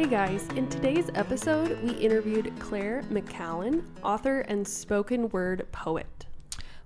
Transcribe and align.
Hey 0.00 0.06
guys, 0.06 0.48
in 0.56 0.66
today's 0.66 1.10
episode, 1.14 1.78
we 1.82 1.90
interviewed 1.90 2.58
Clare 2.58 3.02
McCallan, 3.10 3.84
author 4.02 4.40
and 4.40 4.66
spoken 4.66 5.28
word 5.28 5.66
poet. 5.72 6.24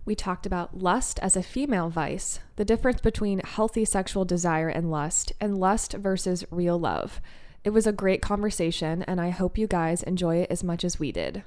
We 0.05 0.17
talked 0.17 0.47
about 0.47 0.79
lust 0.79 1.21
as 1.21 1.37
a 1.37 1.43
female 1.45 1.91
vice, 1.91 2.41
the 2.57 2.65
difference 2.65 3.01
between 3.01 3.39
healthy 3.39 3.85
sexual 3.85 4.25
desire 4.25 4.69
and 4.69 4.91
lust, 4.91 5.31
and 5.41 5.57
lust 5.57 5.93
versus 5.93 6.45
real 6.51 6.77
love. 6.77 7.21
It 7.63 7.71
was 7.71 7.87
a 7.87 7.93
great 7.93 8.21
conversation, 8.21 9.05
and 9.05 9.21
I 9.21 9.31
hope 9.31 9.59
you 9.59 9.69
guys 9.69 10.03
enjoy 10.03 10.39
it 10.39 10.51
as 10.51 10.65
much 10.65 10.83
as 10.83 10.99
we 10.99 11.13
did. 11.13 11.45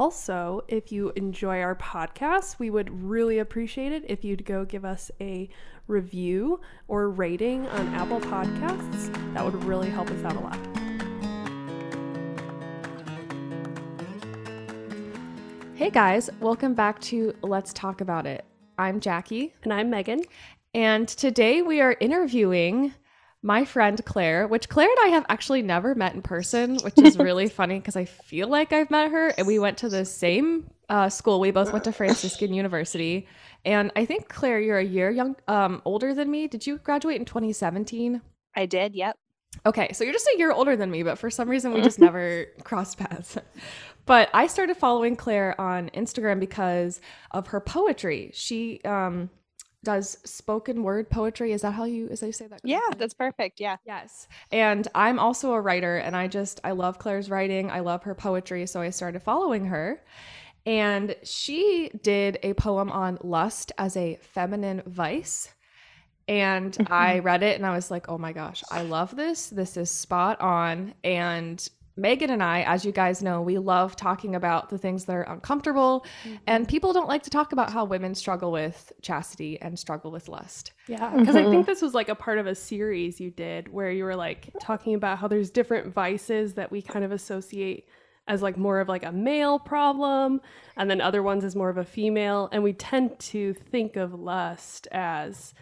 Also, 0.00 0.62
if 0.68 0.92
you 0.92 1.10
enjoy 1.16 1.60
our 1.60 1.74
podcast, 1.74 2.60
we 2.60 2.70
would 2.70 3.02
really 3.02 3.40
appreciate 3.40 3.90
it 3.90 4.04
if 4.06 4.24
you'd 4.24 4.44
go 4.44 4.64
give 4.64 4.84
us 4.84 5.10
a 5.20 5.48
review 5.88 6.60
or 6.86 7.10
rating 7.10 7.66
on 7.66 7.88
Apple 7.88 8.20
Podcasts. 8.20 9.12
That 9.34 9.44
would 9.44 9.64
really 9.64 9.90
help 9.90 10.08
us 10.10 10.22
out 10.22 10.36
a 10.36 10.38
lot. 10.38 10.58
Hey 15.74 15.90
guys, 15.90 16.30
welcome 16.38 16.74
back 16.74 17.00
to 17.00 17.34
Let's 17.42 17.72
Talk 17.72 18.00
About 18.00 18.24
It. 18.24 18.44
I'm 18.78 19.00
Jackie. 19.00 19.52
And 19.64 19.72
I'm 19.72 19.90
Megan. 19.90 20.22
And 20.74 21.08
today 21.08 21.60
we 21.60 21.80
are 21.80 21.96
interviewing 21.98 22.94
my 23.42 23.64
friend 23.64 24.04
Clare, 24.04 24.48
which 24.48 24.68
Clare 24.68 24.88
and 24.88 24.98
I 25.04 25.08
have 25.08 25.26
actually 25.28 25.62
never 25.62 25.94
met 25.94 26.14
in 26.14 26.22
person, 26.22 26.76
which 26.78 26.98
is 26.98 27.16
really 27.18 27.48
funny 27.48 27.78
because 27.78 27.96
I 27.96 28.04
feel 28.04 28.48
like 28.48 28.72
I've 28.72 28.90
met 28.90 29.10
her 29.10 29.28
and 29.28 29.46
we 29.46 29.58
went 29.58 29.78
to 29.78 29.88
the 29.88 30.04
same 30.04 30.70
uh, 30.88 31.08
school. 31.08 31.38
We 31.38 31.50
both 31.50 31.72
went 31.72 31.84
to 31.84 31.92
Franciscan 31.92 32.52
University. 32.52 33.28
And 33.64 33.92
I 33.94 34.04
think 34.04 34.28
Clare, 34.28 34.60
you're 34.60 34.78
a 34.78 34.84
year 34.84 35.10
young, 35.10 35.36
um, 35.46 35.82
older 35.84 36.14
than 36.14 36.30
me. 36.30 36.48
Did 36.48 36.66
you 36.66 36.78
graduate 36.78 37.16
in 37.16 37.24
2017? 37.24 38.20
I 38.56 38.66
did. 38.66 38.94
Yep. 38.94 39.16
Okay, 39.66 39.92
so 39.92 40.04
you're 40.04 40.12
just 40.12 40.28
a 40.34 40.38
year 40.38 40.52
older 40.52 40.76
than 40.76 40.90
me, 40.90 41.02
but 41.02 41.18
for 41.18 41.30
some 41.30 41.48
reason 41.48 41.72
we 41.72 41.80
just 41.80 41.98
never 41.98 42.46
crossed 42.64 42.98
paths. 42.98 43.38
But 44.06 44.30
I 44.32 44.46
started 44.46 44.76
following 44.76 45.16
Clare 45.16 45.58
on 45.60 45.90
Instagram 45.90 46.40
because 46.40 47.00
of 47.30 47.48
her 47.48 47.60
poetry. 47.60 48.30
She 48.34 48.80
um, 48.84 49.30
does 49.88 50.18
spoken 50.22 50.82
word 50.82 51.08
poetry. 51.08 51.52
Is 51.52 51.62
that 51.62 51.70
how 51.70 51.84
you 51.84 52.08
is 52.08 52.20
that 52.20 52.26
you 52.26 52.32
say 52.32 52.46
that? 52.48 52.60
Yeah, 52.62 52.90
that's 52.98 53.14
perfect. 53.14 53.58
Yeah. 53.58 53.78
Yes. 53.86 54.28
And 54.52 54.86
I'm 54.94 55.18
also 55.18 55.54
a 55.54 55.60
writer 55.62 55.96
and 55.96 56.14
I 56.14 56.28
just 56.28 56.60
I 56.62 56.72
love 56.72 56.98
Clare's 56.98 57.30
writing. 57.30 57.70
I 57.70 57.80
love 57.80 58.02
her 58.02 58.14
poetry, 58.14 58.66
so 58.66 58.82
I 58.82 58.90
started 58.90 59.22
following 59.22 59.64
her. 59.64 60.04
And 60.66 61.16
she 61.22 61.90
did 62.02 62.38
a 62.42 62.52
poem 62.52 62.92
on 62.92 63.16
lust 63.22 63.72
as 63.78 63.96
a 63.96 64.18
feminine 64.20 64.82
vice. 64.84 65.54
And 66.28 66.76
I 66.90 67.18
read 67.30 67.42
it 67.42 67.56
and 67.56 67.64
I 67.64 67.74
was 67.74 67.90
like, 67.90 68.10
oh 68.10 68.18
my 68.18 68.34
gosh, 68.34 68.62
I 68.70 68.82
love 68.82 69.16
this. 69.16 69.48
This 69.48 69.78
is 69.78 69.90
spot 69.90 70.38
on. 70.42 70.92
And 71.02 71.66
Megan 71.98 72.30
and 72.30 72.42
I, 72.42 72.62
as 72.62 72.84
you 72.84 72.92
guys 72.92 73.22
know, 73.22 73.42
we 73.42 73.58
love 73.58 73.96
talking 73.96 74.34
about 74.34 74.70
the 74.70 74.78
things 74.78 75.04
that 75.06 75.16
are 75.16 75.22
uncomfortable. 75.22 76.06
Mm-hmm. 76.24 76.36
And 76.46 76.68
people 76.68 76.92
don't 76.92 77.08
like 77.08 77.24
to 77.24 77.30
talk 77.30 77.52
about 77.52 77.70
how 77.70 77.84
women 77.84 78.14
struggle 78.14 78.52
with 78.52 78.92
chastity 79.02 79.60
and 79.60 79.78
struggle 79.78 80.10
with 80.10 80.28
lust. 80.28 80.72
Yeah. 80.86 81.12
Because 81.18 81.34
mm-hmm. 81.34 81.48
I 81.48 81.50
think 81.50 81.66
this 81.66 81.82
was 81.82 81.94
like 81.94 82.08
a 82.08 82.14
part 82.14 82.38
of 82.38 82.46
a 82.46 82.54
series 82.54 83.20
you 83.20 83.30
did 83.30 83.72
where 83.72 83.90
you 83.90 84.04
were 84.04 84.14
like 84.14 84.50
talking 84.60 84.94
about 84.94 85.18
how 85.18 85.26
there's 85.26 85.50
different 85.50 85.92
vices 85.92 86.54
that 86.54 86.70
we 86.70 86.80
kind 86.80 87.04
of 87.04 87.10
associate 87.10 87.88
as 88.28 88.42
like 88.42 88.56
more 88.56 88.78
of 88.78 88.88
like 88.88 89.04
a 89.04 89.10
male 89.10 89.58
problem 89.58 90.40
and 90.76 90.88
then 90.88 91.00
other 91.00 91.22
ones 91.22 91.44
as 91.44 91.56
more 91.56 91.70
of 91.70 91.78
a 91.78 91.84
female 91.84 92.48
and 92.52 92.62
we 92.62 92.72
tend 92.72 93.18
to 93.18 93.54
think 93.54 93.96
of 93.96 94.14
lust 94.14 94.86
as 94.92 95.54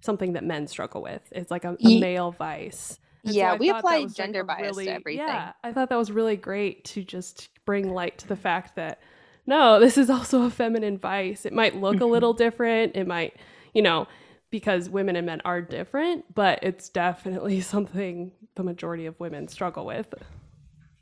something 0.00 0.32
that 0.32 0.42
men 0.42 0.66
struggle 0.66 1.02
with 1.02 1.22
it's 1.30 1.50
like 1.50 1.64
a, 1.64 1.76
a 1.84 2.00
male 2.00 2.32
vice 2.32 2.98
and 3.26 3.34
yeah 3.34 3.52
so 3.52 3.56
we 3.56 3.70
apply 3.70 4.04
gender 4.06 4.44
like 4.44 4.58
bias 4.58 4.70
really, 4.70 4.86
to 4.86 4.92
everything 4.92 5.26
yeah 5.26 5.52
i 5.62 5.72
thought 5.72 5.88
that 5.88 5.98
was 5.98 6.10
really 6.10 6.36
great 6.36 6.84
to 6.84 7.04
just 7.04 7.48
bring 7.64 7.92
light 7.92 8.18
to 8.18 8.26
the 8.28 8.36
fact 8.36 8.76
that 8.76 9.00
no 9.46 9.78
this 9.80 9.98
is 9.98 10.08
also 10.10 10.44
a 10.44 10.50
feminine 10.50 10.98
vice 10.98 11.44
it 11.44 11.52
might 11.52 11.76
look 11.76 11.96
a 11.96 11.98
mm-hmm. 11.98 12.12
little 12.12 12.32
different 12.32 12.96
it 12.96 13.06
might 13.06 13.36
you 13.74 13.82
know 13.82 14.06
because 14.50 14.88
women 14.88 15.16
and 15.16 15.26
men 15.26 15.40
are 15.44 15.60
different 15.60 16.24
but 16.34 16.58
it's 16.62 16.88
definitely 16.88 17.60
something 17.72 18.32
the 18.54 18.62
majority 18.62 19.06
of 19.06 19.18
women 19.20 19.46
struggle 19.48 19.84
with 19.84 20.14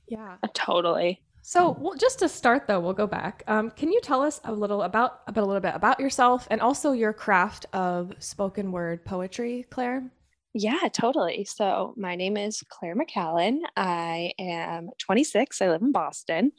yeah, 0.09 0.37
totally. 0.55 1.21
So, 1.43 1.77
well, 1.79 1.95
just 1.95 2.21
to 2.21 2.29
start 2.29 2.67
though, 2.67 2.81
we'll 2.81 2.95
go 2.95 3.07
back. 3.07 3.43
Um, 3.47 3.71
can 3.71 3.93
you 3.93 4.01
tell 4.01 4.23
us 4.23 4.41
a 4.45 4.53
little 4.53 4.83
about, 4.83 5.21
about 5.27 5.45
a 5.45 5.47
little 5.47 5.61
bit 5.61 5.75
about 5.75 6.01
yourself 6.01 6.49
and 6.51 6.61
also 6.61 6.93
your 6.93 7.13
craft 7.13 7.67
of 7.73 8.13
spoken 8.19 8.73
word 8.73 9.05
poetry, 9.05 9.67
Clare? 9.71 10.11
Yeah, 10.57 10.89
totally. 10.93 11.45
So, 11.45 11.95
my 11.97 12.15
name 12.15 12.37
is 12.37 12.63
Clare 12.69 12.95
McCallan. 12.95 13.59
I 13.77 14.33
am 14.39 14.91
26. 14.99 15.61
I 15.61 15.69
live 15.69 15.83
in 15.83 15.91
Boston. 15.91 16.53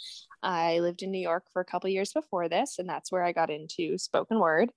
I 0.43 0.79
lived 0.79 1.01
in 1.01 1.11
New 1.11 1.19
York 1.19 1.45
for 1.53 1.61
a 1.61 1.65
couple 1.65 1.89
years 1.89 2.11
before 2.11 2.49
this, 2.49 2.77
and 2.77 2.89
that's 2.89 3.09
where 3.11 3.23
I 3.23 3.31
got 3.31 3.49
into 3.49 3.97
spoken 3.97 4.37
word, 4.37 4.71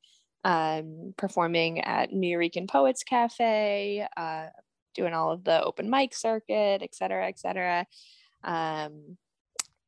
um, 0.45 1.15
performing 1.17 1.81
at 1.81 2.13
New 2.13 2.39
Nuyorican 2.39 2.69
Poets 2.71 3.03
Cafe, 3.03 4.07
uh, 4.17 4.47
doing 4.95 5.15
all 5.15 5.33
of 5.33 5.43
the 5.43 5.65
open 5.65 5.91
mic 5.91 6.15
circuit, 6.15 6.81
et 6.83 6.95
cetera, 6.95 7.27
et 7.27 7.41
cetera. 7.41 7.87
Um, 8.45 9.19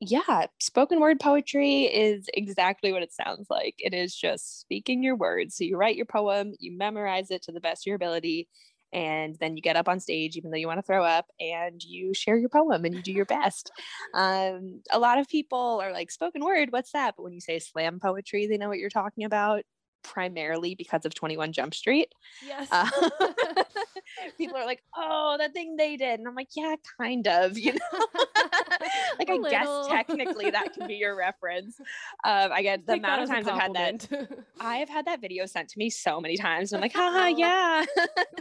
yeah, 0.00 0.46
spoken 0.58 0.98
word 0.98 1.20
poetry 1.20 1.82
is 1.82 2.26
exactly 2.32 2.90
what 2.92 3.02
it 3.02 3.12
sounds 3.12 3.48
like. 3.50 3.74
It 3.78 3.92
is 3.92 4.14
just 4.16 4.60
speaking 4.60 5.02
your 5.02 5.14
words. 5.16 5.56
So 5.56 5.64
you 5.64 5.76
write 5.76 5.96
your 5.96 6.06
poem, 6.06 6.54
you 6.58 6.76
memorize 6.76 7.30
it 7.30 7.42
to 7.42 7.52
the 7.52 7.60
best 7.60 7.82
of 7.82 7.86
your 7.88 7.96
ability, 7.96 8.48
and 8.92 9.36
then 9.40 9.56
you 9.56 9.62
get 9.62 9.76
up 9.76 9.88
on 9.88 10.00
stage, 10.00 10.36
even 10.36 10.50
though 10.50 10.56
you 10.56 10.66
want 10.66 10.78
to 10.78 10.86
throw 10.86 11.04
up, 11.04 11.26
and 11.38 11.82
you 11.82 12.12
share 12.14 12.36
your 12.36 12.48
poem 12.48 12.84
and 12.84 12.94
you 12.94 13.02
do 13.02 13.12
your 13.12 13.26
best. 13.26 13.70
Um, 14.12 14.82
a 14.90 14.98
lot 14.98 15.18
of 15.18 15.28
people 15.28 15.80
are 15.82 15.92
like, 15.92 16.10
spoken 16.10 16.44
word, 16.44 16.72
what's 16.72 16.92
that? 16.92 17.14
But 17.16 17.22
when 17.22 17.32
you 17.32 17.40
say 17.40 17.58
slam 17.60 18.00
poetry, 18.00 18.46
they 18.46 18.56
know 18.56 18.68
what 18.68 18.78
you're 18.78 18.90
talking 18.90 19.24
about 19.24 19.62
primarily 20.02 20.74
because 20.74 21.04
of 21.04 21.14
21 21.14 21.52
Jump 21.52 21.74
Street. 21.74 22.12
Yes. 22.44 22.68
Uh, 22.70 22.88
people 24.36 24.56
are 24.56 24.64
like, 24.64 24.82
oh, 24.96 25.36
that 25.38 25.52
thing 25.52 25.76
they 25.76 25.96
did. 25.96 26.18
And 26.18 26.28
I'm 26.28 26.34
like, 26.34 26.48
yeah, 26.56 26.74
kind 26.98 27.26
of, 27.26 27.58
you 27.58 27.72
know? 27.72 27.78
like, 29.18 29.30
I 29.30 29.38
guess 29.50 29.86
technically 29.88 30.50
that 30.50 30.74
can 30.74 30.86
be 30.86 30.94
your 30.94 31.16
reference. 31.16 31.78
Um, 32.24 32.52
I 32.52 32.62
get 32.62 32.86
the 32.86 32.94
amount 32.94 33.22
of 33.22 33.28
times 33.28 33.48
I've 33.48 33.60
had 33.60 33.74
that. 33.74 34.28
I 34.60 34.76
have 34.78 34.88
had 34.88 35.06
that 35.06 35.20
video 35.20 35.46
sent 35.46 35.68
to 35.70 35.78
me 35.78 35.90
so 35.90 36.20
many 36.20 36.36
times. 36.36 36.72
And 36.72 36.78
I'm 36.78 36.82
like, 36.82 36.92
haha, 36.94 37.26
yeah. 37.26 37.84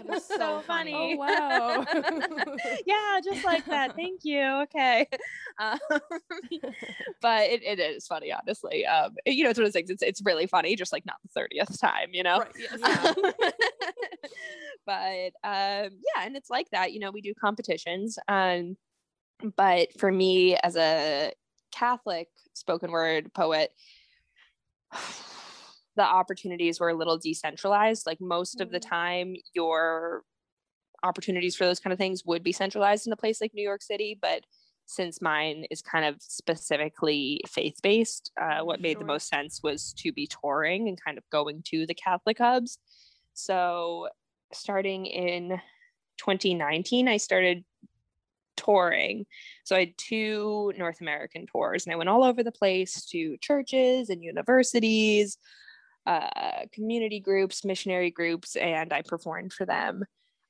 So, 0.08 0.38
so 0.38 0.64
funny. 0.66 0.94
Oh, 0.94 1.16
wow. 1.18 1.86
yeah, 2.86 3.20
just 3.24 3.44
like 3.46 3.66
that. 3.66 3.96
Thank 3.96 4.22
you. 4.24 4.42
Okay. 4.64 5.08
Um, 5.60 5.80
but 7.22 7.50
it, 7.50 7.64
it 7.64 7.80
is 7.80 8.08
funny, 8.08 8.32
honestly. 8.32 8.86
Um, 8.86 9.16
you 9.26 9.44
know, 9.44 9.50
it's 9.50 9.60
one 9.60 9.66
of 9.66 9.74
those 9.74 9.74
things. 9.74 9.90
It's, 9.90 10.04
it's 10.04 10.22
really 10.24 10.48
funny, 10.48 10.76
just 10.76 10.94
like 10.94 11.06
not 11.06 11.18
the 11.34 11.40
30th 11.40 11.80
time, 11.80 12.10
you 12.12 12.24
know? 12.24 12.40
Right, 12.40 12.56
yes. 12.58 12.80
but 14.86 15.32
um, 15.44 15.59
yeah, 15.92 16.26
and 16.26 16.36
it's 16.36 16.50
like 16.50 16.70
that. 16.72 16.94
You 16.94 17.00
know, 17.00 17.12
we 17.12 17.22
do 17.22 17.34
competitions. 17.34 18.18
Um, 18.28 18.78
but 19.56 19.90
for 19.98 20.12
me, 20.12 20.56
as 20.58 20.76
a 20.76 21.32
Catholic 21.72 22.28
spoken 22.54 22.92
word 22.92 23.34
poet, 23.34 23.72
the 25.96 26.04
opportunities 26.04 26.80
were 26.80 26.90
a 26.90 26.96
little 26.96 27.18
decentralized. 27.18 28.06
Like 28.06 28.22
most 28.22 28.62
of 28.62 28.72
the 28.72 28.80
mm. 28.80 28.90
time, 28.90 29.36
your 29.54 30.24
opportunities 31.04 31.56
for 31.56 31.66
those 31.66 31.80
kind 31.80 31.94
of 31.94 32.00
things 32.00 32.26
would 32.26 32.44
be 32.44 32.52
centralized 32.52 33.08
in 33.08 33.14
a 33.14 33.18
place 33.18 33.40
like 33.40 33.54
New 33.54 33.64
York 33.64 33.82
City, 33.82 34.18
but 34.22 34.44
since 34.86 35.22
mine 35.22 35.66
is 35.70 35.84
kind 35.84 36.04
of 36.04 36.16
specifically 36.20 37.42
faith 37.48 37.80
based, 37.84 38.32
uh, 38.42 38.62
what 38.64 38.82
made 38.82 38.94
sure. 38.94 39.02
the 39.02 39.06
most 39.06 39.28
sense 39.28 39.62
was 39.62 39.94
to 39.94 40.12
be 40.12 40.28
touring 40.28 40.88
and 40.88 41.00
kind 41.00 41.18
of 41.18 41.24
going 41.32 41.62
to 41.68 41.86
the 41.86 41.94
Catholic 41.94 42.40
hubs. 42.40 42.80
So, 43.36 44.10
starting 44.52 45.06
in 45.06 45.62
2019, 46.18 47.08
I 47.08 47.18
started 47.18 47.64
touring. 48.58 49.26
So, 49.64 49.76
I 49.76 49.80
had 49.80 49.98
two 49.98 50.74
North 50.78 51.02
American 51.02 51.46
tours, 51.48 51.86
and 51.86 51.94
I 51.94 51.98
went 51.98 52.10
all 52.10 52.24
over 52.24 52.44
the 52.44 52.52
place 52.52 53.06
to 53.08 53.38
churches 53.38 54.10
and 54.10 54.24
universities, 54.24 55.38
uh, 56.06 56.66
community 56.74 57.20
groups, 57.20 57.64
missionary 57.64 58.12
groups, 58.12 58.56
and 58.56 58.92
I 58.92 59.02
performed 59.02 59.54
for 59.54 59.66
them. 59.66 60.04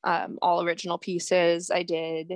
Um, 0.05 0.39
all 0.41 0.63
original 0.63 0.97
pieces. 0.97 1.69
I 1.69 1.83
did 1.83 2.31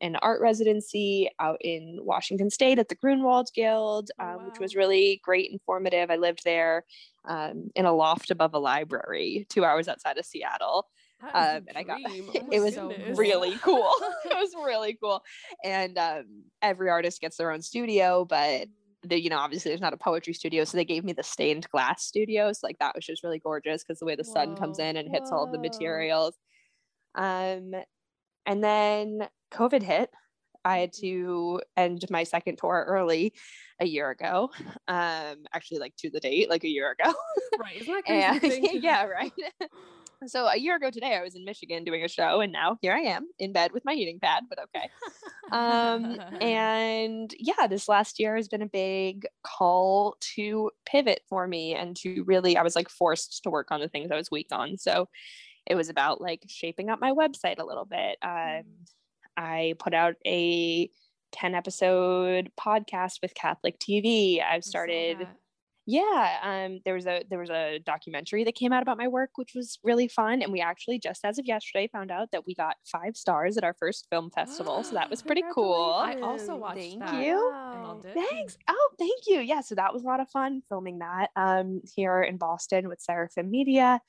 an 0.00 0.16
art 0.16 0.40
residency 0.40 1.30
out 1.40 1.58
in 1.60 1.98
Washington 2.02 2.50
State 2.50 2.78
at 2.78 2.88
the 2.88 2.96
Grünewald 2.96 3.52
Guild, 3.54 4.10
oh, 4.18 4.24
um, 4.24 4.36
wow. 4.36 4.44
which 4.46 4.58
was 4.58 4.76
really 4.76 5.20
great, 5.24 5.50
and 5.50 5.60
informative. 5.60 6.10
I 6.10 6.16
lived 6.16 6.44
there 6.44 6.84
um, 7.24 7.70
in 7.74 7.84
a 7.84 7.92
loft 7.92 8.30
above 8.30 8.54
a 8.54 8.58
library, 8.58 9.46
two 9.48 9.64
hours 9.64 9.88
outside 9.88 10.18
of 10.18 10.26
Seattle. 10.26 10.88
Um, 11.22 11.64
and 11.68 11.76
I 11.76 11.82
got 11.82 12.00
oh 12.06 12.12
it 12.52 12.60
was 12.60 12.74
goodness. 12.74 13.18
really 13.18 13.56
cool. 13.62 13.90
it 14.24 14.34
was 14.34 14.54
really 14.64 14.98
cool. 15.02 15.22
And 15.64 15.96
um, 15.98 16.44
every 16.62 16.90
artist 16.90 17.20
gets 17.20 17.36
their 17.36 17.50
own 17.50 17.62
studio, 17.62 18.24
but 18.24 18.68
the, 19.02 19.20
you 19.20 19.30
know, 19.30 19.38
obviously 19.38 19.70
there's 19.70 19.80
not 19.80 19.92
a 19.92 19.98
poetry 19.98 20.34
studio, 20.34 20.64
so 20.64 20.76
they 20.76 20.84
gave 20.84 21.04
me 21.04 21.12
the 21.12 21.22
stained 21.22 21.68
glass 21.70 22.04
studio. 22.04 22.52
So 22.52 22.66
like 22.66 22.78
that 22.80 22.94
was 22.94 23.04
just 23.04 23.22
really 23.22 23.38
gorgeous 23.38 23.82
because 23.82 23.98
the 23.98 24.06
way 24.06 24.16
the 24.16 24.24
Whoa. 24.24 24.32
sun 24.34 24.56
comes 24.56 24.78
in 24.78 24.96
and 24.96 25.10
hits 25.10 25.30
Whoa. 25.30 25.38
all 25.38 25.44
of 25.44 25.52
the 25.52 25.58
materials. 25.58 26.34
Um, 27.14 27.72
and 28.44 28.62
then 28.62 29.28
COVID 29.52 29.82
hit. 29.82 30.10
I 30.64 30.78
had 30.78 30.92
to 30.94 31.60
end 31.76 32.04
my 32.10 32.24
second 32.24 32.58
tour 32.58 32.84
early 32.88 33.32
a 33.78 33.86
year 33.86 34.10
ago. 34.10 34.50
Um, 34.88 35.44
actually, 35.54 35.78
like 35.78 35.94
to 35.98 36.10
the 36.10 36.18
date, 36.18 36.50
like 36.50 36.64
a 36.64 36.68
year 36.68 36.90
ago. 36.90 37.14
right. 37.60 37.80
Isn't 37.80 37.94
that 37.94 38.40
crazy? 38.40 38.68
and, 38.68 38.82
yeah, 38.82 39.04
right. 39.04 39.32
So 40.26 40.46
a 40.46 40.56
year 40.56 40.76
ago 40.76 40.90
today, 40.90 41.16
I 41.16 41.22
was 41.22 41.34
in 41.34 41.44
Michigan 41.44 41.84
doing 41.84 42.02
a 42.02 42.08
show, 42.08 42.40
and 42.40 42.52
now 42.52 42.78
here 42.80 42.92
I 42.92 43.00
am 43.00 43.26
in 43.38 43.52
bed 43.52 43.72
with 43.72 43.84
my 43.84 43.94
heating 43.94 44.18
pad. 44.20 44.44
But 44.48 44.58
okay. 44.64 44.88
Um, 45.52 46.18
and 46.40 47.34
yeah, 47.38 47.66
this 47.66 47.88
last 47.88 48.18
year 48.18 48.36
has 48.36 48.48
been 48.48 48.62
a 48.62 48.66
big 48.66 49.26
call 49.42 50.16
to 50.34 50.70
pivot 50.86 51.20
for 51.28 51.46
me 51.46 51.74
and 51.74 51.96
to 51.96 52.22
really, 52.24 52.56
I 52.56 52.62
was 52.62 52.76
like 52.76 52.88
forced 52.88 53.42
to 53.44 53.50
work 53.50 53.70
on 53.70 53.80
the 53.80 53.88
things 53.88 54.10
I 54.10 54.16
was 54.16 54.30
weak 54.30 54.48
on. 54.52 54.78
So 54.78 55.08
it 55.66 55.74
was 55.74 55.88
about 55.88 56.20
like 56.20 56.44
shaping 56.48 56.88
up 56.88 57.00
my 57.00 57.12
website 57.12 57.58
a 57.58 57.66
little 57.66 57.84
bit. 57.84 58.18
Um, 58.22 58.30
mm. 58.30 58.62
I 59.36 59.74
put 59.78 59.92
out 59.92 60.14
a 60.26 60.88
10 61.32 61.54
episode 61.54 62.50
podcast 62.58 63.20
with 63.20 63.34
Catholic 63.34 63.78
TV. 63.78 64.42
I've 64.42 64.64
started 64.64 65.26
yeah, 65.86 66.38
um 66.42 66.80
there 66.84 66.94
was 66.94 67.06
a 67.06 67.22
there 67.30 67.38
was 67.38 67.50
a 67.50 67.78
documentary 67.78 68.42
that 68.44 68.56
came 68.56 68.72
out 68.72 68.82
about 68.82 68.98
my 68.98 69.06
work 69.06 69.30
which 69.36 69.54
was 69.54 69.78
really 69.84 70.08
fun 70.08 70.42
and 70.42 70.52
we 70.52 70.60
actually 70.60 70.98
just 70.98 71.24
as 71.24 71.38
of 71.38 71.46
yesterday 71.46 71.88
found 71.90 72.10
out 72.10 72.32
that 72.32 72.44
we 72.44 72.54
got 72.54 72.76
5 72.84 73.16
stars 73.16 73.56
at 73.56 73.62
our 73.62 73.74
first 73.74 74.08
film 74.10 74.30
festival. 74.30 74.82
so 74.82 74.94
that 74.94 75.08
was 75.08 75.22
pretty 75.22 75.44
cool. 75.54 75.94
I 76.04 76.14
also 76.20 76.56
watched 76.56 76.78
Thank 76.78 77.00
that. 77.00 77.24
you. 77.24 77.36
Wow. 77.52 78.00
Thanks. 78.02 78.58
Oh, 78.68 78.90
thank 78.98 79.22
you. 79.28 79.38
Yeah, 79.40 79.60
so 79.60 79.76
that 79.76 79.92
was 79.92 80.02
a 80.02 80.06
lot 80.06 80.20
of 80.20 80.28
fun 80.28 80.62
filming 80.68 80.98
that 80.98 81.30
um 81.36 81.82
here 81.94 82.20
in 82.20 82.36
Boston 82.36 82.88
with 82.88 83.00
Seraphim 83.00 83.50
Media. 83.50 84.00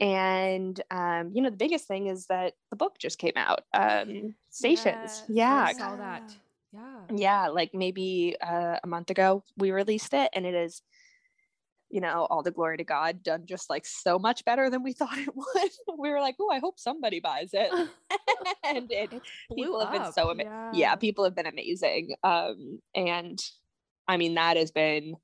And 0.00 0.80
um, 0.90 1.30
you 1.32 1.42
know, 1.42 1.50
the 1.50 1.56
biggest 1.56 1.86
thing 1.86 2.08
is 2.08 2.26
that 2.26 2.54
the 2.70 2.76
book 2.76 2.98
just 2.98 3.18
came 3.18 3.36
out. 3.36 3.60
Um, 3.72 4.34
stations. 4.50 5.22
Yes, 5.22 5.24
yeah. 5.28 5.64
I 5.68 5.72
saw 5.74 5.96
that. 5.96 6.34
Yeah. 6.72 7.00
Yeah, 7.14 7.48
like 7.48 7.70
maybe 7.74 8.34
uh, 8.40 8.78
a 8.82 8.86
month 8.86 9.10
ago 9.10 9.44
we 9.56 9.70
released 9.70 10.12
it 10.14 10.30
and 10.32 10.44
it 10.44 10.54
is 10.54 10.82
you 11.92 12.00
know, 12.00 12.26
all 12.30 12.42
the 12.42 12.50
glory 12.50 12.78
to 12.78 12.84
God, 12.84 13.22
done 13.22 13.44
just 13.44 13.68
like 13.68 13.84
so 13.84 14.18
much 14.18 14.44
better 14.46 14.70
than 14.70 14.82
we 14.82 14.92
thought 14.94 15.18
it 15.18 15.36
would. 15.36 15.70
we 15.98 16.10
were 16.10 16.20
like, 16.20 16.34
oh, 16.40 16.50
I 16.50 16.58
hope 16.58 16.80
somebody 16.80 17.20
buys 17.20 17.50
it. 17.52 17.70
and 18.64 18.90
it, 18.90 19.12
people 19.54 19.78
have 19.78 19.92
been 19.92 20.12
so 20.12 20.30
amazing. 20.30 20.50
Yeah. 20.50 20.70
yeah. 20.72 20.96
people 20.96 21.24
have 21.24 21.36
been 21.36 21.46
amazing. 21.46 22.14
Um, 22.24 22.80
and 22.94 23.38
I 24.08 24.16
mean, 24.16 24.34
that 24.34 24.56
has 24.56 24.70
been 24.70 25.16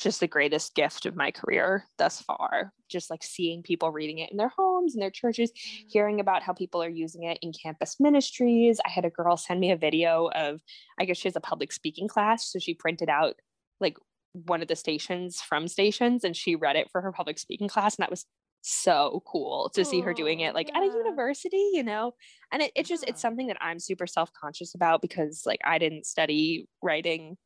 just 0.00 0.20
the 0.20 0.26
greatest 0.26 0.74
gift 0.74 1.06
of 1.06 1.16
my 1.16 1.30
career 1.30 1.84
thus 1.98 2.20
far. 2.22 2.72
Just 2.90 3.10
like 3.10 3.22
seeing 3.22 3.62
people 3.62 3.92
reading 3.92 4.18
it 4.18 4.30
in 4.30 4.38
their 4.38 4.52
homes 4.56 4.94
and 4.94 5.02
their 5.02 5.10
churches, 5.10 5.50
mm-hmm. 5.50 5.88
hearing 5.88 6.18
about 6.18 6.42
how 6.42 6.54
people 6.54 6.82
are 6.82 6.88
using 6.88 7.24
it 7.24 7.38
in 7.42 7.52
campus 7.52 7.96
ministries. 8.00 8.80
I 8.86 8.88
had 8.88 9.04
a 9.04 9.10
girl 9.10 9.36
send 9.36 9.60
me 9.60 9.70
a 9.70 9.76
video 9.76 10.30
of, 10.34 10.62
I 10.98 11.04
guess 11.04 11.18
she 11.18 11.28
has 11.28 11.36
a 11.36 11.40
public 11.40 11.72
speaking 11.72 12.08
class. 12.08 12.50
So 12.50 12.58
she 12.58 12.72
printed 12.72 13.10
out 13.10 13.34
like 13.80 13.98
one 14.34 14.60
of 14.60 14.68
the 14.68 14.76
stations 14.76 15.40
from 15.40 15.68
stations 15.68 16.24
and 16.24 16.36
she 16.36 16.56
read 16.56 16.76
it 16.76 16.90
for 16.90 17.00
her 17.00 17.12
public 17.12 17.38
speaking 17.38 17.68
class 17.68 17.96
and 17.96 18.02
that 18.02 18.10
was 18.10 18.26
so 18.66 19.22
cool 19.26 19.70
to 19.74 19.84
see 19.84 20.00
her 20.00 20.14
doing 20.14 20.40
it 20.40 20.54
like 20.54 20.68
yeah. 20.68 20.78
at 20.78 20.82
a 20.82 20.86
university 20.86 21.70
you 21.72 21.82
know 21.82 22.14
and 22.50 22.62
it, 22.62 22.72
it 22.74 22.86
just 22.86 23.04
it's 23.06 23.20
something 23.20 23.46
that 23.46 23.58
i'm 23.60 23.78
super 23.78 24.06
self-conscious 24.06 24.74
about 24.74 25.02
because 25.02 25.42
like 25.44 25.60
i 25.64 25.76
didn't 25.78 26.06
study 26.06 26.66
writing 26.82 27.36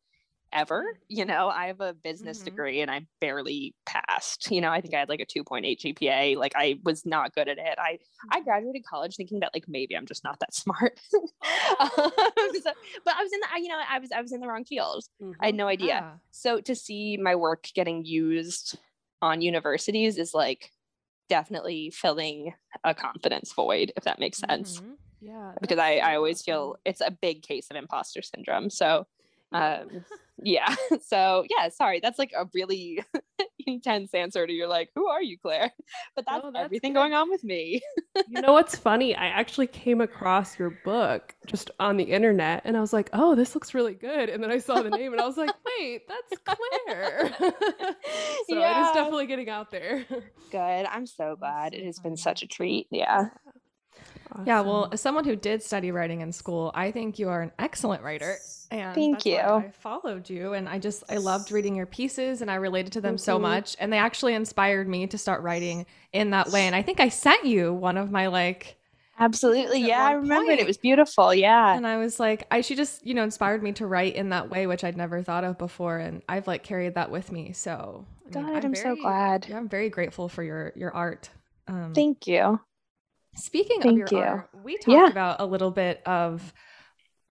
ever 0.52 0.84
you 1.08 1.24
know 1.24 1.48
i 1.48 1.66
have 1.66 1.80
a 1.80 1.92
business 1.92 2.38
mm-hmm. 2.38 2.46
degree 2.46 2.80
and 2.80 2.90
i 2.90 3.04
barely 3.20 3.74
passed 3.86 4.50
you 4.50 4.60
know 4.60 4.70
i 4.70 4.80
think 4.80 4.94
i 4.94 4.98
had 4.98 5.08
like 5.08 5.20
a 5.20 5.26
2.8 5.26 5.78
gpa 5.78 6.36
like 6.36 6.52
i 6.56 6.78
was 6.84 7.04
not 7.04 7.34
good 7.34 7.48
at 7.48 7.58
it 7.58 7.78
i 7.78 7.98
i 8.30 8.40
mm. 8.40 8.44
graduated 8.44 8.82
college 8.84 9.16
thinking 9.16 9.40
that 9.40 9.50
like 9.54 9.64
maybe 9.68 9.96
i'm 9.96 10.06
just 10.06 10.24
not 10.24 10.38
that 10.40 10.54
smart 10.54 10.98
um, 11.14 11.90
so, 11.98 12.72
but 13.04 13.14
i 13.14 13.22
was 13.22 13.32
in 13.32 13.40
the 13.40 13.60
you 13.60 13.68
know 13.68 13.78
i 13.90 13.98
was 13.98 14.10
i 14.12 14.20
was 14.20 14.32
in 14.32 14.40
the 14.40 14.46
wrong 14.46 14.64
field 14.64 15.04
mm-hmm. 15.22 15.32
i 15.40 15.46
had 15.46 15.52
mm-hmm. 15.52 15.58
no 15.58 15.68
idea 15.68 16.18
so 16.30 16.60
to 16.60 16.74
see 16.74 17.16
my 17.16 17.34
work 17.34 17.68
getting 17.74 18.04
used 18.04 18.78
on 19.20 19.40
universities 19.40 20.16
is 20.18 20.32
like 20.32 20.70
definitely 21.28 21.90
filling 21.90 22.54
a 22.84 22.94
confidence 22.94 23.52
void 23.52 23.92
if 23.96 24.04
that 24.04 24.18
makes 24.18 24.38
sense 24.38 24.80
mm-hmm. 24.80 24.92
yeah 25.20 25.52
because 25.60 25.78
i 25.78 25.96
i 25.96 26.14
always 26.14 26.40
feel 26.40 26.76
it's 26.86 27.02
a 27.02 27.10
big 27.10 27.42
case 27.42 27.66
of 27.70 27.76
imposter 27.76 28.22
syndrome 28.22 28.70
so 28.70 29.06
um 29.52 30.04
yeah 30.42 30.74
so 31.02 31.44
yeah 31.50 31.68
sorry 31.68 32.00
that's 32.00 32.18
like 32.18 32.32
a 32.36 32.46
really 32.54 33.02
intense 33.66 34.14
answer 34.14 34.46
to 34.46 34.52
you're 34.52 34.68
like 34.68 34.90
who 34.94 35.06
are 35.08 35.22
you 35.22 35.38
clare? 35.38 35.70
But 36.14 36.26
that's, 36.26 36.44
that's 36.44 36.64
everything 36.64 36.92
good. 36.92 36.98
going 36.98 37.14
on 37.14 37.30
with 37.30 37.44
me. 37.44 37.80
You 38.28 38.42
know 38.42 38.52
what's 38.52 38.76
funny? 38.76 39.14
I 39.14 39.26
actually 39.26 39.68
came 39.68 40.00
across 40.00 40.58
your 40.58 40.78
book 40.84 41.34
just 41.46 41.70
on 41.78 41.96
the 41.96 42.04
internet 42.04 42.62
and 42.64 42.76
i 42.76 42.80
was 42.80 42.92
like 42.92 43.08
oh 43.12 43.34
this 43.34 43.54
looks 43.54 43.72
really 43.74 43.94
good 43.94 44.28
and 44.28 44.42
then 44.42 44.50
i 44.50 44.58
saw 44.58 44.82
the 44.82 44.90
name 44.90 45.12
and 45.12 45.20
i 45.20 45.26
was 45.26 45.36
like 45.36 45.50
wait 45.66 46.02
that's 46.08 46.42
clare. 46.44 47.34
So 48.48 48.58
yeah. 48.58 48.86
it 48.86 48.88
is 48.88 48.94
definitely 48.94 49.26
getting 49.26 49.48
out 49.48 49.70
there. 49.70 50.04
Good 50.50 50.86
i'm 50.86 51.06
so 51.06 51.36
glad 51.36 51.74
it 51.74 51.84
has 51.84 51.98
been 51.98 52.16
such 52.16 52.42
a 52.42 52.46
treat 52.46 52.86
yeah 52.90 53.28
Awesome. 54.32 54.46
Yeah, 54.46 54.60
well, 54.60 54.88
as 54.92 55.00
someone 55.00 55.24
who 55.24 55.36
did 55.36 55.62
study 55.62 55.90
writing 55.90 56.20
in 56.20 56.32
school, 56.32 56.70
I 56.74 56.90
think 56.90 57.18
you 57.18 57.28
are 57.28 57.40
an 57.40 57.52
excellent 57.58 58.02
writer. 58.02 58.36
And 58.70 58.94
thank 58.94 59.24
you. 59.24 59.38
I 59.38 59.72
followed 59.80 60.28
you 60.28 60.52
and 60.52 60.68
I 60.68 60.78
just 60.78 61.02
I 61.08 61.16
loved 61.16 61.50
reading 61.50 61.74
your 61.74 61.86
pieces 61.86 62.42
and 62.42 62.50
I 62.50 62.56
related 62.56 62.92
to 62.92 63.00
them 63.00 63.14
mm-hmm. 63.14 63.24
so 63.24 63.38
much 63.38 63.76
and 63.80 63.90
they 63.90 63.96
actually 63.96 64.34
inspired 64.34 64.86
me 64.86 65.06
to 65.06 65.16
start 65.16 65.42
writing 65.42 65.86
in 66.12 66.30
that 66.30 66.50
way. 66.50 66.66
And 66.66 66.76
I 66.76 66.82
think 66.82 67.00
I 67.00 67.08
sent 67.08 67.46
you 67.46 67.72
one 67.72 67.96
of 67.96 68.10
my 68.10 68.26
like 68.26 68.76
Absolutely. 69.20 69.80
Yeah, 69.80 70.04
I 70.04 70.12
remember 70.12 70.52
it. 70.52 70.60
It 70.60 70.66
was 70.66 70.76
beautiful. 70.76 71.34
Yeah. 71.34 71.74
And 71.74 71.86
I 71.86 71.96
was 71.96 72.20
like, 72.20 72.46
I 72.50 72.60
she 72.60 72.76
just, 72.76 73.04
you 73.04 73.14
know, 73.14 73.24
inspired 73.24 73.62
me 73.62 73.72
to 73.72 73.86
write 73.86 74.14
in 74.14 74.28
that 74.28 74.48
way, 74.48 74.66
which 74.66 74.84
I'd 74.84 74.96
never 74.96 75.22
thought 75.22 75.44
of 75.44 75.58
before. 75.58 75.98
And 75.98 76.22
I've 76.28 76.46
like 76.46 76.62
carried 76.62 76.94
that 76.94 77.10
with 77.10 77.32
me. 77.32 77.52
So 77.52 78.04
I 78.28 78.30
God, 78.30 78.44
I'm, 78.44 78.54
I'm 78.56 78.74
very, 78.74 78.96
so 78.96 78.96
glad. 78.96 79.46
Yeah, 79.48 79.56
I'm 79.56 79.68
very 79.68 79.88
grateful 79.88 80.28
for 80.28 80.42
your 80.42 80.72
your 80.76 80.94
art. 80.94 81.30
Um, 81.66 81.92
Thank 81.94 82.26
you. 82.26 82.60
Speaking 83.34 83.80
Thank 83.80 84.02
of 84.02 84.12
your 84.12 84.20
you. 84.20 84.26
art, 84.26 84.50
we 84.64 84.76
talked 84.76 84.88
yeah. 84.88 85.06
about 85.06 85.40
a 85.40 85.46
little 85.46 85.70
bit 85.70 86.02
of, 86.06 86.52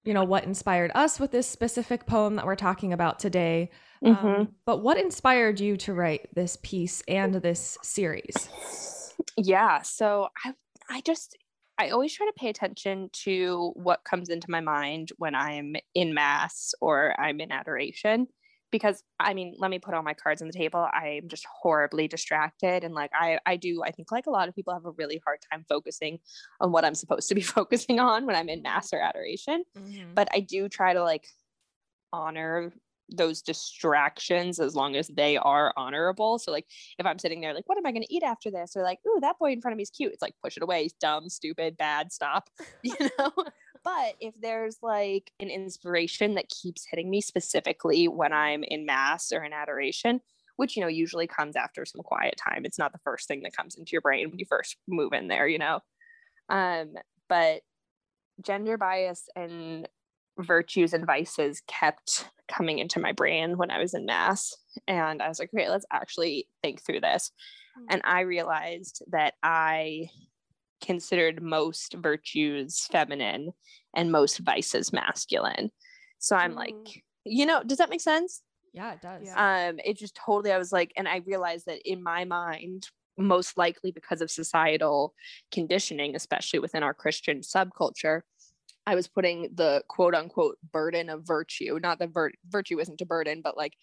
you 0.03 0.13
know, 0.13 0.23
what 0.23 0.45
inspired 0.45 0.91
us 0.95 1.19
with 1.19 1.31
this 1.31 1.47
specific 1.47 2.05
poem 2.05 2.35
that 2.35 2.45
we're 2.45 2.55
talking 2.55 2.93
about 2.93 3.19
today. 3.19 3.71
Um, 4.05 4.15
mm-hmm. 4.15 4.27
Um, 4.27 4.55
but 4.65 4.77
what 4.77 4.97
inspired 4.97 5.59
you 5.59 5.75
to 5.77 5.93
write 5.93 6.33
this 6.33 6.57
piece 6.61 7.01
and 7.07 7.35
this 7.35 7.77
series? 7.81 9.13
Yeah, 9.35 9.81
so 9.81 10.29
I 10.45 10.53
I 10.89 11.01
just 11.01 11.35
I 11.77 11.89
always 11.89 12.13
try 12.13 12.25
to 12.25 12.33
pay 12.33 12.49
attention 12.49 13.09
to 13.23 13.71
what 13.75 14.03
comes 14.03 14.29
into 14.29 14.49
my 14.49 14.61
mind 14.61 15.11
when 15.17 15.35
I'm 15.35 15.75
in 15.93 16.13
mass 16.13 16.73
or 16.81 17.19
I'm 17.19 17.39
in 17.39 17.51
adoration 17.51 18.27
because 18.71 19.03
I 19.19 19.33
mean, 19.33 19.55
let 19.57 19.71
me 19.71 19.79
put 19.79 19.93
all 19.93 20.03
my 20.03 20.13
cards 20.13 20.41
on 20.41 20.47
the 20.47 20.53
table. 20.53 20.87
I'm 20.93 21.27
just 21.27 21.45
horribly 21.45 22.07
distracted. 22.07 22.83
And 22.83 22.93
like, 22.93 23.11
I, 23.13 23.39
I 23.45 23.55
do, 23.55 23.81
I 23.83 23.91
think 23.91 24.11
like 24.11 24.27
a 24.27 24.31
lot 24.31 24.49
of 24.49 24.55
people 24.55 24.73
have 24.73 24.85
a 24.85 24.91
really 24.91 25.21
hard 25.25 25.39
time 25.51 25.65
focusing 25.69 26.19
on 26.59 26.71
what 26.71 26.85
I'm 26.85 26.95
supposed 26.95 27.29
to 27.29 27.35
be 27.35 27.41
focusing 27.57 27.99
on 27.99 28.25
when 28.25 28.35
I'm 28.35 28.49
in 28.49 28.61
mass 28.61 28.93
or 28.93 28.99
adoration. 28.99 29.63
Mm-hmm. 29.77 30.13
But 30.13 30.27
I 30.33 30.41
do 30.41 30.69
try 30.69 30.93
to 30.93 31.03
like 31.03 31.27
honor 32.11 32.73
those 33.09 33.41
distractions 33.41 34.59
as 34.59 34.75
long 34.75 34.95
as 34.95 35.07
they 35.07 35.37
are 35.37 35.73
honorable. 35.77 36.39
So 36.39 36.51
like 36.51 36.65
if 36.99 37.05
I'm 37.05 37.19
sitting 37.19 37.41
there 37.41 37.53
like, 37.53 37.67
what 37.67 37.77
am 37.77 37.85
I 37.85 37.91
gonna 37.91 38.05
eat 38.09 38.23
after 38.23 38.51
this? 38.51 38.73
Or 38.75 38.83
like, 38.83 38.99
ooh, 39.07 39.19
that 39.21 39.39
boy 39.39 39.51
in 39.51 39.61
front 39.61 39.73
of 39.73 39.77
me 39.77 39.83
is 39.83 39.89
cute. 39.89 40.11
It's 40.11 40.21
like 40.21 40.33
push 40.43 40.57
it 40.57 40.63
away, 40.63 40.83
he's 40.83 40.93
dumb, 40.93 41.29
stupid, 41.29 41.77
bad, 41.77 42.11
stop. 42.11 42.49
You 42.83 43.09
know? 43.17 43.31
But 43.87 44.15
if 44.19 44.33
there's 44.41 44.79
like 44.81 45.31
an 45.39 45.49
inspiration 45.49 46.35
that 46.35 46.49
keeps 46.49 46.85
hitting 46.89 47.09
me 47.09 47.21
specifically 47.21 48.09
when 48.09 48.33
I'm 48.33 48.63
in 48.63 48.85
mass 48.85 49.31
or 49.31 49.45
in 49.45 49.53
adoration, 49.53 50.19
which 50.57 50.75
you 50.75 50.81
know 50.81 50.89
usually 50.89 51.25
comes 51.25 51.55
after 51.55 51.85
some 51.85 52.01
quiet 52.01 52.35
time. 52.35 52.65
It's 52.65 52.77
not 52.77 52.91
the 52.91 52.99
first 53.05 53.29
thing 53.29 53.43
that 53.43 53.55
comes 53.55 53.75
into 53.75 53.91
your 53.93 54.01
brain 54.01 54.29
when 54.29 54.39
you 54.39 54.45
first 54.49 54.75
move 54.89 55.13
in 55.13 55.29
there, 55.29 55.47
you 55.47 55.57
know. 55.57 55.79
Um, 56.49 56.95
but 57.29 57.61
gender 58.43 58.77
bias 58.77 59.29
and 59.37 59.87
virtues 60.37 60.93
and 60.93 61.05
vices 61.05 61.61
kept 61.67 62.29
coming 62.49 62.79
into 62.79 62.99
my 62.99 63.13
brain 63.13 63.57
when 63.57 63.71
I 63.71 63.79
was 63.79 63.93
in 63.93 64.05
mass. 64.05 64.53
And 64.85 65.21
I 65.21 65.29
was 65.29 65.39
like, 65.39 65.49
okay, 65.55 65.69
let's 65.69 65.85
actually 65.93 66.49
think 66.61 66.83
through 66.83 66.99
this. 66.99 67.31
Mm-hmm. 67.77 67.85
And 67.91 68.01
I 68.03 68.21
realized 68.21 69.01
that 69.11 69.35
I 69.41 70.09
considered 70.81 71.41
most 71.41 71.93
virtues 71.93 72.87
feminine 72.91 73.51
and 73.95 74.11
most 74.11 74.39
vices 74.39 74.93
masculine. 74.93 75.71
So 76.19 76.35
I'm 76.35 76.53
mm. 76.53 76.57
like, 76.57 77.03
you 77.23 77.45
know, 77.45 77.63
does 77.63 77.77
that 77.77 77.89
make 77.89 78.01
sense? 78.01 78.41
Yeah, 78.73 78.93
it 78.93 79.01
does. 79.01 79.27
Um, 79.35 79.79
it 79.83 79.97
just 79.97 80.15
totally, 80.15 80.51
I 80.51 80.57
was 80.57 80.71
like, 80.71 80.93
and 80.95 81.07
I 81.07 81.21
realized 81.25 81.65
that 81.65 81.79
in 81.89 82.03
my 82.03 82.25
mind, 82.25 82.87
most 83.17 83.57
likely 83.57 83.91
because 83.91 84.21
of 84.21 84.29
societal 84.29 85.13
conditioning, 85.51 86.15
especially 86.15 86.59
within 86.59 86.83
our 86.83 86.93
Christian 86.93 87.41
subculture, 87.41 88.21
I 88.85 88.95
was 88.95 89.07
putting 89.07 89.49
the 89.53 89.83
quote 89.89 90.15
unquote 90.15 90.57
burden 90.71 91.09
of 91.09 91.25
virtue, 91.25 91.79
not 91.81 91.99
that 91.99 92.13
vir- 92.13 92.33
virtue 92.47 92.79
isn't 92.79 93.01
a 93.01 93.05
burden, 93.05 93.41
but 93.43 93.57
like 93.57 93.73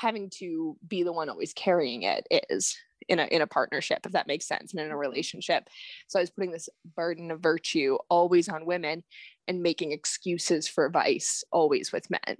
having 0.00 0.30
to 0.30 0.76
be 0.88 1.02
the 1.02 1.12
one 1.12 1.28
always 1.28 1.52
carrying 1.52 2.02
it 2.04 2.26
is 2.48 2.74
in 3.08 3.18
a 3.18 3.24
in 3.24 3.42
a 3.42 3.46
partnership 3.46 3.98
if 4.06 4.12
that 4.12 4.26
makes 4.26 4.46
sense 4.46 4.72
and 4.72 4.80
in 4.80 4.90
a 4.90 4.96
relationship. 4.96 5.68
So 6.08 6.18
i 6.18 6.22
was 6.22 6.30
putting 6.30 6.52
this 6.52 6.70
burden 6.96 7.30
of 7.30 7.40
virtue 7.40 7.98
always 8.08 8.48
on 8.48 8.64
women 8.64 9.02
and 9.46 9.62
making 9.62 9.92
excuses 9.92 10.66
for 10.66 10.88
vice 10.88 11.44
always 11.52 11.92
with 11.92 12.10
men. 12.10 12.36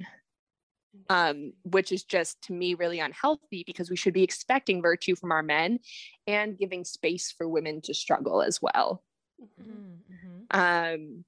Um, 1.09 1.53
which 1.63 1.93
is 1.93 2.03
just 2.03 2.43
to 2.43 2.53
me 2.53 2.75
really 2.75 2.99
unhealthy 2.99 3.63
because 3.65 3.91
we 3.91 3.97
should 3.97 4.15
be 4.15 4.25
expecting 4.25 4.83
virtue 4.83 5.15
from 5.15 5.31
our 5.31 5.43
men 5.43 5.79
and 6.27 6.59
giving 6.59 6.85
space 6.85 7.31
for 7.31 7.49
women 7.49 7.81
to 7.83 7.95
struggle 7.95 8.43
as 8.43 8.61
well. 8.61 9.05
Mm-hmm. 9.41 10.47
um, 10.51 11.25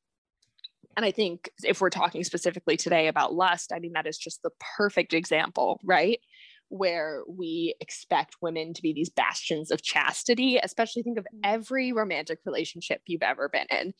and 0.97 1.07
I 1.07 1.11
think 1.11 1.51
if 1.65 1.81
we're 1.81 1.91
talking 1.91 2.25
specifically 2.25 2.77
today 2.77 3.09
about 3.09 3.35
lust, 3.35 3.73
I 3.73 3.79
mean, 3.79 3.93
that 3.95 4.07
is 4.07 4.19
just 4.19 4.43
the 4.43 4.51
perfect 4.77 5.15
example, 5.15 5.81
right? 5.85 6.21
Where 6.69 7.23
we 7.29 7.75
expect 7.81 8.37
women 8.41 8.75
to 8.75 8.83
be 8.83 8.93
these 8.93 9.11
bastions 9.11 9.71
of 9.71 9.83
chastity, 9.83 10.59
especially 10.63 11.03
think 11.03 11.19
of 11.19 11.25
mm-hmm. 11.25 11.41
every 11.45 11.93
romantic 11.93 12.41
relationship 12.45 13.03
you've 13.07 13.23
ever 13.23 13.49
been 13.49 13.67
in. 13.71 13.95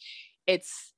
It's 0.47 0.93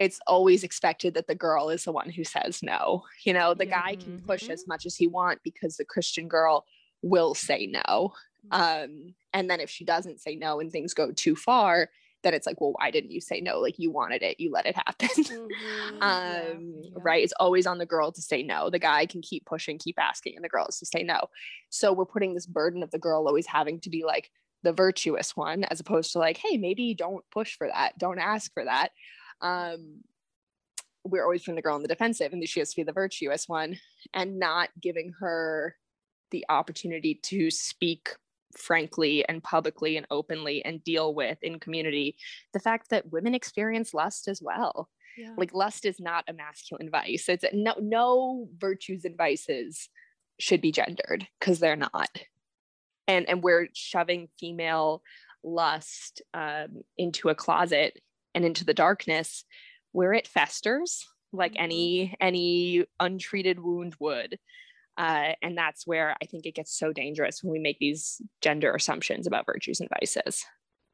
it's 0.00 0.18
always 0.26 0.64
expected 0.64 1.14
that 1.14 1.28
the 1.28 1.36
girl 1.36 1.68
is 1.68 1.84
the 1.84 1.92
one 1.92 2.10
who 2.10 2.24
says 2.24 2.60
no. 2.62 3.04
You 3.24 3.32
know, 3.32 3.54
the 3.54 3.66
guy 3.66 3.96
can 3.96 4.20
push 4.20 4.48
as 4.48 4.62
mm-hmm. 4.62 4.70
much 4.70 4.86
as 4.86 4.96
he 4.96 5.06
want 5.06 5.40
because 5.44 5.76
the 5.76 5.84
Christian 5.84 6.26
girl 6.26 6.64
will 7.02 7.34
say 7.34 7.66
no. 7.66 8.12
Mm-hmm. 8.50 8.84
Um, 8.84 9.14
and 9.32 9.48
then 9.48 9.60
if 9.60 9.70
she 9.70 9.84
doesn't 9.84 10.20
say 10.20 10.34
no 10.34 10.58
and 10.58 10.72
things 10.72 10.94
go 10.94 11.12
too 11.12 11.36
far, 11.36 11.90
then 12.24 12.34
it's 12.34 12.46
like, 12.46 12.60
well, 12.60 12.72
why 12.76 12.90
didn't 12.90 13.12
you 13.12 13.20
say 13.20 13.40
no? 13.40 13.60
Like 13.60 13.78
you 13.78 13.92
wanted 13.92 14.22
it, 14.24 14.40
you 14.40 14.50
let 14.50 14.66
it 14.66 14.74
happen. 14.74 15.08
Mhm. 15.24 16.02
um 16.02 16.74
yeah. 16.82 16.90
right 16.96 17.22
it's 17.22 17.32
always 17.38 17.66
on 17.66 17.78
the 17.78 17.86
girl 17.86 18.10
to 18.12 18.20
say 18.22 18.42
no 18.42 18.70
the 18.70 18.78
guy 18.78 19.06
can 19.06 19.22
keep 19.22 19.44
pushing 19.46 19.78
keep 19.78 19.98
asking 19.98 20.34
and 20.36 20.44
the 20.44 20.48
girl 20.48 20.66
is 20.68 20.78
to 20.78 20.86
say 20.86 21.02
no 21.02 21.28
so 21.70 21.92
we're 21.92 22.04
putting 22.04 22.34
this 22.34 22.46
burden 22.46 22.82
of 22.82 22.90
the 22.90 22.98
girl 22.98 23.26
always 23.26 23.46
having 23.46 23.78
to 23.80 23.90
be 23.90 24.04
like 24.04 24.30
the 24.62 24.72
virtuous 24.72 25.36
one 25.36 25.64
as 25.64 25.80
opposed 25.80 26.12
to 26.12 26.18
like 26.18 26.36
hey 26.36 26.56
maybe 26.56 26.94
don't 26.94 27.24
push 27.30 27.56
for 27.56 27.68
that 27.68 27.96
don't 27.98 28.18
ask 28.18 28.52
for 28.52 28.64
that 28.64 28.90
um 29.40 30.00
we're 31.04 31.22
always 31.22 31.42
putting 31.42 31.56
the 31.56 31.62
girl 31.62 31.74
on 31.74 31.82
the 31.82 31.88
defensive 31.88 32.32
and 32.32 32.48
she 32.48 32.60
has 32.60 32.70
to 32.70 32.76
be 32.76 32.82
the 32.84 32.92
virtuous 32.92 33.48
one 33.48 33.78
and 34.12 34.38
not 34.38 34.68
giving 34.80 35.12
her 35.20 35.76
the 36.30 36.44
opportunity 36.48 37.14
to 37.22 37.50
speak 37.50 38.10
frankly 38.56 39.24
and 39.28 39.42
publicly 39.42 39.96
and 39.96 40.06
openly 40.10 40.64
and 40.64 40.82
deal 40.84 41.14
with 41.14 41.38
in 41.42 41.58
community 41.60 42.16
the 42.52 42.60
fact 42.60 42.90
that 42.90 43.10
women 43.10 43.34
experience 43.34 43.94
lust 43.94 44.28
as 44.28 44.40
well 44.42 44.88
Yeah. 45.16 45.34
like 45.36 45.54
lust 45.54 45.84
is 45.84 46.00
not 46.00 46.24
a 46.28 46.32
masculine 46.32 46.90
vice 46.90 47.28
it's 47.28 47.44
no 47.52 47.74
no 47.80 48.48
virtues 48.58 49.04
and 49.04 49.16
vices 49.16 49.88
should 50.40 50.60
be 50.60 50.72
gendered 50.72 51.26
because 51.38 51.58
they're 51.60 51.76
not 51.76 52.10
and 53.06 53.28
and 53.28 53.42
we're 53.42 53.68
shoving 53.74 54.28
female 54.40 55.02
lust 55.42 56.22
um, 56.32 56.82
into 56.96 57.28
a 57.28 57.34
closet 57.34 58.00
and 58.34 58.44
into 58.44 58.64
the 58.64 58.74
darkness 58.74 59.44
where 59.92 60.12
it 60.12 60.26
festers 60.26 61.06
like 61.32 61.52
Mhm. 61.54 61.60
any 61.62 62.14
any 62.20 62.84
untreated 62.98 63.60
wound 63.60 63.94
would 64.00 64.38
uh, 64.96 65.32
and 65.42 65.56
that's 65.56 65.86
where 65.86 66.16
i 66.22 66.26
think 66.26 66.46
it 66.46 66.54
gets 66.54 66.76
so 66.78 66.92
dangerous 66.92 67.42
when 67.42 67.52
we 67.52 67.58
make 67.58 67.78
these 67.78 68.20
gender 68.40 68.74
assumptions 68.74 69.26
about 69.26 69.46
virtues 69.46 69.80
and 69.80 69.88
vices 70.00 70.44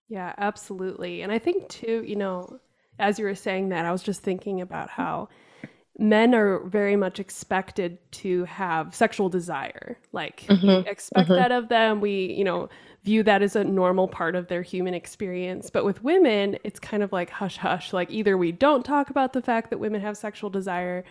Yeah, 0.09 0.35
absolutely. 0.38 1.23
And 1.23 1.30
I 1.30 1.38
think 1.38 1.69
too, 1.69 2.02
you 2.07 2.16
know, 2.16 2.59
as 2.99 3.19
you 3.19 3.25
were 3.25 3.35
saying 3.35 3.69
that, 3.71 3.87
I 3.87 3.92
was 3.92 4.02
just 4.02 4.23
thinking 4.23 4.61
about 4.61 4.90
how 4.90 5.28
men 5.99 6.35
are 6.35 6.61
very 6.66 6.97
much 6.97 7.21
expected 7.21 7.99
to 8.12 8.45
have 8.45 8.95
sexual 8.95 9.28
desire. 9.28 9.99
Like 10.12 10.52
we 10.62 10.75
Mhm, 10.75 10.87
expect 10.87 11.30
mhm. 11.30 11.37
that 11.37 11.52
of 11.52 11.69
them. 11.69 12.00
We, 12.00 12.33
you 12.35 12.45
know, 12.45 12.69
view 13.04 13.23
that 13.25 13.42
as 13.42 13.57
a 13.57 13.64
normal 13.64 14.09
part 14.09 14.37
of 14.37 14.49
their 14.49 14.62
human 14.62 14.95
experience. 14.95 15.71
But 15.71 15.85
with 15.85 16.04
women, 16.04 16.59
it's 16.64 16.80
kind 16.80 17.02
of 17.02 17.12
like 17.12 17.30
hush 17.30 17.59
hush. 17.59 17.92
Like 17.92 18.11
either 18.11 18.38
we 18.38 18.52
don't 18.52 18.85
talk 18.85 19.11
about 19.11 19.33
the 19.35 19.42
fact 19.42 19.71
that 19.71 19.78
women 19.78 20.00
have 20.02 20.16
sexual 20.16 20.50
desire, 20.50 21.04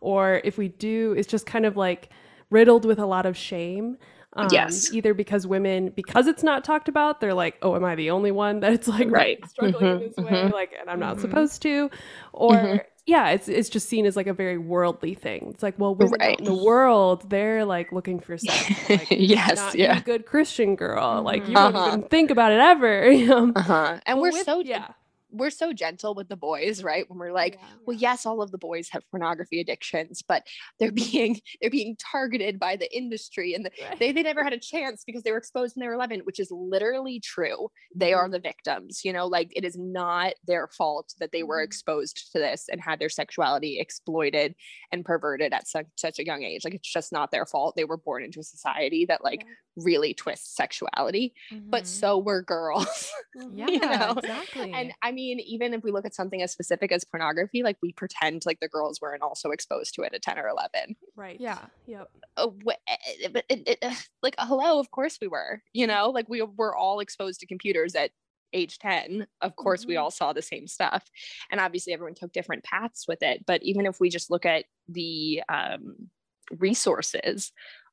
or 0.00 0.40
if 0.44 0.58
we 0.58 0.68
do, 0.68 1.14
it's 1.16 1.28
just 1.28 1.46
kind 1.46 1.66
of 1.66 1.76
like 1.76 2.10
riddled 2.50 2.84
with 2.84 2.98
a 2.98 3.06
lot 3.06 3.26
of 3.26 3.36
shame. 3.36 3.96
Um, 4.34 4.48
Yes. 4.52 4.92
Either 4.92 5.14
because 5.14 5.46
women, 5.46 5.90
because 5.96 6.26
it's 6.26 6.42
not 6.42 6.62
talked 6.62 6.88
about, 6.88 7.20
they're 7.20 7.32
like, 7.34 7.56
oh, 7.62 7.74
am 7.74 7.84
I 7.84 7.94
the 7.94 8.10
only 8.10 8.30
one 8.32 8.60
that's 8.60 8.86
like 8.86 9.10
Right. 9.10 9.38
struggling 9.48 9.92
in 9.92 9.98
Mhm, 9.98 10.00
this 10.00 10.18
way? 10.18 10.48
mhm. 10.48 10.52
Like, 10.52 10.72
and 10.78 10.90
I'm 10.90 11.00
not 11.00 11.16
Mhm. 11.16 11.20
supposed 11.20 11.62
to. 11.62 11.90
Or, 12.34 12.56
Mhm. 12.56 12.80
yeah, 13.06 13.30
it's 13.30 13.48
it's 13.48 13.70
just 13.70 13.88
seen 13.88 14.04
as 14.04 14.14
like 14.14 14.26
a 14.26 14.34
very 14.34 14.58
worldly 14.58 15.14
thing. 15.14 15.48
It's 15.54 15.62
like, 15.62 15.78
well, 15.78 15.94
women 15.94 16.20
out 16.20 16.38
in 16.38 16.44
the 16.44 16.54
world, 16.54 17.30
they're 17.30 17.64
like 17.64 17.92
looking 17.92 18.20
for 18.20 18.36
sex. 18.36 18.90
Like, 18.90 19.08
yes 19.10 19.56
not 19.56 19.74
yeah 19.74 19.94
you, 19.94 20.00
good 20.00 20.26
Christian 20.26 20.76
girl. 20.76 21.22
Like, 21.22 21.48
you 21.48 21.58
Mhm. 21.58 21.62
don't 21.62 21.76
Uh-huh. 21.76 21.86
even 21.86 22.02
think 22.02 22.30
about 22.30 22.52
it 22.52 22.60
ever. 22.60 23.04
Um, 23.32 23.52
uh-huh 23.56 24.00
and 24.06 24.20
but 24.20 24.20
we're 24.20 24.32
with- 24.32 24.44
so 24.44 24.60
yeah. 24.60 24.88
We're 25.30 25.50
so 25.50 25.72
gentle 25.72 26.14
with 26.14 26.28
the 26.28 26.36
boys 26.36 26.82
right 26.82 27.08
when 27.10 27.18
we're 27.18 27.32
like 27.32 27.54
Yeah. 27.54 27.68
well 27.86 27.96
yes 27.96 28.24
all 28.26 28.40
of 28.42 28.50
the 28.52 28.58
boys 28.58 28.88
have 28.92 29.02
pornography 29.10 29.60
addictions 29.60 30.22
but 30.26 30.44
they're 30.78 30.92
being 30.92 31.40
they're 31.60 31.70
being 31.70 31.96
targeted 31.96 32.58
by 32.58 32.76
the 32.76 32.94
industry 32.96 33.52
and 33.54 33.64
the, 33.64 33.70
Right. 33.82 33.98
they, 33.98 34.12
they 34.12 34.22
never 34.22 34.44
had 34.44 34.52
a 34.52 34.58
chance 34.58 35.02
because 35.04 35.22
they 35.24 35.32
were 35.32 35.38
exposed 35.38 35.74
when 35.76 35.80
they 35.82 35.88
were 35.88 35.94
11 35.94 36.20
which 36.20 36.38
is 36.38 36.50
literally 36.50 37.20
true 37.20 37.68
they 37.94 38.12
are 38.12 38.28
Mhm. 38.28 38.32
the 38.32 38.40
victims 38.40 39.00
you 39.04 39.12
know 39.12 39.26
like 39.26 39.52
it 39.56 39.64
is 39.64 39.76
not 39.76 40.34
their 40.46 40.68
fault 40.68 41.12
that 41.18 41.32
they 41.32 41.42
were 41.42 41.60
Mhm. 41.60 41.64
exposed 41.64 42.30
to 42.32 42.38
this 42.38 42.68
and 42.70 42.80
had 42.80 42.98
their 42.98 43.08
sexuality 43.08 43.78
exploited 43.80 44.54
and 44.92 45.04
perverted 45.04 45.52
at 45.52 45.66
such, 45.66 45.86
such 45.96 46.18
a 46.18 46.24
young 46.24 46.42
age 46.44 46.62
like 46.64 46.74
it's 46.74 46.90
just 46.92 47.12
not 47.12 47.30
their 47.32 47.46
fault 47.46 47.74
they 47.76 47.84
were 47.84 47.96
born 47.96 48.22
into 48.22 48.40
a 48.40 48.44
society 48.44 49.04
that 49.06 49.24
like 49.24 49.40
Yeah. 49.40 49.52
Really 49.76 50.14
twists 50.14 50.56
sexuality 50.56 51.34
but 51.70 51.84
Mhm. 51.84 51.86
so 51.86 52.18
were 52.18 52.42
girls 52.42 53.10
yeah, 53.52 53.66
you 53.68 53.78
know, 53.78 54.12
exactly. 54.16 54.72
and 54.72 54.92
I 55.02 55.12
mean, 55.12 55.40
even 55.40 55.74
if 55.74 55.82
we 55.84 55.90
look 55.92 56.06
at 56.06 56.14
something 56.14 56.40
as 56.42 56.50
specific 56.52 56.90
as 56.92 57.04
pornography, 57.04 57.62
like 57.62 57.76
we 57.82 57.92
pretend 57.92 58.44
like 58.46 58.60
the 58.60 58.68
girls 58.68 59.00
weren't 59.00 59.22
also 59.22 59.50
exposed 59.50 59.94
to 59.94 60.02
it 60.02 60.14
at 60.14 60.22
10 60.22 60.38
or 60.38 60.48
11. 60.48 60.96
Right. 61.14 61.38
yeah, 61.40 61.66
Yep. 61.86 62.08
Wh- 62.38 63.30
but 63.32 63.44
it, 63.50 63.62
it, 63.68 63.78
uh, 63.82 63.94
like, 64.22 64.34
hello, 64.38 64.78
of 64.80 64.90
course 64.90 65.18
we 65.20 65.28
were, 65.28 65.62
you 65.74 65.86
know, 65.86 66.10
like 66.10 66.28
we 66.28 66.40
were 66.42 66.74
all 66.74 67.00
exposed 67.00 67.40
to 67.40 67.46
computers 67.46 67.94
at 67.94 68.10
age 68.52 68.78
10. 68.78 69.26
Of 69.42 69.56
course, 69.56 69.86
we 69.86 69.94
Mhm. 69.94 70.00
all 70.00 70.10
saw 70.10 70.32
the 70.32 70.42
same 70.42 70.66
stuff. 70.66 71.10
And 71.50 71.60
obviously, 71.60 71.92
everyone 71.92 72.14
took 72.14 72.32
different 72.32 72.64
paths 72.64 73.06
with 73.06 73.22
it. 73.22 73.44
But 73.46 73.62
even 73.62 73.86
if 73.86 74.00
we 74.00 74.08
just 74.08 74.30
look 74.30 74.46
at 74.46 74.64
the 74.88 75.42
um, 75.48 76.10
resources 76.58 77.52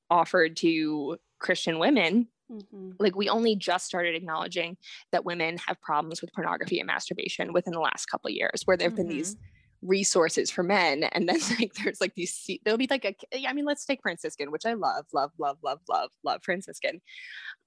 offered 0.09 0.57
to 0.57 1.17
Christian 1.39 1.79
women, 1.79 2.27
Mhm. 2.51 2.95
like 2.99 3.15
we 3.15 3.29
only 3.29 3.55
just 3.55 3.85
started 3.85 4.15
acknowledging 4.15 4.77
that 5.11 5.25
women 5.25 5.57
have 5.65 5.81
problems 5.81 6.21
with 6.21 6.31
pornography 6.33 6.79
and 6.79 6.87
masturbation 6.87 7.53
within 7.53 7.73
the 7.73 7.79
last 7.79 8.05
couple 8.07 8.27
of 8.27 8.33
years 8.35 8.61
where 8.65 8.75
there 8.77 8.87
have 8.89 8.95
been 8.97 9.07
these 9.07 9.35
resources 9.81 10.51
for 10.51 10.61
men. 10.63 11.03
And 11.13 11.27
then 11.27 11.39
like 11.59 11.73
there's 11.73 11.99
like 12.01 12.13
these 12.15 12.33
se- 12.33 12.61
there'll 12.63 12.77
be 12.77 12.87
like 12.89 13.05
a 13.05 13.15
i 13.47 13.53
mean 13.53 13.65
let's 13.65 13.85
take 13.85 14.01
franciscan 14.01 14.51
which 14.51 14.65
i 14.65 14.73
love 14.73 15.05
love 15.13 15.31
love 15.39 15.57
love 15.63 15.79
love 15.89 16.09
love 16.23 16.41
franciscan. 16.43 17.01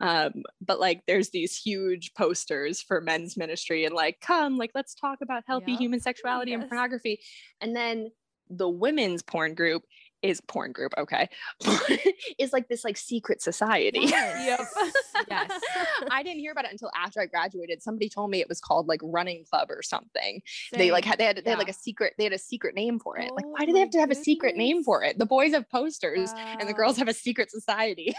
Um 0.00 0.42
but 0.60 0.78
like 0.78 1.02
there's 1.06 1.30
these 1.30 1.56
huge 1.56 2.12
posters 2.14 2.80
for 2.80 3.00
men's 3.00 3.36
ministry 3.36 3.84
and 3.86 3.94
like 3.94 4.20
come 4.20 4.56
like 4.56 4.70
let's 4.74 4.94
talk 4.94 5.18
about 5.22 5.44
healthy 5.46 5.74
human 5.76 6.00
sexuality 6.00 6.52
Yes. 6.52 6.60
and 6.60 6.68
pornography. 6.70 7.20
And 7.60 7.74
then 7.74 8.10
the 8.48 8.68
women's 8.68 9.22
porn 9.22 9.54
group 9.54 9.82
is 10.30 10.40
porn 10.42 10.72
group 10.72 10.92
okay 10.98 11.28
is 12.38 12.52
like 12.52 12.68
this 12.68 12.84
like 12.84 12.96
secret 12.96 13.40
society 13.42 14.06
Yes. 14.46 14.74
yes. 15.28 15.60
I 16.10 16.22
didn't 16.22 16.40
hear 16.40 16.52
about 16.52 16.64
it 16.64 16.72
until 16.72 16.90
after 16.96 17.20
I 17.20 17.26
graduated. 17.26 17.82
Somebody 17.82 18.08
told 18.08 18.30
me 18.30 18.40
it 18.40 18.48
was 18.48 18.60
called 18.60 18.86
like 18.86 19.00
running 19.02 19.44
club 19.50 19.70
or 19.70 19.82
something. 19.82 20.42
They 20.72 20.90
like 20.90 21.04
had 21.04 21.18
they 21.18 21.24
had 21.24 21.42
they 21.44 21.50
had 21.50 21.58
like 21.58 21.68
a 21.68 21.72
secret 21.74 22.14
they 22.18 22.24
had 22.24 22.32
a 22.32 22.38
secret 22.38 22.74
name 22.74 22.98
for 22.98 23.18
it. 23.18 23.32
like 23.32 23.44
Oh 23.44 23.50
why 23.50 23.64
do 23.64 23.72
they 23.72 23.80
have 23.80 23.88
oh 23.88 23.92
to 23.92 24.00
have 24.00 24.10
a 24.10 24.14
secret 24.14 24.56
name 24.56 24.82
for 24.82 25.02
it? 25.02 25.18
The 25.18 25.26
boys 25.26 25.52
have 25.52 25.68
posters 25.70 26.32
and 26.36 26.68
the 26.68 26.74
girls 26.74 26.96
have 26.96 27.08
a 27.08 27.14
secret 27.14 27.50
society. 27.50 28.14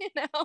you 0.00 0.08
know? 0.16 0.44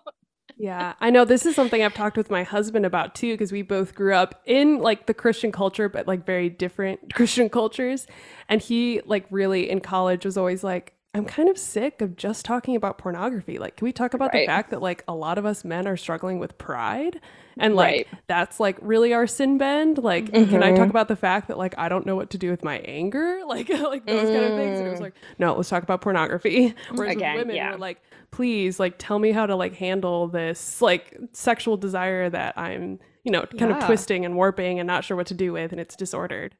Yeah, 0.61 0.93
I 1.01 1.09
know 1.09 1.25
this 1.25 1.45
is 1.47 1.55
something 1.55 1.81
I've 1.81 1.93
talked 1.95 2.17
with 2.17 2.29
my 2.29 2.43
husband 2.43 2.85
about 2.85 3.15
too, 3.15 3.33
because 3.33 3.51
we 3.51 3.63
both 3.63 3.95
grew 3.95 4.13
up 4.13 4.41
in 4.45 4.77
like 4.79 5.07
the 5.07 5.13
Christian 5.13 5.51
culture, 5.51 5.89
but 5.89 6.07
like 6.07 6.23
very 6.25 6.49
different 6.49 7.13
Christian 7.15 7.49
cultures. 7.49 8.05
And 8.47 8.61
he, 8.61 9.01
like, 9.05 9.25
really 9.31 9.69
in 9.69 9.79
college 9.79 10.23
was 10.23 10.37
always 10.37 10.63
like, 10.63 10.93
I'm 11.13 11.25
kind 11.25 11.49
of 11.49 11.57
sick 11.57 12.01
of 12.01 12.15
just 12.15 12.45
talking 12.45 12.75
about 12.75 12.97
pornography. 12.97 13.57
Like, 13.57 13.75
can 13.75 13.83
we 13.85 13.91
talk 13.91 14.13
about 14.13 14.31
the 14.31 14.45
fact 14.45 14.69
that 14.69 14.81
like 14.81 15.03
a 15.09 15.13
lot 15.15 15.37
of 15.37 15.45
us 15.45 15.65
men 15.65 15.85
are 15.87 15.97
struggling 15.97 16.39
with 16.39 16.57
pride? 16.57 17.19
And 17.57 17.75
like, 17.75 17.91
Right. 17.93 18.07
that's 18.27 18.61
like 18.61 18.77
really 18.81 19.13
our 19.13 19.27
sin 19.27 19.57
bend. 19.57 19.97
Like, 19.97 20.31
can 20.31 20.63
I 20.63 20.71
talk 20.73 20.89
about 20.89 21.09
the 21.09 21.17
fact 21.17 21.49
that 21.49 21.57
like 21.57 21.75
I 21.77 21.89
don't 21.89 22.05
know 22.05 22.15
what 22.15 22.29
to 22.29 22.37
do 22.37 22.49
with 22.49 22.63
my 22.63 22.77
anger? 22.79 23.39
Like, 23.47 23.67
like 23.67 24.05
those 24.05 24.29
kind 24.29 24.45
of 24.45 24.55
things. 24.57 24.79
And 24.79 24.87
it 24.87 24.91
was 24.91 24.99
Mm. 24.99 25.03
like, 25.03 25.15
no, 25.37 25.53
let's 25.55 25.67
talk 25.67 25.83
about 25.83 25.99
pornography. 25.99 26.73
Whereas 26.95 27.17
Again, 27.17 27.35
with 27.35 27.41
women, 27.47 27.55
yeah. 27.57 27.71
we're 27.71 27.77
like, 27.77 28.01
please 28.31 28.79
like 28.79 28.95
tell 28.97 29.19
me 29.19 29.31
how 29.31 29.45
to 29.45 29.55
like 29.55 29.75
handle 29.75 30.27
this 30.27 30.81
like 30.81 31.17
sexual 31.33 31.77
desire 31.77 32.29
that 32.29 32.57
i'm 32.57 32.97
you 33.23 33.31
know 33.31 33.45
kind 33.59 33.71
of 33.71 33.83
twisting 33.85 34.23
and 34.25 34.35
warping 34.35 34.79
and 34.79 34.87
not 34.87 35.03
sure 35.03 35.17
what 35.17 35.27
to 35.27 35.33
do 35.33 35.51
with 35.53 35.71
and 35.71 35.79
it's 35.81 35.95
disordered 35.95 36.55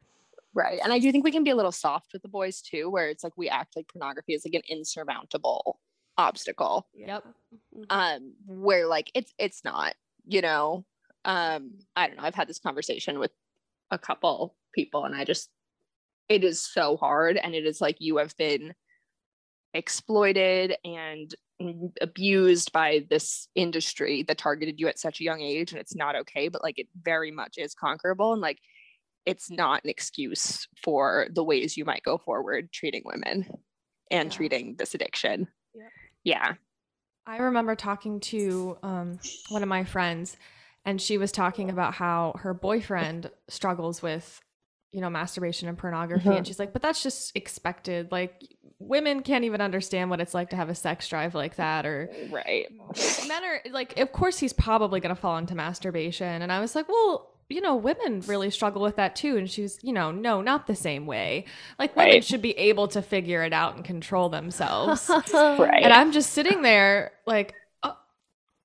Right. 0.54 0.82
And 0.84 0.92
I 0.92 1.00
do 1.00 1.14
think 1.14 1.24
we 1.24 1.32
can 1.32 1.46
be 1.46 1.52
a 1.52 1.56
little 1.56 1.72
soft 1.72 2.08
with 2.12 2.24
the 2.24 2.28
boys 2.28 2.62
too, 2.62 2.90
where 2.90 3.08
it's 3.08 3.24
like 3.24 3.32
we 3.38 3.48
act 3.48 3.74
like 3.78 3.88
pornography 3.88 4.34
is 4.34 4.44
like 4.46 4.54
an 4.54 4.64
insurmountable 4.68 5.80
obstacle 6.18 6.88
Yep. 6.94 7.24
Mhm. 7.74 7.86
um 7.90 8.34
where 8.46 8.86
like 8.86 9.10
it's 9.16 9.34
it's 9.40 9.64
not 9.64 9.94
you 10.28 10.42
know 10.42 10.84
um 11.24 11.72
i 11.96 12.06
don't 12.06 12.18
know 12.18 12.24
i've 12.24 12.36
had 12.36 12.50
this 12.50 12.60
conversation 12.60 13.18
with 13.18 13.32
a 13.92 13.98
couple 13.98 14.58
people 14.76 15.06
and 15.06 15.16
i 15.16 15.24
just 15.24 15.50
it 16.28 16.44
is 16.44 16.62
so 16.62 16.98
hard 16.98 17.38
and 17.38 17.56
it 17.56 17.66
is 17.66 17.80
like 17.80 17.96
you 18.00 18.18
have 18.18 18.36
been 18.36 18.74
exploited 19.74 20.76
and 20.84 21.34
abused 22.02 22.72
by 22.72 23.06
this 23.10 23.48
industry 23.56 24.24
that 24.24 24.38
targeted 24.38 24.80
you 24.80 24.88
at 24.88 25.00
such 25.00 25.20
a 25.20 25.24
young 25.24 25.42
age 25.42 25.72
and 25.72 25.80
it's 25.80 25.96
not 25.96 26.16
okay 26.16 26.48
but 26.48 26.64
like 26.64 26.78
it 26.80 26.88
very 27.02 27.32
much 27.32 27.58
is 27.58 27.74
conquerable 27.74 28.34
and 28.34 28.42
like 28.42 28.60
it's 29.26 29.52
not 29.52 29.84
an 29.84 29.90
excuse 29.90 30.68
for 30.84 31.28
the 31.34 31.44
ways 31.44 31.78
you 31.78 31.86
might 31.86 32.04
go 32.04 32.18
forward 32.18 32.72
treating 32.72 33.04
women 33.06 33.46
and 34.10 34.32
Yeah. 34.32 34.36
treating 34.38 34.76
this 34.78 34.94
addiction 34.96 35.48
Yeah. 35.74 35.90
yeah 36.24 36.54
I 37.28 37.38
remember 37.38 37.76
talking 37.76 38.20
to 38.22 38.78
um, 38.82 39.20
one 39.50 39.62
of 39.62 39.70
my 39.70 39.84
friends, 39.84 40.38
and 40.86 41.00
she 41.00 41.20
was 41.20 41.32
talking 41.32 41.70
about 41.70 41.94
how 41.94 42.34
her 42.40 42.52
boyfriend 42.56 43.30
struggles 43.48 44.02
with, 44.02 44.42
you 44.92 45.02
know, 45.02 45.10
masturbation 45.12 45.70
and 45.70 45.78
pornography. 45.78 46.30
Mhm. 46.30 46.38
And 46.38 46.48
she's 46.48 46.58
like, 46.58 46.74
but 46.74 46.82
that's 46.82 47.04
just 47.04 47.36
expected. 47.38 48.12
Like, 48.12 48.42
women 48.88 49.22
can't 49.22 49.44
even 49.44 49.62
understand 49.62 50.10
what 50.10 50.20
it's 50.22 50.34
like 50.34 50.50
to 50.50 50.56
have 50.56 50.70
a 50.70 50.76
sex 50.76 51.08
drive 51.08 51.36
like 51.36 51.56
that. 51.56 51.86
Or 51.86 52.10
right 52.30 52.68
men 53.28 53.44
are 53.44 53.62
like, 53.72 53.98
of 54.00 54.12
course, 54.12 54.40
he's 54.40 54.54
probably 54.54 55.00
going 55.00 55.16
to 55.16 55.20
fall 55.22 55.38
into 55.38 55.56
masturbation. 55.56 56.42
And 56.42 56.52
I 56.52 56.60
was 56.60 56.76
like, 56.76 56.88
well, 56.90 57.30
you 57.50 57.60
know, 57.62 57.76
women 57.76 58.22
really 58.28 58.50
struggle 58.50 58.82
with 58.82 58.96
that 58.96 59.16
too. 59.16 59.38
And 59.38 59.50
she's, 59.50 59.78
you 59.82 59.92
know, 59.94 60.12
no, 60.12 60.42
not 60.42 60.68
the 60.68 60.76
same 60.76 61.06
way. 61.06 61.46
Like, 61.78 61.96
women 61.96 62.12
Right. 62.16 62.24
should 62.24 62.42
be 62.42 62.58
able 62.58 62.88
to 62.90 63.02
figure 63.02 63.44
it 63.44 63.54
out 63.54 63.76
and 63.76 63.84
control 63.84 64.30
themselves. 64.30 65.10
right 65.34 65.84
And 65.84 65.92
I'm 65.94 66.12
just 66.14 66.32
sitting 66.32 66.62
there, 66.62 67.12
like, 67.26 67.54
uh, 67.84 67.92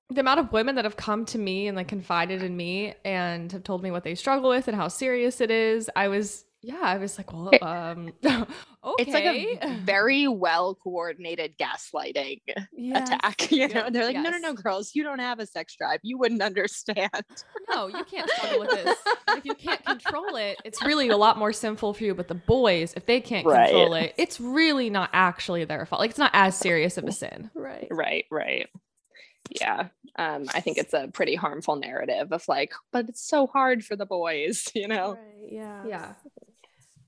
the 0.09 0.21
amount 0.21 0.39
of 0.39 0.51
women 0.53 0.75
that 0.75 0.85
have 0.85 0.95
come 0.95 1.25
to 1.25 1.37
me 1.37 1.67
and 1.67 1.75
like 1.75 1.89
confided 1.89 2.41
in 2.43 2.55
me 2.55 2.95
and 3.03 3.51
have 3.51 3.63
told 3.63 3.83
me 3.83 3.91
what 3.91 4.03
they 4.05 4.15
struggle 4.15 4.49
with 4.49 4.67
and 4.69 4.75
how 4.77 4.87
serious 4.87 5.41
it 5.41 5.51
is. 5.51 5.89
I 5.95 6.07
was, 6.07 6.45
yeah, 6.67 6.81
I 6.81 6.97
was 6.97 7.17
like, 7.17 7.31
well, 7.33 7.57
um, 7.61 8.13
okay. 8.25 8.45
it's 8.99 9.13
like 9.13 9.25
a 9.61 9.75
very 9.85 10.27
well 10.27 10.75
coordinated 10.75 11.57
gaslighting 11.57 12.41
Yes. 12.79 13.03
attack 13.11 13.51
you 13.51 13.67
know 13.67 13.73
Yep. 13.85 13.93
they're 13.93 14.05
like 14.05 14.15
no 14.15 14.29
no 14.29 14.37
no 14.37 14.53
girls 14.53 14.91
you 14.93 15.03
don't 15.03 15.19
have 15.19 15.39
a 15.39 15.45
sex 15.45 15.75
drive 15.75 15.99
you 16.03 16.17
wouldn't 16.17 16.41
understand 16.41 17.09
no, 17.69 17.87
you 17.87 18.03
can't 18.05 18.29
struggle 18.29 18.59
with 18.59 18.69
this. 18.69 18.97
if 19.35 19.45
you 19.45 19.53
can't 19.55 19.83
control 19.83 20.35
it, 20.37 20.57
it's 20.63 20.81
really 20.81 21.09
a 21.09 21.17
lot 21.17 21.37
more 21.37 21.51
sinful 21.51 21.93
for 21.95 22.03
you. 22.05 22.15
But 22.15 22.29
the 22.29 22.35
boys, 22.35 22.93
if 22.95 23.05
they 23.05 23.19
can't 23.19 23.45
Right. 23.45 23.65
control 23.67 23.93
it, 23.95 24.13
it's 24.17 24.39
really 24.39 24.89
not 24.89 25.09
actually 25.11 25.65
their 25.65 25.85
fault. 25.85 25.99
Like, 25.99 26.11
it's 26.11 26.19
not 26.19 26.31
as 26.33 26.55
serious 26.55 26.97
of 26.97 27.03
a 27.05 27.11
sin. 27.11 27.51
Right. 27.53 27.87
right 27.91 28.25
right 28.31 28.69
yeah 29.61 29.87
um 30.17 30.45
i 30.53 30.59
think 30.61 30.77
it's 30.77 30.93
a 30.93 31.07
pretty 31.13 31.35
harmful 31.35 31.77
narrative 31.77 32.31
of 32.33 32.43
like 32.49 32.73
but 32.91 33.07
it's 33.07 33.25
so 33.25 33.47
hard 33.47 33.83
for 33.83 33.95
the 33.95 34.05
boys 34.05 34.65
you 34.75 34.87
know 34.87 35.11
Right. 35.11 35.49
Yeah. 35.51 35.83
Yeah. 35.87 36.13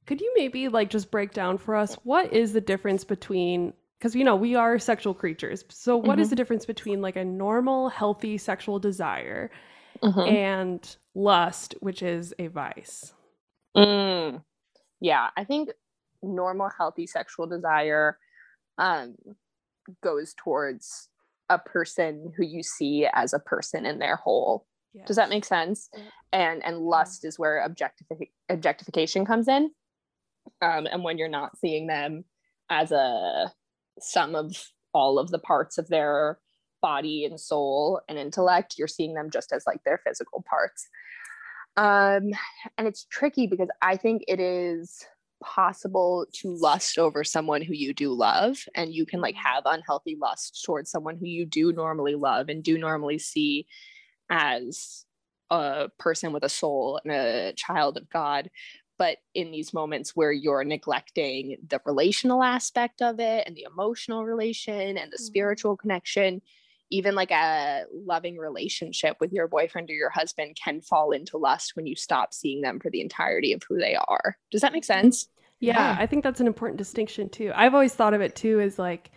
Could 0.10 0.22
you 0.22 0.34
maybe 0.36 0.70
like 0.70 0.90
just 0.90 1.12
break 1.12 1.34
down 1.34 1.60
for 1.60 1.76
us 1.76 1.94
what 2.04 2.34
is 2.34 2.52
the 2.52 2.62
difference 2.62 3.04
between 3.04 3.74
because 4.00 4.16
you 4.16 4.24
know 4.24 4.36
we 4.36 4.56
are 4.56 4.80
sexual 4.80 5.14
creatures. 5.14 5.64
So 5.70 5.98
what 5.98 6.20
is 6.20 6.28
Mhm. 6.28 6.30
the 6.32 6.36
difference 6.36 6.66
between 6.66 7.00
like 7.00 7.16
a 7.16 7.24
normal 7.24 7.90
healthy 7.90 8.40
sexual 8.40 8.80
desire 8.80 9.52
Mhm. 10.02 10.28
and 10.28 10.98
lust, 11.14 11.76
which 11.82 12.02
is 12.02 12.34
a 12.40 12.48
vice? 12.48 13.14
Mm. 13.78 14.44
Yeah, 15.00 15.30
I 15.38 15.44
think 15.44 15.70
normal 16.24 16.70
healthy 16.70 17.06
sexual 17.06 17.46
desire 17.46 18.18
um 18.80 19.16
goes 20.02 20.34
towards 20.34 21.10
a 21.50 21.60
person 21.60 22.34
who 22.36 22.44
you 22.44 22.64
see 22.64 23.06
as 23.14 23.34
a 23.34 23.40
person 23.40 23.86
in 23.86 24.00
their 24.00 24.16
whole. 24.16 24.66
Does 25.06 25.18
that 25.18 25.30
make 25.30 25.46
sense? 25.46 25.92
And 26.34 26.66
and 26.66 26.80
lust 26.80 27.26
is 27.26 27.38
where 27.38 27.64
objectifi- 27.70 28.32
objectification 28.50 29.24
comes 29.24 29.48
in. 29.48 29.70
Um, 30.62 30.88
and 30.92 31.04
when 31.04 31.18
you're 31.18 31.28
not 31.28 31.58
seeing 31.58 31.88
them 31.88 32.26
as 32.70 32.92
a 32.92 33.52
sum 34.00 34.36
of 34.36 34.56
all 34.94 35.20
of 35.20 35.30
the 35.30 35.40
parts 35.40 35.78
of 35.78 35.88
their 35.88 36.40
body 36.82 37.26
and 37.26 37.40
soul 37.40 38.02
and 38.08 38.18
intellect, 38.18 38.76
you're 38.78 38.88
seeing 38.88 39.14
them 39.14 39.30
just 39.30 39.52
as 39.52 39.64
like 39.68 39.84
their 39.84 40.02
physical 40.06 40.44
parts. 40.50 40.88
Um, 41.78 42.32
and 42.78 42.88
it's 42.88 43.06
tricky 43.06 43.48
because 43.48 43.70
I 43.82 43.98
think 43.98 44.24
it 44.28 44.40
is 44.40 45.06
possible 45.42 46.26
to 46.34 46.54
lust 46.56 46.98
over 46.98 47.24
someone 47.24 47.62
who 47.62 47.74
you 47.74 47.94
do 47.94 48.12
love 48.12 48.58
and 48.76 48.94
you 48.94 49.06
can 49.06 49.22
like 49.22 49.36
have 49.36 49.64
unhealthy 49.66 50.18
lust 50.20 50.64
towards 50.66 50.92
someone 50.92 51.18
who 51.18 51.26
you 51.26 51.46
do 51.46 51.72
normally 51.72 52.16
love 52.16 52.50
and 52.50 52.64
do 52.64 52.78
normally 52.78 53.18
see 53.18 53.66
as 54.30 55.06
a 55.50 55.90
person 55.98 56.34
with 56.34 56.44
a 56.44 56.50
soul 56.50 57.00
and 57.04 57.14
a 57.14 57.54
child 57.54 57.98
of 57.98 58.10
God. 58.10 58.50
But 59.00 59.18
in 59.34 59.50
these 59.50 59.74
moments 59.74 60.16
where 60.16 60.32
you're 60.32 60.64
neglecting 60.64 61.58
the 61.68 61.82
relational 61.86 62.44
aspect 62.44 63.02
of 63.02 63.20
it 63.20 63.48
and 63.48 63.56
the 63.56 63.66
emotional 63.72 64.26
relation 64.26 64.98
and 64.98 65.12
the 65.12 65.18
Mhm. 65.18 65.22
spiritual 65.26 65.78
connection, 65.78 66.42
even 66.92 67.16
like 67.16 67.32
a 67.32 67.86
loving 67.94 68.38
relationship 68.38 69.18
with 69.22 69.32
your 69.32 69.48
boyfriend 69.48 69.90
or 69.90 69.94
your 69.94 70.10
husband 70.10 70.58
can 70.64 70.82
fall 70.82 71.12
into 71.12 71.38
lust 71.38 71.76
when 71.76 71.88
you 71.88 71.96
stop 71.96 72.34
seeing 72.34 72.62
them 72.62 72.80
for 72.80 72.90
the 72.92 73.02
entirety 73.02 73.54
of 73.54 73.64
who 73.68 73.78
they 73.80 73.96
are. 73.96 74.38
Does 74.52 74.62
that 74.62 74.74
make 74.74 74.84
sense? 74.84 75.30
Yeah, 75.62 75.74
Yeah. 75.74 75.96
I 75.98 76.06
think 76.06 76.24
that's 76.24 76.42
an 76.42 76.48
important 76.48 76.78
distinction 76.78 77.30
too. 77.30 77.52
I've 77.56 77.74
always 77.74 77.94
thought 77.96 78.14
of 78.14 78.22
it 78.22 78.36
too 78.36 78.60
as 78.60 78.78
like 78.80 79.12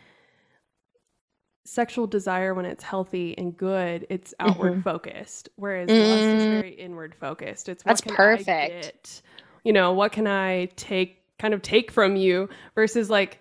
sexual 1.64 2.06
desire 2.06 2.54
when 2.54 2.64
it's 2.64 2.82
healthy 2.82 3.36
and 3.38 3.56
good, 3.56 4.06
it's 4.10 4.34
outward 4.40 4.82
focused, 4.82 5.48
whereas 5.56 5.98
lust 5.98 6.34
is 6.34 6.44
Mm. 6.44 6.50
very 6.50 6.70
inward 6.72 7.14
focused. 7.14 7.68
It's 7.68 7.84
That's 7.84 8.00
what 8.00 8.02
can 8.02 8.12
I 8.14 8.16
perfect. 8.16 9.22
You 9.64 9.72
know, 9.72 9.92
what 9.92 10.12
can 10.12 10.26
I 10.26 10.66
take 10.76 11.22
kind 11.38 11.54
of 11.54 11.62
take 11.62 11.90
from 11.90 12.16
you 12.16 12.48
versus 12.74 13.10
like 13.10 13.40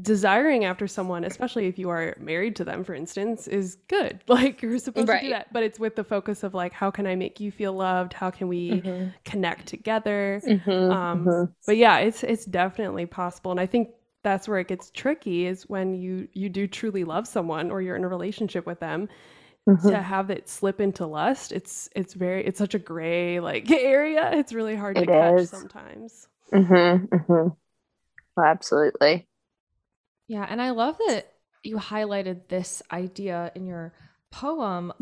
desiring 0.00 0.64
after 0.64 0.86
someone, 0.86 1.24
especially 1.24 1.66
if 1.66 1.78
you 1.78 1.90
are 1.90 2.16
married 2.20 2.56
to 2.56 2.64
them, 2.64 2.84
for 2.84 2.94
instance, 2.94 3.48
is 3.48 3.76
good. 3.88 4.20
Like 4.28 4.62
you're 4.62 4.78
supposed 4.78 5.08
to 5.08 5.18
do 5.20 5.28
that, 5.30 5.52
but 5.52 5.62
it's 5.62 5.78
with 5.78 5.96
the 5.96 6.04
focus 6.04 6.42
of 6.42 6.54
like, 6.54 6.72
how 6.72 6.90
can 6.90 7.06
I 7.06 7.16
make 7.16 7.40
you 7.40 7.50
feel 7.50 7.72
loved? 7.72 8.12
How 8.12 8.30
can 8.30 8.48
we 8.48 8.84
Mhm. 8.84 9.12
connect 9.24 9.66
together? 9.66 10.42
Mhm. 10.46 10.90
Um, 10.90 11.24
Mhm. 11.26 11.54
but 11.66 11.76
yeah 11.76 11.98
it's 11.98 12.22
it's 12.24 12.44
definitely 12.46 13.06
possible 13.06 13.50
and 13.52 13.60
i 13.60 13.66
think 13.66 13.90
that's 14.22 14.48
where 14.48 14.58
it 14.58 14.68
gets 14.68 14.90
tricky 14.90 15.46
is 15.46 15.68
when 15.68 15.94
you 15.94 16.28
you 16.32 16.48
do 16.48 16.66
truly 16.66 17.04
love 17.04 17.26
someone 17.28 17.70
or 17.70 17.80
you're 17.82 17.96
in 17.96 18.04
a 18.04 18.08
relationship 18.08 18.66
with 18.66 18.80
them 18.80 19.08
Mhm. 19.70 19.90
to 19.90 19.96
have 20.02 20.30
it 20.30 20.48
slip 20.48 20.80
into 20.80 21.06
lust 21.06 21.52
it's 21.52 21.88
it's 21.94 22.14
very 22.14 22.44
it's 22.44 22.58
such 22.58 22.74
a 22.74 22.78
gray 22.78 23.40
like 23.40 23.70
area 23.70 24.30
it's 24.32 24.52
really 24.52 24.76
hard 24.76 24.96
to 24.96 25.02
It 25.02 25.06
catch 25.08 25.40
is. 25.40 25.50
sometimes 25.50 26.28
Mhm. 26.52 27.08
Mhm. 27.08 27.56
Absolutely. 28.38 29.26
Yeah, 30.28 30.46
and 30.48 30.62
I 30.62 30.70
love 30.70 30.96
that 31.06 31.32
you 31.62 31.76
highlighted 31.76 32.48
this 32.48 32.82
idea 32.90 33.52
in 33.54 33.66
your 33.66 33.92
poem 34.30 34.92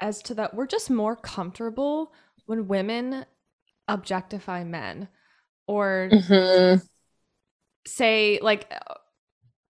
as 0.00 0.22
to 0.22 0.34
that 0.34 0.54
we're 0.54 0.66
just 0.66 0.90
more 0.90 1.16
comfortable 1.16 2.12
when 2.46 2.68
women 2.68 3.24
objectify 3.88 4.62
men 4.64 5.08
or 5.66 6.10
Mhm. 6.12 6.86
say 7.86 8.38
like 8.42 8.72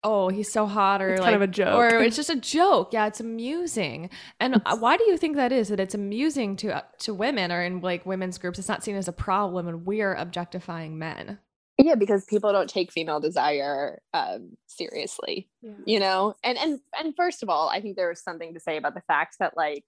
oh 0.05 0.29
he's 0.29 0.51
so 0.51 0.67
hot 0.67 1.01
or 1.01 1.11
It's 1.11 1.21
like 1.21 1.27
kind 1.33 1.37
of 1.37 1.43
a 1.43 1.53
joke. 1.53 1.75
or 1.79 1.99
it's 2.01 2.17
just 2.17 2.31
a 2.31 2.37
joke 2.59 2.93
yeah 2.93 3.07
it's 3.07 3.21
amusing 3.21 4.11
and 4.41 4.61
why 4.79 4.97
do 4.97 5.05
you 5.05 5.17
think 5.17 5.37
that 5.37 5.53
is 5.53 5.69
that 5.69 5.79
it's 5.81 5.95
amusing 5.95 6.57
to 6.57 6.77
uh, 6.77 6.83
to 6.99 7.15
women 7.15 7.53
or 7.53 7.63
in 7.63 7.81
like 7.81 8.05
women's 8.07 8.39
groups 8.39 8.59
it's 8.59 8.69
not 8.69 8.83
seen 8.83 8.97
as 8.97 9.09
a 9.09 9.13
problem 9.13 9.69
and 9.69 9.87
we're 9.87 10.15
objectifying 10.15 10.99
men 10.99 11.39
Yeah, 11.79 11.95
because 11.97 12.25
people 12.27 12.53
don't 12.53 12.69
take 12.71 12.93
female 12.93 13.21
desire 13.21 14.03
um, 14.15 14.57
seriously. 14.67 15.49
yeah. 15.63 15.73
you 15.87 16.01
know 16.01 16.35
and 16.43 16.59
and 16.59 16.81
and 16.99 17.15
first 17.17 17.43
of 17.43 17.49
all 17.49 17.69
i 17.69 17.81
think 17.81 17.97
there 17.97 18.11
is 18.11 18.21
something 18.23 18.55
to 18.55 18.61
say 18.61 18.77
about 18.77 18.95
the 18.95 19.03
fact 19.03 19.37
that 19.39 19.57
like 19.57 19.85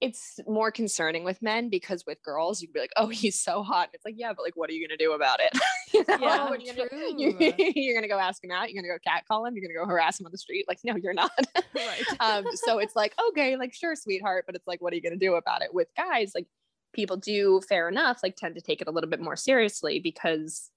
it's 0.00 0.40
more 0.46 0.70
concerning 0.70 1.24
with 1.24 1.42
men 1.42 1.68
because 1.68 2.04
with 2.06 2.22
girls 2.22 2.62
you'd 2.62 2.72
be 2.72 2.80
like 2.80 2.92
oh 2.96 3.08
he's 3.22 3.38
so 3.38 3.62
hot. 3.62 3.88
And 3.88 3.94
it's 3.94 4.04
like 4.04 4.14
yeah 4.16 4.32
but 4.32 4.42
like 4.42 4.56
what 4.56 4.70
are 4.70 4.72
you 4.72 4.86
gonna 4.86 4.98
do 4.98 5.12
about 5.12 5.40
it? 5.40 5.52
You 5.92 6.04
know 6.08 6.18
Yeah, 6.20 6.48
What 6.48 6.60
are 6.60 6.62
you 6.62 6.72
gonna 6.72 6.88
true. 6.88 7.72
You're 7.74 7.96
gonna 7.96 8.06
go 8.06 8.18
ask 8.18 8.44
him 8.44 8.52
out 8.52 8.70
you're 8.70 8.80
gonna 8.80 8.94
go 8.94 9.00
catcall 9.04 9.44
him 9.44 9.56
you're 9.56 9.64
gonna 9.66 9.74
go 9.74 9.90
harass 9.90 10.20
him 10.20 10.26
on 10.26 10.30
the 10.30 10.38
street 10.38 10.64
like 10.68 10.78
no 10.84 10.94
you're 10.94 11.12
not. 11.12 11.32
Right. 11.74 12.04
Um 12.20 12.44
so 12.54 12.78
it's 12.78 12.94
like 12.94 13.12
okay 13.30 13.56
like 13.56 13.74
sure 13.74 13.96
sweetheart 13.96 14.44
but 14.46 14.54
it's 14.54 14.68
like 14.68 14.80
what 14.80 14.92
are 14.92 14.96
you 14.96 15.02
gonna 15.02 15.16
do 15.16 15.34
about 15.34 15.62
it? 15.62 15.74
With 15.74 15.88
guys 15.96 16.30
like 16.34 16.46
people 16.92 17.16
do 17.16 17.60
fair 17.68 17.88
enough 17.88 18.20
like 18.22 18.36
tend 18.36 18.54
to 18.54 18.60
take 18.60 18.80
it 18.80 18.88
a 18.88 18.90
little 18.90 19.10
bit 19.10 19.20
more 19.20 19.36
seriously 19.36 20.00
because 20.00 20.70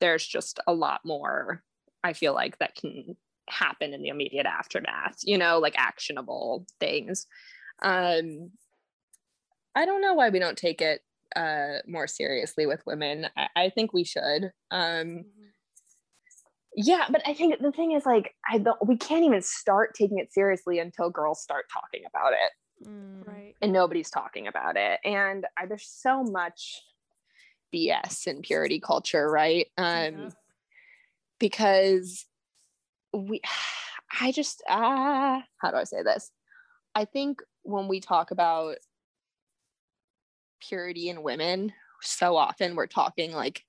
there's 0.00 0.26
just 0.26 0.60
a 0.66 0.72
lot 0.72 1.00
more 1.04 1.62
i 2.02 2.12
feel 2.12 2.34
like 2.34 2.58
that 2.58 2.74
can 2.74 3.16
happen 3.48 3.92
in 3.92 4.02
the 4.02 4.08
immediate 4.08 4.46
aftermath 4.46 5.18
you 5.22 5.36
know 5.36 5.58
like 5.58 5.74
actionable 5.76 6.66
things 6.80 7.26
um 7.84 8.50
i 9.76 9.84
don't 9.84 10.00
know 10.02 10.14
why 10.14 10.30
we 10.30 10.40
don't 10.40 10.58
take 10.58 10.80
it 10.80 11.00
uh 11.36 11.78
more 11.86 12.06
seriously 12.08 12.66
with 12.66 12.82
women 12.86 13.28
i, 13.36 13.48
I 13.54 13.70
think 13.70 13.92
we 13.92 14.04
should 14.04 14.50
um 14.70 15.24
Yeah, 16.76 17.04
but 17.08 17.22
I 17.24 17.34
think 17.34 17.60
the 17.60 17.70
thing 17.70 17.92
is 17.92 18.04
like 18.04 18.34
I 18.50 18.58
don't 18.58 18.78
we 18.84 18.96
can't 18.96 19.24
even 19.24 19.42
start 19.42 19.94
taking 19.94 20.18
it 20.18 20.32
seriously 20.32 20.80
until 20.80 21.08
girls 21.08 21.40
start 21.40 21.66
talking 21.72 22.02
about 22.04 22.32
it. 22.32 22.88
Mm. 22.88 23.26
Right. 23.26 23.54
And 23.62 23.72
nobody's 23.72 24.10
talking 24.10 24.48
about 24.48 24.76
it. 24.76 24.98
And 25.04 25.46
I, 25.56 25.66
there's 25.66 25.86
so 25.88 26.24
much 26.24 26.82
BS 27.72 28.26
in 28.26 28.42
purity 28.42 28.80
culture, 28.80 29.30
right? 29.30 29.68
Um 29.78 29.94
Yeah. 29.94 30.30
because 31.38 32.26
we 33.12 33.40
I 34.20 34.32
just 34.32 34.60
ah 34.68 35.44
how 35.58 35.70
do 35.70 35.76
I 35.76 35.84
say 35.84 36.02
this? 36.02 36.32
I 36.96 37.04
think 37.04 37.40
when 37.64 37.88
we 37.88 38.00
talk 38.00 38.30
about 38.30 38.76
purity 40.60 41.08
in 41.08 41.22
women, 41.22 41.72
so 42.00 42.36
often 42.36 42.76
we're 42.76 42.86
talking 42.86 43.32
like 43.32 43.62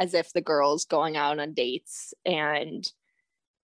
as 0.00 0.14
if 0.14 0.32
the 0.32 0.40
girl's 0.40 0.84
going 0.84 1.16
out 1.16 1.38
on 1.38 1.54
dates 1.54 2.14
and 2.24 2.90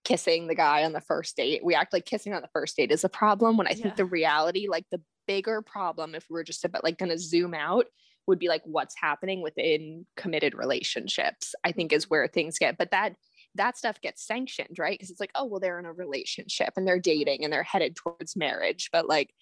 kissing 0.05 0.47
the 0.47 0.55
guy 0.55 0.85
on 0.85 0.93
the 0.93 1.01
first 1.01 1.37
date. 1.37 1.65
We 1.65 1.75
act 1.75 1.93
like 1.93 2.05
kissing 2.05 2.33
on 2.33 2.43
the 2.43 2.49
first 2.53 2.77
date 2.77 2.93
is 2.93 3.05
a 3.05 3.09
problem 3.09 3.57
when 3.57 3.67
I 3.67 3.73
think 3.73 3.87
Yeah. 3.87 3.95
the 3.95 4.05
reality, 4.05 4.69
like 4.69 4.87
the 4.91 5.03
bigger 5.27 5.63
problem, 5.63 6.15
if 6.15 6.25
we 6.31 6.35
were 6.35 6.45
just 6.45 6.65
about 6.65 6.85
like 6.85 6.99
gonna 6.99 7.19
zoom 7.19 7.55
out, 7.55 7.87
would 8.27 8.39
be 8.39 8.49
like 8.49 8.63
what's 8.65 8.95
happening 8.97 9.41
within 9.43 10.07
committed 10.17 10.55
relationships, 10.55 11.55
I 11.65 11.73
think 11.73 11.93
is 11.93 12.11
where 12.11 12.29
things 12.29 12.59
get. 12.59 12.77
But 12.79 12.91
that 12.91 13.17
that 13.55 13.77
stuff 13.77 14.01
gets 14.01 14.27
sanctioned, 14.27 14.79
right? 14.79 14.93
Because 14.93 15.11
it's 15.11 15.21
like, 15.21 15.33
oh, 15.35 15.47
well, 15.47 15.61
they're 15.61 15.79
in 15.79 15.87
a 15.87 15.93
relationship 15.93 16.75
and 16.77 16.87
they're 16.87 16.97
mm-hmm. 16.97 17.11
dating 17.11 17.45
and 17.45 17.53
they're 17.53 17.63
headed 17.63 17.97
towards 17.97 18.37
marriage. 18.37 18.91
But 18.93 19.09
like, 19.09 19.35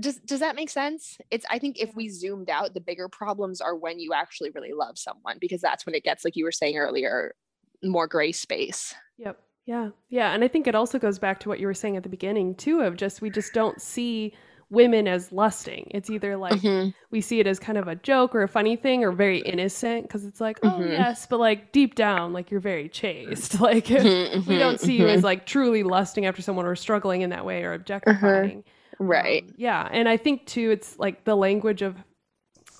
does 0.00 0.16
does 0.16 0.40
that 0.40 0.56
make 0.56 0.70
sense? 0.70 1.18
It's 1.30 1.44
I 1.50 1.58
think 1.58 1.78
if 1.80 1.94
we 1.94 2.08
zoomed 2.08 2.48
out, 2.50 2.74
the 2.74 2.80
bigger 2.80 3.08
problems 3.08 3.60
are 3.60 3.76
when 3.76 3.98
you 4.00 4.12
actually 4.12 4.50
really 4.50 4.72
love 4.72 4.98
someone, 4.98 5.38
because 5.40 5.60
that's 5.60 5.84
when 5.86 5.94
it 5.94 6.04
gets, 6.04 6.24
like 6.24 6.36
you 6.36 6.44
were 6.44 6.52
saying 6.52 6.76
earlier, 6.78 7.34
more 7.82 8.06
gray 8.06 8.32
space. 8.32 8.94
Yep. 9.18 9.38
Yeah. 9.66 9.90
Yeah. 10.08 10.32
And 10.32 10.42
I 10.42 10.48
think 10.48 10.66
it 10.66 10.74
also 10.74 10.98
goes 10.98 11.18
back 11.18 11.38
to 11.40 11.48
what 11.48 11.60
you 11.60 11.66
were 11.66 11.74
saying 11.74 11.96
at 11.96 12.02
the 12.02 12.08
beginning, 12.08 12.54
too, 12.56 12.80
of 12.80 12.96
just 12.96 13.20
we 13.22 13.30
just 13.30 13.52
don't 13.52 13.80
see 13.80 14.32
women 14.70 15.06
as 15.06 15.30
lusting. 15.30 15.86
It's 15.90 16.08
either 16.08 16.36
like 16.36 16.62
Mhm. 16.62 16.94
we 17.10 17.20
see 17.20 17.38
it 17.40 17.46
as 17.46 17.58
kind 17.60 17.76
of 17.76 17.86
a 17.88 17.94
joke 17.94 18.34
or 18.34 18.42
a 18.42 18.48
funny 18.48 18.74
thing 18.74 19.04
or 19.04 19.12
very 19.12 19.38
innocent 19.40 20.04
because 20.04 20.24
it's 20.24 20.40
like, 20.40 20.58
oh, 20.62 20.78
Mhm. 20.80 20.92
yes, 20.92 21.26
but 21.26 21.38
like 21.38 21.70
deep 21.72 21.94
down, 21.94 22.32
like 22.32 22.50
you're 22.50 22.58
very 22.60 22.88
chaste. 22.88 23.54
Like 23.60 23.84
Mhm, 23.86 24.46
we 24.46 24.56
don't 24.58 24.80
see 24.80 24.96
you 24.98 25.06
as 25.08 25.22
like 25.22 25.44
truly 25.46 25.82
lusting 25.82 26.24
after 26.24 26.40
someone 26.40 26.64
or 26.64 26.74
struggling 26.74 27.20
in 27.20 27.30
that 27.30 27.44
way 27.44 27.62
or 27.64 27.74
objectifying. 27.74 28.64
Right. 29.08 29.44
Um, 29.44 29.54
yeah. 29.56 29.88
And 29.90 30.08
I 30.08 30.16
think, 30.16 30.46
too, 30.46 30.70
it's 30.70 30.98
like 30.98 31.24
the 31.24 31.36
language 31.36 31.82
of 31.82 31.96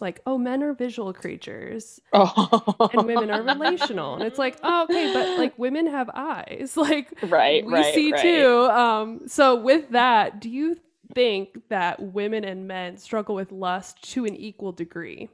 like, 0.03 0.21
oh, 0.27 0.37
men 0.37 0.63
are 0.63 0.75
visual 0.75 1.15
creatures 1.15 2.01
oh. 2.13 2.91
and 2.93 3.07
women 3.07 3.31
are 3.31 3.43
relational. 3.43 4.15
And 4.15 4.25
it's 4.25 4.39
like, 4.39 4.59
oh, 4.63 4.85
okay, 4.85 5.13
but 5.15 5.39
like 5.39 5.59
women 5.59 5.87
have 5.87 6.11
eyes. 6.13 6.77
Like 6.83 7.15
right, 7.23 7.65
we 7.65 7.73
right, 7.73 7.95
see 7.95 8.11
right. 8.11 8.21
too. 8.21 8.69
Um, 8.71 9.21
so 9.29 9.55
with 9.55 9.91
that, 9.91 10.41
do 10.41 10.51
you 10.51 10.77
think 11.15 11.69
that 11.69 12.03
women 12.03 12.43
and 12.45 12.67
men 12.67 12.97
struggle 12.97 13.37
with 13.37 13.53
lust 13.53 14.03
to 14.13 14.25
an 14.25 14.35
equal 14.35 14.73
degree? 14.73 15.29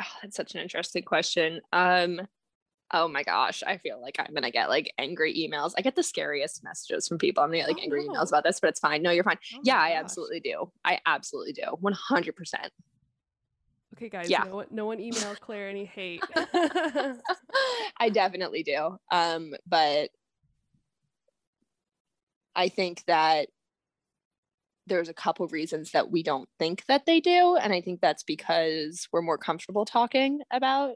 Oh, 0.00 0.04
that's 0.22 0.34
such 0.34 0.54
an 0.54 0.62
interesting 0.62 1.02
question. 1.02 1.60
Um, 1.74 2.22
oh 2.92 3.06
my 3.08 3.22
gosh, 3.22 3.62
I 3.66 3.76
feel 3.78 4.00
like 4.00 4.16
I'm 4.18 4.32
gonna 4.34 4.50
get 4.50 4.68
like 4.68 4.92
angry 4.98 5.34
emails. 5.34 5.72
I 5.76 5.82
get 5.82 5.94
the 5.96 6.02
scariest 6.02 6.64
messages 6.64 7.06
from 7.06 7.18
people. 7.18 7.42
I'm 7.42 7.50
gonna 7.50 7.58
get 7.58 7.68
like 7.68 7.78
Oh, 7.78 7.82
angry 7.82 8.04
no. 8.06 8.12
emails 8.12 8.28
about 8.28 8.44
this, 8.44 8.60
but 8.60 8.68
it's 8.70 8.80
fine. 8.80 9.02
No, 9.02 9.10
you're 9.10 9.24
fine. 9.24 9.38
Oh 9.54 9.60
yeah, 9.62 9.78
I 9.80 9.90
gosh. 9.90 9.98
absolutely 10.00 10.40
do. 10.40 10.70
I 10.84 10.98
absolutely 11.06 11.52
do. 11.52 11.64
100. 11.80 12.34
percent 12.36 12.72
Okay, 13.96 14.08
guys, 14.08 14.30
Yeah. 14.30 14.44
no 14.44 14.54
one, 14.56 14.66
no 14.70 14.86
one 14.86 15.00
email 15.00 15.34
Clare 15.40 15.68
any 15.68 15.84
hate. 15.84 16.22
I 17.98 18.10
definitely 18.10 18.62
do. 18.62 18.96
Um, 19.10 19.54
but 19.66 20.10
I 22.54 22.68
think 22.68 23.02
that 23.06 23.48
there's 24.86 25.08
a 25.08 25.14
couple 25.14 25.46
reasons 25.48 25.90
that 25.92 26.10
we 26.10 26.22
don't 26.22 26.48
think 26.58 26.84
that 26.86 27.06
they 27.06 27.20
do, 27.20 27.56
and 27.56 27.72
I 27.72 27.80
think 27.80 28.00
that's 28.00 28.22
because 28.22 29.08
we're 29.12 29.22
more 29.22 29.38
comfortable 29.38 29.84
talking 29.84 30.40
about 30.50 30.94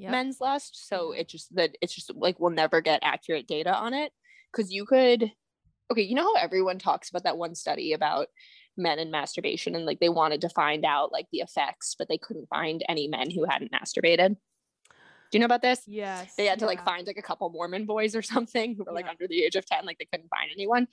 Yep. 0.00 0.10
men's 0.10 0.40
lust. 0.40 0.88
So 0.88 1.12
it 1.12 1.28
just 1.28 1.54
that 1.56 1.76
it's 1.80 1.94
just 1.94 2.10
like 2.14 2.40
we'll 2.40 2.50
never 2.50 2.80
get 2.80 3.00
accurate 3.02 3.46
data 3.46 3.74
on 3.74 3.94
it 3.94 4.12
because 4.52 4.72
you 4.72 4.84
could. 4.86 5.32
Okay, 5.92 6.02
you 6.02 6.14
know 6.14 6.22
how 6.22 6.34
everyone 6.40 6.78
talks 6.78 7.10
about 7.10 7.24
that 7.24 7.36
one 7.36 7.54
study 7.56 7.92
about 7.92 8.28
men 8.76 8.98
and 9.00 9.10
masturbation 9.10 9.74
and 9.74 9.84
like 9.84 9.98
they 9.98 10.08
wanted 10.08 10.40
to 10.42 10.48
find 10.48 10.84
out 10.84 11.10
like 11.12 11.26
the 11.32 11.38
effects, 11.40 11.96
but 11.98 12.08
they 12.08 12.16
couldn't 12.18 12.48
find 12.48 12.84
any 12.88 13.08
men 13.08 13.28
who 13.30 13.44
hadn't 13.44 13.72
masturbated. 13.72 14.36
Do 14.88 15.38
you 15.38 15.40
know 15.40 15.46
about 15.46 15.62
this? 15.62 15.82
yes. 15.86 16.34
they 16.36 16.46
had 16.46 16.58
to 16.60 16.66
like 16.66 16.84
find 16.84 17.06
like 17.06 17.16
a 17.18 17.22
couple 17.22 17.50
Mormon 17.50 17.86
boys 17.86 18.14
or 18.16 18.22
something 18.34 18.74
who 18.76 18.84
were 18.84 18.92
like 18.92 19.04
Yeah. 19.06 19.10
under 19.10 19.26
the 19.28 19.42
age 19.44 19.56
of 19.56 19.66
10, 19.66 19.84
like 19.84 19.98
they 19.98 20.06
couldn't 20.10 20.28
find 20.28 20.50
anyone. 20.52 20.86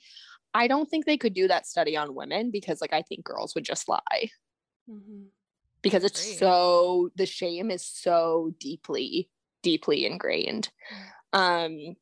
I 0.54 0.66
don't 0.66 0.88
think 0.90 1.06
they 1.06 1.16
could 1.16 1.34
do 1.34 1.46
that 1.48 1.66
study 1.66 1.96
on 1.96 2.14
women 2.14 2.50
because 2.50 2.80
like 2.80 2.92
I 2.92 3.02
think 3.02 3.24
girls 3.24 3.54
would 3.54 3.64
just 3.64 3.88
lie 3.88 4.30
Mhm. 4.90 5.26
Because 5.82 6.04
it's 6.04 6.20
Agree. 6.20 6.36
so 6.38 7.10
the 7.16 7.26
shame 7.26 7.70
is 7.70 7.84
so 7.84 8.52
deeply, 8.58 9.30
deeply 9.62 10.06
ingrained. 10.06 10.70
Um 11.32 11.96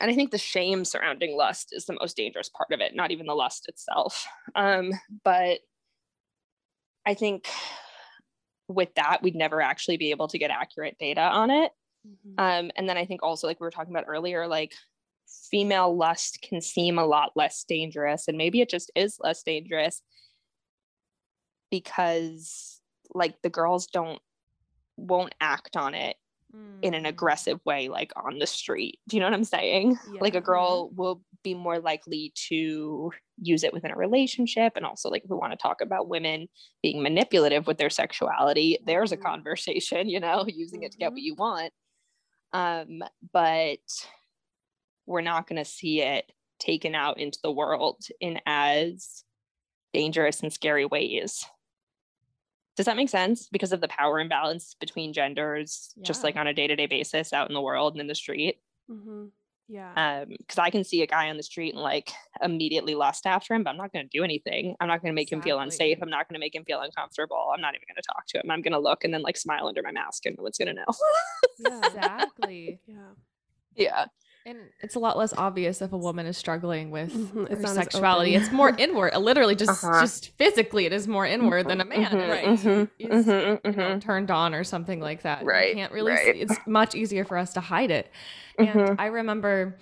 and 0.00 0.10
I 0.10 0.14
think 0.14 0.30
the 0.30 0.38
shame 0.38 0.84
surrounding 0.84 1.36
lust 1.36 1.70
is 1.72 1.86
the 1.86 1.96
most 1.98 2.16
dangerous 2.16 2.48
part 2.48 2.72
of 2.72 2.80
it, 2.80 2.94
not 2.94 3.10
even 3.10 3.26
the 3.26 3.34
lust 3.34 3.68
itself. 3.68 4.26
Um, 4.54 4.92
but 5.24 5.60
I 7.04 7.14
think 7.14 7.48
with 8.68 8.94
that, 8.94 9.22
we'd 9.22 9.34
never 9.34 9.60
actually 9.60 9.96
be 9.96 10.10
able 10.10 10.28
to 10.28 10.38
get 10.38 10.50
accurate 10.50 10.98
data 10.98 11.22
on 11.22 11.50
it. 11.50 11.72
Mhm. 12.06 12.34
Um, 12.38 12.70
and 12.76 12.88
then 12.88 12.96
I 12.96 13.06
think 13.06 13.22
also, 13.22 13.46
like 13.46 13.60
we 13.60 13.64
were 13.64 13.70
talking 13.70 13.92
about 13.92 14.04
earlier, 14.06 14.46
like 14.46 14.74
female 15.50 15.96
lust 15.96 16.42
can 16.42 16.60
seem 16.60 16.98
a 16.98 17.06
lot 17.06 17.32
less 17.34 17.64
dangerous, 17.64 18.28
and 18.28 18.38
maybe 18.38 18.60
it 18.60 18.68
just 18.68 18.90
is 18.94 19.18
less 19.20 19.42
dangerous 19.42 20.02
because 21.70 22.77
like 23.14 23.40
the 23.42 23.50
girls 23.50 23.86
don't 23.86 24.20
won't 24.96 25.34
act 25.40 25.76
on 25.76 25.94
it 25.94 26.16
in 26.80 26.94
an 26.94 27.04
Mm. 27.04 27.08
aggressive 27.08 27.60
way 27.64 27.88
like 27.88 28.12
on 28.16 28.38
the 28.38 28.46
street. 28.46 29.00
Do 29.08 29.16
you 29.16 29.20
know 29.20 29.26
what 29.26 29.34
i'm 29.34 29.44
saying? 29.44 29.98
Like 30.20 30.34
a 30.34 30.40
girl 30.40 30.90
will 30.94 31.22
be 31.44 31.54
more 31.54 31.78
likely 31.78 32.32
to 32.48 33.12
use 33.40 33.64
it 33.64 33.72
within 33.72 33.90
a 33.90 33.96
relationship 33.96 34.72
and 34.76 34.84
also 34.86 35.08
like 35.10 35.24
if 35.24 35.30
we 35.30 35.36
want 35.36 35.52
to 35.52 35.56
talk 35.58 35.80
about 35.80 36.08
women 36.08 36.48
being 36.82 37.02
manipulative 37.02 37.66
with 37.66 37.78
their 37.78 37.90
sexuality 37.90 38.78
there's 38.86 39.12
a 39.12 39.16
Mhm. 39.16 39.22
conversation 39.22 40.08
you 40.08 40.20
know 40.20 40.44
using 40.48 40.82
it 40.82 40.92
to 40.92 40.98
get 40.98 41.12
what 41.12 41.20
you 41.22 41.34
want. 41.34 41.72
Um 42.52 43.02
but 43.32 43.78
we're 45.06 45.20
not 45.20 45.46
going 45.46 45.62
to 45.62 45.64
see 45.64 46.02
it 46.02 46.30
taken 46.58 46.94
out 46.94 47.18
into 47.18 47.38
the 47.42 47.52
world 47.52 48.02
in 48.20 48.40
as 48.46 49.24
dangerous 49.92 50.40
and 50.42 50.52
scary 50.52 50.84
ways 50.84 51.44
does 52.78 52.86
that 52.86 52.96
make 52.96 53.08
sense 53.10 53.48
because 53.50 53.72
of 53.72 53.80
the 53.82 53.88
power 53.88 54.18
imbalance 54.20 54.74
between 54.80 55.12
genders 55.12 55.92
just 56.02 56.22
like 56.24 56.36
on 56.36 56.46
a 56.46 56.54
day-to-day 56.54 56.86
basis 56.86 57.32
out 57.32 57.48
in 57.50 57.54
the 57.54 57.60
world 57.60 57.92
and 57.92 58.00
in 58.00 58.06
the 58.06 58.14
street 58.14 58.56
Mhm. 58.90 59.30
Yeah. 59.70 59.92
um 60.22 60.28
because 60.38 60.56
i 60.56 60.70
can 60.70 60.82
see 60.84 61.02
a 61.02 61.06
guy 61.06 61.28
on 61.28 61.36
the 61.36 61.42
street 61.42 61.74
and 61.74 61.82
like 61.82 62.10
immediately 62.40 62.94
lust 62.94 63.26
after 63.26 63.52
him 63.52 63.62
but 63.64 63.70
i'm 63.70 63.76
not 63.76 63.92
going 63.92 64.08
to 64.08 64.16
do 64.18 64.24
anything 64.24 64.74
i'm 64.80 64.88
not 64.88 65.02
going 65.02 65.12
to 65.12 65.14
make 65.14 65.30
him 65.30 65.42
feel 65.42 65.58
unsafe 65.64 65.98
i'm 66.00 66.08
not 66.08 66.26
going 66.26 66.36
to 66.40 66.44
make 66.46 66.54
him 66.54 66.64
feel 66.64 66.80
uncomfortable 66.80 67.50
i'm 67.54 67.60
not 67.60 67.74
even 67.74 67.84
going 67.86 68.00
to 68.02 68.06
talk 68.14 68.24
to 68.28 68.38
him 68.38 68.50
i'm 68.50 68.62
going 68.62 68.72
to 68.72 68.78
look 68.78 69.04
and 69.04 69.12
then 69.12 69.20
like 69.22 69.36
smile 69.36 69.66
under 69.68 69.82
my 69.82 69.92
mask 69.92 70.24
and 70.24 70.36
no 70.38 70.42
one's 70.44 70.56
going 70.56 70.68
to 70.68 70.74
know 70.80 70.86
yeah. 71.58 71.80
Exactly. 71.86 72.80
Yeah. 72.86 73.10
yeah 73.76 74.06
And 74.46 74.58
it's 74.80 74.94
a 74.94 74.98
lot 74.98 75.18
less 75.18 75.34
obvious 75.34 75.82
if 75.82 75.92
a 75.92 75.96
woman 75.98 76.24
is 76.26 76.36
struggling 76.38 76.90
with 76.90 77.12
Mhm, 77.12 77.48
her 77.50 77.66
sexuality. 77.66 78.34
It's 78.34 78.50
more 78.50 78.72
inward. 78.78 79.14
Literally, 79.16 79.54
just 79.54 79.84
Uh-huh. 79.84 80.00
just 80.00 80.30
physically, 80.38 80.86
it 80.86 80.92
is 80.92 81.06
more 81.06 81.26
inward 81.26 81.68
than 81.68 81.80
a 81.80 81.84
man. 81.84 82.12
Mhm, 82.12 82.28
Right? 82.30 82.44
mhm, 82.44 82.90
Is, 82.98 83.26
mhm, 83.26 83.60
you 83.64 83.72
know, 83.72 83.98
turned 84.00 84.30
on 84.30 84.54
or 84.54 84.64
something 84.64 85.00
like 85.00 85.22
that. 85.22 85.42
You 85.42 85.46
Right, 85.46 85.74
can't 85.74 85.92
really. 85.92 86.12
right. 86.12 86.34
See, 86.34 86.40
it's 86.40 86.58
much 86.66 86.94
easier 86.94 87.24
for 87.24 87.36
us 87.36 87.52
to 87.54 87.60
hide 87.60 87.90
it. 87.90 88.10
And. 88.58 88.98
I 88.98 89.06
remember 89.06 89.76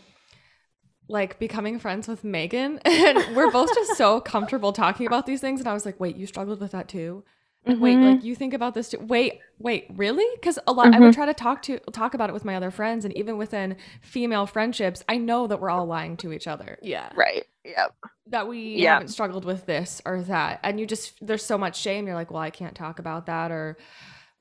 like 1.08 1.38
becoming 1.38 1.78
friends 1.78 2.08
with 2.08 2.24
Megan, 2.24 2.78
and 2.84 3.36
we're 3.36 3.52
both 3.52 3.72
just 3.74 3.94
so 3.96 4.20
comfortable 4.20 4.72
talking 4.72 5.06
about 5.06 5.26
these 5.26 5.40
things. 5.40 5.60
And 5.60 5.68
I 5.68 5.72
was 5.72 5.86
like, 5.86 6.00
"Wait, 6.00 6.16
you 6.16 6.26
struggled 6.26 6.60
with 6.60 6.72
that 6.72 6.88
too." 6.88 7.22
And 7.66 7.80
wait, 7.80 7.96
like 7.96 8.18
mm-hmm. 8.18 8.26
you 8.26 8.34
think 8.36 8.54
about 8.54 8.74
this 8.74 8.90
too. 8.90 8.98
Wait, 9.00 9.40
wait, 9.58 9.86
really? 9.96 10.26
Because 10.36 10.58
a 10.66 10.72
lot 10.72 10.94
I 10.94 11.00
would 11.00 11.10
mm-hmm. 11.10 11.10
try 11.10 11.26
to 11.26 11.34
talk 11.34 11.62
to 11.62 11.78
talk 11.92 12.14
about 12.14 12.30
it 12.30 12.32
with 12.32 12.44
my 12.44 12.54
other 12.54 12.70
friends, 12.70 13.04
and 13.04 13.16
even 13.16 13.36
within 13.38 13.76
female 14.02 14.46
friendships, 14.46 15.02
I 15.08 15.18
know 15.18 15.46
that 15.48 15.60
we're 15.60 15.70
all 15.70 15.86
lying 15.86 16.16
to 16.18 16.32
each 16.32 16.46
other. 16.46 16.78
Yeah. 16.80 17.10
right 17.16 17.44
yep 17.64 17.92
That 18.28 18.46
we 18.46 18.76
Yeah. 18.76 18.94
haven't 18.94 19.08
struggled 19.08 19.44
with 19.44 19.66
this 19.66 20.00
or 20.06 20.22
that, 20.22 20.60
and 20.62 20.78
you 20.78 20.86
just 20.86 21.14
there's 21.26 21.44
so 21.44 21.58
much 21.58 21.76
shame. 21.80 22.06
You're 22.06 22.14
like, 22.14 22.30
well, 22.30 22.42
I 22.42 22.50
can't 22.50 22.76
talk 22.76 22.98
about 23.00 23.26
that 23.26 23.50
or 23.50 23.76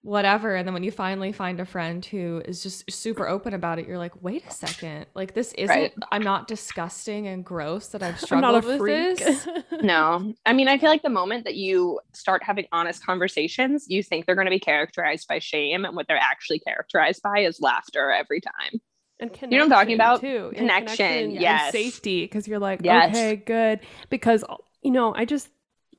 whatever. 0.05 0.55
And 0.55 0.67
then 0.67 0.73
when 0.73 0.83
you 0.83 0.91
finally 0.91 1.31
find 1.31 1.59
a 1.59 1.65
friend 1.65 2.05
who 2.05 2.41
is 2.45 2.61
just 2.63 2.89
super 2.91 3.27
open 3.27 3.53
about 3.53 3.79
it, 3.79 3.87
you're 3.87 3.97
like, 3.97 4.13
wait 4.21 4.45
a 4.47 4.51
second, 4.51 5.07
like 5.15 5.33
this 5.33 5.51
isn't. 5.53 5.75
Right. 5.75 5.93
I'm 6.11 6.21
not 6.23 6.47
disgusting 6.47 7.27
and 7.27 7.43
gross 7.43 7.87
that 7.89 8.03
I've 8.03 8.13
I'm 8.19 8.19
struggled 8.19 8.53
not 8.63 8.65
with 8.65 8.77
freak. 8.77 9.17
this. 9.17 9.47
no 9.81 10.33
i 10.45 10.53
mean 10.53 10.67
i 10.67 10.77
feel 10.77 10.89
like 10.89 11.01
the 11.01 11.09
moment 11.09 11.43
that 11.43 11.55
you 11.55 11.99
start 12.13 12.41
having 12.43 12.65
honest 12.71 13.05
conversations 13.05 13.85
you 13.89 14.01
think 14.01 14.25
they're 14.25 14.35
going 14.35 14.45
to 14.47 14.51
be 14.51 14.59
characterized 14.59 15.27
by 15.27 15.39
shame 15.39 15.85
and 15.85 15.95
what 15.95 16.07
they're 16.07 16.17
actually 16.17 16.59
characterized 16.59 17.21
by 17.21 17.39
is 17.39 17.59
laughter 17.61 18.11
every 18.11 18.39
time 18.41 18.79
and 19.19 19.31
You 19.41 19.47
know 19.57 19.65
what 19.65 19.73
I'm 19.73 19.79
talking 19.79 19.95
about? 19.95 20.21
too 20.21 20.47
and 20.55 20.69
Connection, 20.69 21.05
and 21.05 21.33
yes. 21.33 21.71
safety 21.71 22.23
because 22.23 22.47
you're 22.47 22.59
like 22.59 22.81
Yes. 22.83 23.09
okay 23.15 23.35
good 23.35 23.79
because 24.09 24.43
you 24.81 24.91
know 24.91 25.13
i 25.15 25.25
just 25.25 25.49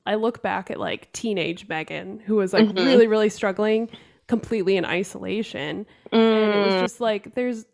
i 0.07 0.15
look 0.15 0.41
back 0.41 0.71
at 0.71 0.79
like 0.79 1.11
teenage 1.13 1.67
megan 1.67 2.19
who 2.19 2.35
was 2.35 2.53
like 2.53 2.63
Mhm. 2.63 2.75
really 2.75 3.07
really 3.07 3.29
struggling 3.29 3.89
completely 4.27 4.77
in 4.77 4.85
isolation 4.85 5.85
and 6.31 6.53
it 6.53 6.59
was 6.59 6.75
Mm, 6.75 6.79
just 6.79 6.99
like 7.01 7.33
there's 7.35 7.65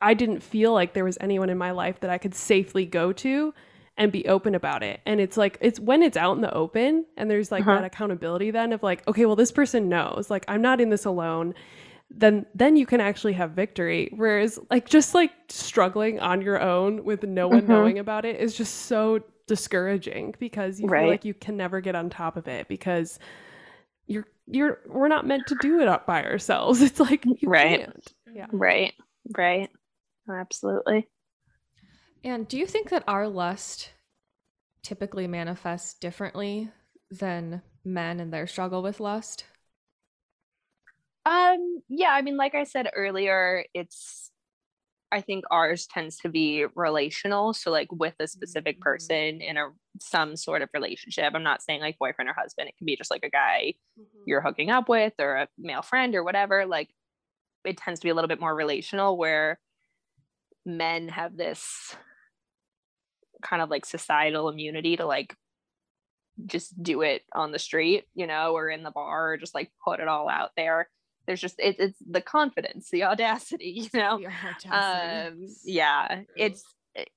i 0.00 0.14
didn't 0.14 0.42
feel 0.42 0.72
like 0.72 0.94
there 0.94 1.04
was 1.04 1.18
anyone 1.20 1.50
in 1.50 1.58
my 1.58 1.70
life 1.70 2.00
that 2.00 2.10
i 2.10 2.18
could 2.18 2.34
safely 2.34 2.84
go 2.86 3.12
to 3.12 3.54
and 3.98 4.10
be 4.10 4.26
open 4.28 4.54
about 4.54 4.82
it 4.82 5.00
and 5.06 5.20
it's 5.20 5.36
like 5.36 5.58
it's 5.60 5.78
when 5.78 6.02
it's 6.02 6.16
out 6.16 6.34
in 6.34 6.40
the 6.42 6.52
open 6.54 7.04
and 7.16 7.30
there's 7.30 7.52
like 7.52 7.62
Uh-huh. 7.62 7.72
that 7.72 7.84
accountability 7.84 8.50
then 8.50 8.72
of 8.72 8.82
like 8.82 9.06
okay 9.08 9.26
well 9.26 9.36
this 9.36 9.52
person 9.52 9.88
knows 9.88 10.30
like 10.30 10.44
i'm 10.48 10.62
not 10.62 10.80
in 10.80 10.90
this 10.90 11.04
alone 11.04 11.54
then 12.14 12.44
then 12.54 12.76
you 12.76 12.86
can 12.86 13.00
actually 13.00 13.32
have 13.34 13.52
victory 13.52 14.10
whereas 14.16 14.58
like 14.70 14.88
just 14.88 15.14
like 15.14 15.32
struggling 15.48 16.20
on 16.20 16.42
your 16.42 16.60
own 16.60 17.04
with 17.04 17.22
no 17.22 17.48
one 17.48 17.66
Mhm. 17.66 17.68
knowing 17.68 17.98
about 17.98 18.24
it 18.24 18.40
is 18.40 18.54
just 18.56 18.74
so 18.86 19.20
discouraging 19.46 20.34
because 20.38 20.80
you 20.80 20.88
Right. 20.88 20.90
feel 20.90 21.06
like 21.06 21.24
you 21.24 21.34
can 21.34 21.56
never 21.56 21.80
get 21.80 21.94
on 21.94 22.10
top 22.10 22.36
of 22.36 22.48
it 22.48 22.68
because 22.68 23.18
you're 24.06 24.26
you're 24.46 24.80
we're 24.88 25.08
not 25.08 25.26
meant 25.26 25.46
to 25.48 25.54
do 25.56 25.80
it 25.80 25.88
up 25.88 26.06
by 26.06 26.24
ourselves 26.24 26.82
it's 26.82 27.00
like 27.00 27.26
you 27.42 27.48
Right. 27.48 27.82
can't 27.82 28.14
yeah 28.32 28.46
right, 28.52 28.94
right. 29.36 29.70
Absolutely. 30.28 31.08
And 32.24 32.48
do 32.48 32.58
you 32.58 32.66
think 32.66 32.88
that 32.90 33.04
our 33.06 33.28
lust 33.28 33.90
typically 34.82 35.26
manifests 35.28 35.94
differently 35.94 36.70
than 37.10 37.62
men 37.84 38.20
and 38.20 38.32
their 38.32 38.46
struggle 38.48 38.82
with 38.82 39.00
lust? 39.00 39.44
Um, 41.24 41.82
yeah, 41.88 42.10
I 42.10 42.22
mean, 42.22 42.36
like 42.36 42.54
I 42.54 42.64
said 42.64 42.90
earlier, 42.94 43.64
it's 43.74 44.31
I 45.12 45.20
think 45.20 45.44
ours 45.50 45.86
tends 45.86 46.16
to 46.18 46.28
be 46.28 46.64
relational. 46.74 47.52
So 47.52 47.70
like 47.70 47.88
with 47.92 48.14
a 48.18 48.26
specific 48.26 48.78
Mhm. 48.78 48.80
person 48.80 49.40
in 49.42 49.56
a 49.58 49.68
some 50.00 50.36
sort 50.36 50.62
of 50.62 50.70
relationship. 50.72 51.32
I'm 51.34 51.42
not 51.42 51.62
saying 51.62 51.80
like 51.82 51.98
boyfriend 51.98 52.30
or 52.30 52.34
husband. 52.34 52.68
It 52.68 52.76
can 52.78 52.86
be 52.86 52.96
just 52.96 53.10
like 53.10 53.24
a 53.24 53.30
guy 53.30 53.74
you're 54.26 54.40
hooking 54.40 54.70
up 54.70 54.88
with 54.88 55.12
or 55.18 55.36
a 55.36 55.48
male 55.58 55.82
friend 55.82 56.14
or 56.14 56.24
whatever. 56.24 56.64
Like 56.66 56.90
it 57.64 57.76
tends 57.76 58.00
to 58.00 58.06
be 58.06 58.10
a 58.10 58.14
little 58.14 58.28
bit 58.28 58.40
more 58.40 58.54
relational 58.54 59.16
where 59.18 59.60
men 60.64 61.08
have 61.08 61.36
this 61.36 61.94
kind 63.42 63.60
of 63.62 63.68
like 63.70 63.84
societal 63.84 64.48
immunity 64.48 64.96
to 64.96 65.04
like 65.04 65.36
just 66.46 66.82
do 66.82 67.02
it 67.02 67.22
on 67.34 67.52
the 67.52 67.58
street, 67.58 68.04
you 68.14 68.26
know, 68.26 68.54
or 68.54 68.70
in 68.70 68.82
the 68.82 68.90
bar, 68.90 69.32
or 69.32 69.36
just 69.36 69.54
like 69.54 69.70
put 69.84 70.00
it 70.00 70.08
all 70.08 70.28
out 70.28 70.50
there. 70.56 70.88
There's 71.26 71.40
just 71.40 71.58
it, 71.58 71.76
it's 71.78 71.98
the 72.04 72.20
confidence, 72.20 72.90
the 72.90 73.04
audacity, 73.04 73.88
you 73.92 74.00
know. 74.00 74.20
Um, 74.70 75.46
yeah, 75.64 76.22
it's 76.36 76.64
it- 76.94 77.10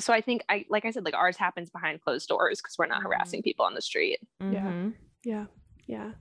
so 0.00 0.12
I 0.12 0.20
think 0.20 0.44
I 0.48 0.64
like 0.68 0.84
I 0.84 0.90
said, 0.90 1.04
like 1.04 1.14
ours 1.14 1.36
happens 1.36 1.70
behind 1.70 2.00
closed 2.02 2.28
doors 2.28 2.60
because 2.60 2.76
we're 2.78 2.86
not 2.86 3.00
Mhm. 3.00 3.04
harassing 3.04 3.42
people 3.42 3.64
on 3.64 3.74
the 3.74 3.82
street. 3.82 4.18
Yeah. 4.40 4.46
Mhm. 4.66 4.94
Yeah. 5.24 5.46
Yeah. 5.86 6.12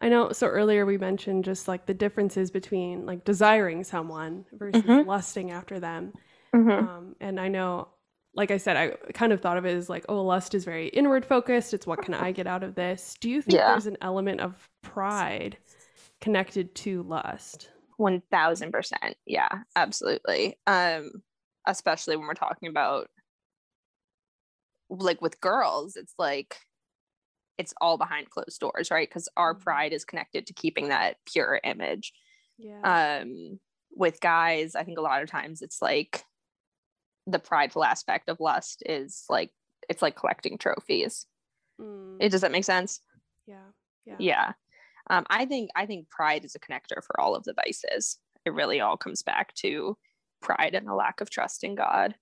I 0.00 0.08
know. 0.08 0.30
So 0.32 0.46
earlier 0.46 0.84
we 0.86 0.98
mentioned 0.98 1.44
just 1.44 1.66
like 1.68 1.86
the 1.86 1.94
differences 1.94 2.50
between 2.50 3.06
like 3.06 3.24
desiring 3.24 3.82
someone 3.82 4.44
versus 4.52 4.82
Mhm. 4.82 5.06
lusting 5.06 5.50
after 5.50 5.80
them. 5.80 6.12
Mm-hmm. 6.54 6.70
Um, 6.88 7.16
and 7.20 7.40
I 7.40 7.48
know, 7.48 7.88
like 8.34 8.50
I 8.50 8.58
said, 8.58 8.76
I 8.76 8.90
kind 9.14 9.32
of 9.32 9.40
thought 9.40 9.56
of 9.56 9.64
it 9.64 9.74
as 9.74 9.88
like, 9.88 10.04
oh, 10.08 10.22
lust 10.22 10.54
is 10.54 10.64
very 10.64 10.88
inward 10.88 11.24
focused. 11.24 11.72
It's 11.74 11.86
what 11.86 12.02
can 12.02 12.12
I 12.14 12.30
get 12.38 12.46
out 12.46 12.62
of 12.62 12.74
this? 12.74 13.16
Do 13.20 13.30
you 13.30 13.40
think 13.42 13.56
Yeah. 13.56 13.70
there's 13.70 13.86
an 13.86 13.96
element 14.02 14.40
of 14.42 14.68
pride 14.82 15.56
connected 16.26 16.74
to 16.74 17.04
lust? 17.04 17.70
One 17.98 18.20
thousand 18.32 18.72
percent. 18.72 19.16
Yeah, 19.26 19.48
absolutely. 19.76 20.58
Um, 20.66 21.22
especially 21.66 22.16
when 22.16 22.26
we're 22.26 22.34
talking 22.34 22.68
about 22.68 23.08
like 24.90 25.22
with 25.22 25.40
girls, 25.40 25.94
it's 25.96 26.14
like 26.18 26.56
it's 27.58 27.72
all 27.80 27.96
behind 27.96 28.28
closed 28.28 28.58
doors, 28.60 28.90
right? 28.90 29.08
Because 29.08 29.28
our 29.36 29.54
Mhm. 29.54 29.60
pride 29.60 29.92
is 29.92 30.04
connected 30.04 30.46
to 30.48 30.52
keeping 30.52 30.88
that 30.88 31.16
pure 31.32 31.60
image. 31.64 32.12
Yeah. 32.58 33.20
Um, 33.22 33.60
with 33.92 34.20
guys, 34.20 34.74
I 34.74 34.82
think 34.82 34.98
a 34.98 35.02
lot 35.02 35.22
of 35.22 35.30
times 35.30 35.62
it's 35.62 35.80
like 35.80 36.24
the 37.26 37.38
prideful 37.38 37.84
aspect 37.84 38.28
of 38.28 38.40
lust 38.40 38.82
is 38.84 39.24
like 39.30 39.52
it's 39.88 40.02
like 40.02 40.16
collecting 40.16 40.58
trophies. 40.58 41.26
Mm, 41.80 42.16
It 42.20 42.30
does 42.30 42.40
that 42.40 42.50
make 42.52 42.64
sense? 42.64 43.00
yeah. 43.46 43.70
Yeah. 44.04 44.16
yeah 44.18 44.52
um, 45.10 45.24
i 45.30 45.44
think 45.44 45.70
i 45.76 45.86
think 45.86 46.08
pride 46.10 46.44
is 46.44 46.54
a 46.54 46.58
connector 46.60 47.02
for 47.04 47.18
all 47.20 47.34
of 47.34 47.44
the 47.44 47.54
vices 47.64 48.18
it 48.44 48.52
really 48.54 48.80
all 48.80 48.96
comes 48.96 49.22
back 49.22 49.54
to 49.54 49.96
pride 50.40 50.74
and 50.74 50.88
a 50.88 50.94
lack 50.94 51.20
of 51.20 51.30
trust 51.30 51.64
in 51.64 51.74
god 51.74 52.14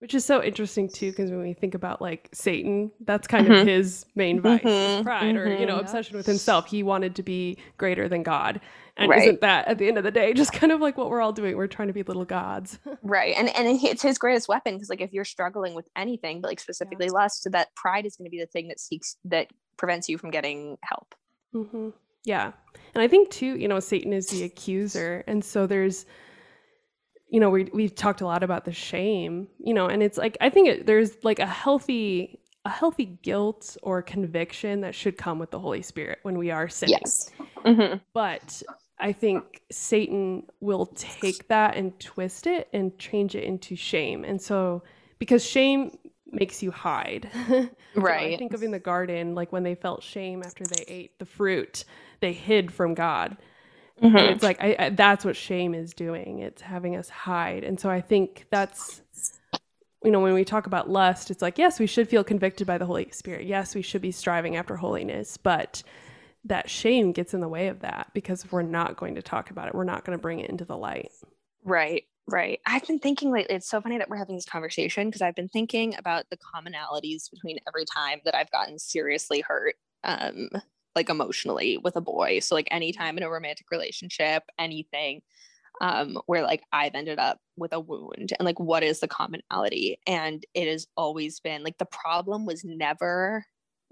Which 0.00 0.12
is 0.14 0.24
so 0.24 0.42
interesting 0.42 0.88
too, 0.88 1.10
because 1.12 1.30
when 1.30 1.40
we 1.40 1.54
think 1.54 1.74
about 1.74 2.02
like 2.02 2.28
Satan, 2.34 2.90
that's 3.06 3.26
kind 3.26 3.46
of 3.46 3.52
Mhm. 3.54 3.66
his 3.66 4.04
main 4.14 4.38
vice, 4.40 4.64
Mhm, 4.64 5.02
pride, 5.02 5.36
or 5.36 5.54
you 5.54 5.64
know, 5.64 5.76
mhm. 5.76 5.80
obsession 5.80 6.16
with 6.16 6.26
himself. 6.26 6.66
He 6.66 6.82
wanted 6.82 7.14
to 7.16 7.22
be 7.22 7.56
greater 7.78 8.06
than 8.06 8.22
God, 8.22 8.60
and 8.98 9.08
Right. 9.08 9.22
isn't 9.22 9.40
that 9.40 9.66
at 9.66 9.78
the 9.78 9.88
end 9.88 9.96
of 9.96 10.04
the 10.04 10.10
day 10.10 10.34
just 10.42 10.52
kind 10.52 10.72
of 10.72 10.80
like 10.82 10.98
what 10.98 11.08
we're 11.08 11.22
all 11.22 11.32
doing? 11.32 11.56
We're 11.56 11.68
trying 11.68 11.88
to 11.88 11.94
be 11.94 12.02
little 12.02 12.26
gods. 12.26 12.78
right 13.02 13.34
and 13.38 13.48
and 13.56 13.66
it's 13.82 14.02
his 14.02 14.18
greatest 14.18 14.46
weapon 14.48 14.74
because 14.74 14.90
like 14.90 15.00
if 15.00 15.12
you're 15.14 15.24
struggling 15.24 15.72
with 15.74 15.88
anything 15.96 16.40
but 16.42 16.48
like 16.48 16.60
specifically 16.60 17.08
lust 17.08 17.46
that 17.50 17.74
pride 17.74 18.04
is 18.04 18.16
going 18.16 18.26
to 18.26 18.30
be 18.30 18.40
the 18.40 18.46
thing 18.46 18.68
that 18.68 18.80
seeks 18.80 19.16
that 19.24 19.46
prevents 19.78 20.08
you 20.08 20.18
from 20.18 20.30
getting 20.30 20.76
help 20.82 21.14
hmm 21.54 21.90
Yeah. 22.24 22.52
And 22.94 23.02
I 23.02 23.08
think 23.08 23.30
too, 23.30 23.56
you 23.58 23.68
know, 23.68 23.80
Satan 23.80 24.12
is 24.12 24.28
the 24.28 24.44
accuser. 24.44 25.24
And 25.26 25.44
so 25.44 25.66
there's, 25.66 26.06
you 27.28 27.40
know, 27.40 27.50
we, 27.50 27.64
we've 27.72 27.94
talked 27.94 28.20
a 28.20 28.26
lot 28.26 28.42
about 28.42 28.64
the 28.64 28.72
shame, 28.72 29.48
you 29.58 29.74
know, 29.74 29.86
and 29.86 30.02
it's 30.02 30.18
like, 30.18 30.36
I 30.40 30.50
think 30.50 30.68
it, 30.68 30.86
there's 30.86 31.12
like 31.24 31.38
a 31.38 31.46
healthy, 31.46 32.40
a 32.64 32.70
healthy 32.70 33.06
guilt 33.22 33.76
or 33.82 34.02
conviction 34.02 34.82
that 34.82 34.94
should 34.94 35.18
come 35.18 35.38
with 35.38 35.50
the 35.50 35.58
Holy 35.60 35.82
Spirit 35.82 36.18
when 36.22 36.38
we 36.38 36.50
are 36.50 36.68
sinning. 36.68 36.98
yes 37.04 37.30
Mhm. 37.64 38.00
But 38.12 38.62
I 38.98 39.12
think 39.12 39.62
Satan 39.70 40.44
will 40.60 40.86
take 40.86 41.48
that 41.48 41.76
and 41.76 41.98
twist 41.98 42.46
it 42.46 42.68
and 42.72 42.96
change 42.98 43.34
it 43.34 43.44
into 43.44 43.74
shame. 43.76 44.24
And 44.24 44.40
so, 44.40 44.82
because 45.18 45.44
shame 45.44 45.96
makes 46.34 46.62
you 46.62 46.70
hide. 46.70 47.30
So 48.06 48.18
I 48.22 48.30
Right. 48.30 48.32
think 48.32 48.52
of 48.52 48.62
in 48.62 48.70
the 48.70 48.78
garden, 48.78 49.34
like 49.34 49.50
when 49.52 49.62
they 49.62 49.74
felt 49.74 50.02
shame 50.02 50.42
after 50.42 50.66
they 50.66 50.84
ate 50.88 51.18
the 51.18 51.24
fruit, 51.24 51.84
they 52.20 52.34
hid 52.34 52.70
from 52.72 52.92
God. 52.94 53.36
Mhm. 54.02 54.38
it's 54.38 54.42
like 54.42 54.62
I, 54.62 54.76
I, 54.78 54.90
that's 54.90 55.24
what 55.24 55.36
shame 55.36 55.74
is 55.74 55.94
doing. 55.94 56.40
It's 56.40 56.62
having 56.62 56.96
us 56.96 57.08
hide. 57.08 57.64
And 57.64 57.80
so 57.80 57.90
I 57.90 58.00
think 58.00 58.46
that's 58.50 59.02
you 60.04 60.10
know 60.10 60.20
when 60.20 60.34
we 60.34 60.44
talk 60.44 60.66
about 60.66 60.90
lust, 60.90 61.30
it's 61.30 61.42
like 61.42 61.58
yes, 61.58 61.78
we 61.80 61.86
should 61.86 62.08
feel 62.08 62.24
convicted 62.24 62.66
by 62.66 62.78
the 62.78 62.86
Holy 62.86 63.08
Spirit. 63.10 63.46
Yes, 63.46 63.74
we 63.74 63.82
should 63.82 64.02
be 64.02 64.12
striving 64.12 64.56
after 64.56 64.76
holiness, 64.76 65.36
but 65.36 65.82
that 66.44 66.70
shame 66.70 67.12
gets 67.12 67.34
in 67.34 67.40
the 67.40 67.48
way 67.48 67.68
of 67.68 67.80
that 67.80 68.10
because 68.14 68.44
if 68.44 68.52
we're 68.52 68.62
not 68.62 68.96
going 68.96 69.14
to 69.16 69.22
talk 69.22 69.50
about 69.50 69.68
it, 69.68 69.74
we're 69.74 69.84
not 69.84 70.04
going 70.04 70.16
to 70.18 70.22
bring 70.22 70.40
it 70.40 70.50
into 70.50 70.64
the 70.64 70.76
light. 70.76 71.10
Right, 71.64 72.04
right. 72.28 72.60
I've 72.66 72.86
been 72.86 72.98
thinking 72.98 73.30
lately, 73.30 73.56
it's 73.56 73.68
so 73.68 73.80
funny 73.80 73.98
that 73.98 74.08
we're 74.08 74.16
having 74.16 74.36
this 74.36 74.44
conversation 74.44 75.08
because 75.08 75.22
I've 75.22 75.34
been 75.34 75.48
thinking 75.48 75.96
about 75.96 76.24
the 76.30 76.38
commonalities 76.38 77.30
between 77.30 77.58
every 77.68 77.84
time 77.84 78.20
that 78.24 78.34
I've 78.34 78.50
gotten 78.50 78.78
seriously 78.78 79.40
hurt, 79.40 79.74
um, 80.04 80.48
like 80.94 81.10
emotionally 81.10 81.78
with 81.78 81.96
a 81.96 82.00
boy. 82.00 82.38
So, 82.40 82.54
like, 82.54 82.68
anytime 82.70 83.16
in 83.16 83.24
a 83.24 83.30
romantic 83.30 83.70
relationship, 83.70 84.44
anything 84.58 85.22
um, 85.80 86.18
where 86.26 86.42
like 86.42 86.62
I've 86.72 86.94
ended 86.94 87.18
up 87.18 87.38
with 87.56 87.72
a 87.72 87.80
wound 87.80 88.32
and 88.38 88.46
like, 88.46 88.60
what 88.60 88.82
is 88.82 89.00
the 89.00 89.08
commonality? 89.08 89.98
And 90.06 90.44
it 90.54 90.68
has 90.68 90.86
always 90.96 91.40
been 91.40 91.62
like 91.62 91.78
the 91.78 91.84
problem 91.84 92.46
was 92.46 92.64
never 92.64 93.44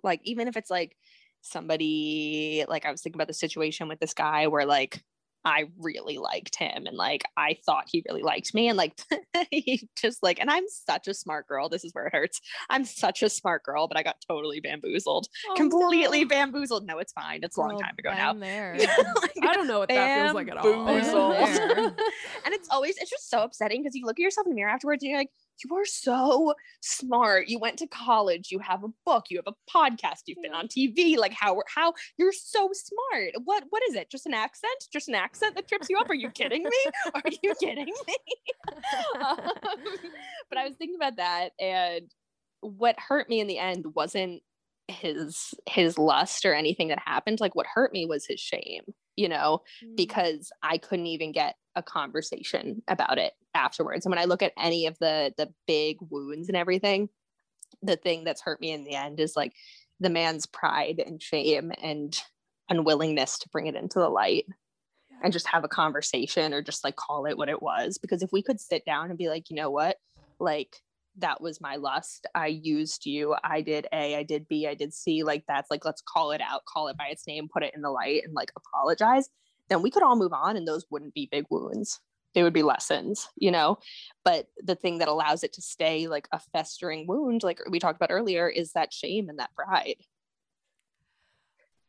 like, 0.02 0.20
even 0.24 0.48
if 0.48 0.56
it's 0.56 0.70
like 0.70 0.96
somebody, 1.42 2.64
like, 2.68 2.86
I 2.86 2.90
was 2.90 3.02
thinking 3.02 3.18
about 3.18 3.28
the 3.28 3.34
situation 3.34 3.88
with 3.88 4.00
this 4.00 4.14
guy 4.14 4.46
where 4.46 4.66
like, 4.66 5.02
I 5.44 5.64
really 5.78 6.18
liked 6.18 6.56
him 6.56 6.86
and 6.86 6.96
like 6.96 7.22
I 7.36 7.56
thought 7.66 7.84
he 7.90 8.02
really 8.08 8.22
liked 8.22 8.54
me 8.54 8.68
and 8.68 8.76
like 8.76 9.00
he 9.50 9.88
just 9.96 10.22
like 10.22 10.38
and 10.40 10.50
I'm 10.50 10.64
such 10.68 11.08
a 11.08 11.14
smart 11.14 11.48
girl 11.48 11.68
this 11.68 11.84
is 11.84 11.92
where 11.92 12.06
it 12.06 12.14
hurts 12.14 12.40
I'm 12.70 12.84
such 12.84 13.22
a 13.22 13.28
smart 13.28 13.64
girl 13.64 13.88
but 13.88 13.96
I 13.96 14.02
got 14.02 14.16
totally 14.28 14.60
bamboozled 14.60 15.28
Oh, 15.48 15.54
completely 15.54 16.24
bamboozled 16.24 16.86
no 16.86 16.98
it's 16.98 17.12
fine 17.12 17.40
it's 17.42 17.56
a 17.56 17.60
long 17.60 17.78
time 17.78 17.94
ago 17.98 18.10
now 18.10 18.32
There. 18.32 18.76
I 19.42 19.54
don't 19.54 19.66
know 19.66 19.80
what 19.80 19.88
that 19.88 20.22
feels 20.22 20.34
like 20.34 20.48
at 20.48 20.56
all. 20.56 20.86
Bamboozled. 20.86 22.00
And 22.44 22.54
it's 22.54 22.68
always 22.70 22.96
it's 22.98 23.10
just 23.10 23.30
so 23.30 23.42
upsetting 23.42 23.82
because 23.82 23.94
you 23.94 24.04
look 24.04 24.18
at 24.18 24.22
yourself 24.22 24.46
in 24.46 24.50
the 24.50 24.56
mirror 24.56 24.70
afterwards 24.70 25.02
and 25.02 25.10
you're 25.10 25.18
like 25.20 25.30
you 25.64 25.76
are 25.76 25.84
so 25.84 26.54
smart. 26.80 27.48
You 27.48 27.58
went 27.58 27.78
to 27.78 27.86
college. 27.86 28.50
You 28.50 28.58
have 28.60 28.84
a 28.84 28.88
book. 29.04 29.26
You 29.30 29.40
have 29.44 29.54
a 29.54 29.70
podcast. 29.70 30.22
You've 30.26 30.42
been 30.42 30.54
on 30.54 30.68
tv 30.68 31.16
like 31.16 31.32
how 31.32 31.60
how 31.74 31.94
you're 32.18 32.32
so 32.32 32.70
smart. 32.72 33.32
What 33.44 33.64
what 33.70 33.82
is 33.88 33.94
it? 33.94 34.10
Just 34.10 34.26
an 34.26 34.34
accent? 34.34 34.84
Just 34.92 35.08
an 35.08 35.14
accent 35.14 35.54
that 35.56 35.68
trips 35.68 35.88
you 35.88 35.98
up? 35.98 36.10
Are 36.10 36.14
you 36.14 36.30
kidding 36.30 36.62
me? 36.62 36.70
Are 37.14 37.22
you 37.42 37.54
kidding 37.60 37.86
me? 37.86 38.16
Um, 39.20 39.38
but 40.48 40.58
i 40.58 40.64
was 40.66 40.74
thinking 40.76 40.96
about 40.96 41.16
that 41.16 41.52
and 41.60 42.10
what 42.60 42.96
hurt 42.98 43.28
me 43.28 43.40
in 43.40 43.46
the 43.46 43.58
end 43.58 43.86
wasn't 43.94 44.42
his 44.88 45.54
his 45.68 45.98
lust 45.98 46.44
or 46.44 46.54
anything 46.54 46.88
that 46.88 46.98
happened. 47.04 47.40
Like 47.40 47.54
what 47.54 47.66
hurt 47.66 47.92
me 47.92 48.06
was 48.06 48.26
his 48.26 48.40
shame 48.40 48.82
you 49.16 49.28
know, 49.28 49.60
Mm. 49.84 49.96
because 49.96 50.50
I 50.62 50.78
couldn't 50.78 51.06
even 51.06 51.32
get 51.32 51.56
a 51.74 51.82
conversation 51.82 52.82
about 52.88 53.18
it 53.18 53.32
afterwards. 53.54 54.04
And 54.04 54.10
when 54.12 54.18
I 54.18 54.24
look 54.26 54.42
at 54.42 54.52
any 54.58 54.86
of 54.86 54.98
the 54.98 55.32
the 55.36 55.52
big 55.66 55.98
wounds 56.00 56.48
and 56.48 56.56
everything, 56.56 57.08
the 57.82 57.96
thing 57.96 58.24
that's 58.24 58.42
hurt 58.42 58.60
me 58.60 58.70
in 58.72 58.84
the 58.84 58.94
end 58.94 59.20
is 59.20 59.36
like 59.36 59.52
the 60.00 60.10
man's 60.10 60.46
pride 60.46 61.02
and 61.04 61.22
shame 61.22 61.72
and 61.82 62.18
unwillingness 62.68 63.38
to 63.38 63.48
bring 63.50 63.66
it 63.66 63.74
into 63.74 63.98
the 63.98 64.08
light 64.08 64.46
and 65.22 65.32
just 65.32 65.46
have 65.46 65.64
a 65.64 65.68
conversation 65.68 66.52
or 66.54 66.62
just 66.62 66.84
like 66.84 66.96
call 66.96 67.26
it 67.26 67.36
what 67.36 67.48
it 67.48 67.62
was 67.62 67.98
because 67.98 68.22
if 68.22 68.32
we 68.32 68.42
could 68.42 68.58
sit 68.60 68.84
down 68.84 69.08
and 69.10 69.18
be 69.18 69.28
like 69.28 69.50
you 69.50 69.56
know 69.56 69.70
what 69.70 69.96
like 70.40 70.76
that 71.18 71.40
was 71.40 71.60
my 71.60 71.76
lust 71.76 72.26
i 72.34 72.46
used 72.46 73.04
you 73.04 73.34
i 73.44 73.60
did 73.60 73.86
a 73.92 74.16
i 74.16 74.22
did 74.22 74.48
b 74.48 74.66
i 74.66 74.74
did 74.74 74.92
c 74.94 75.22
like 75.22 75.44
that's 75.46 75.70
like 75.70 75.84
let's 75.84 76.02
call 76.02 76.30
it 76.30 76.40
out 76.40 76.64
call 76.64 76.88
it 76.88 76.96
by 76.96 77.06
its 77.06 77.26
name 77.26 77.48
put 77.52 77.62
it 77.62 77.74
in 77.74 77.82
the 77.82 77.90
light 77.90 78.22
and 78.24 78.34
like 78.34 78.50
apologize 78.56 79.28
then 79.68 79.82
we 79.82 79.90
could 79.90 80.02
all 80.02 80.16
move 80.16 80.32
on 80.32 80.56
and 80.56 80.68
those 80.68 80.84
wouldn't 80.90 81.14
be 81.14 81.28
big 81.30 81.46
wounds. 81.50 82.00
They 82.34 82.42
would 82.42 82.52
be 82.52 82.62
lessons 82.62 83.28
you 83.36 83.50
know? 83.50 83.78
But 84.24 84.46
the 84.58 84.74
thing 84.74 84.98
that 84.98 85.08
allows 85.08 85.44
it 85.44 85.52
to 85.54 85.62
stay 85.62 86.08
like 86.08 86.28
a 86.32 86.40
festering 86.52 87.06
wound 87.06 87.42
like 87.42 87.60
we 87.70 87.78
talked 87.78 87.96
about 87.96 88.12
earlier 88.12 88.48
is 88.48 88.72
that 88.72 88.92
shame 88.92 89.28
and 89.28 89.38
that 89.38 89.54
pride 89.54 89.96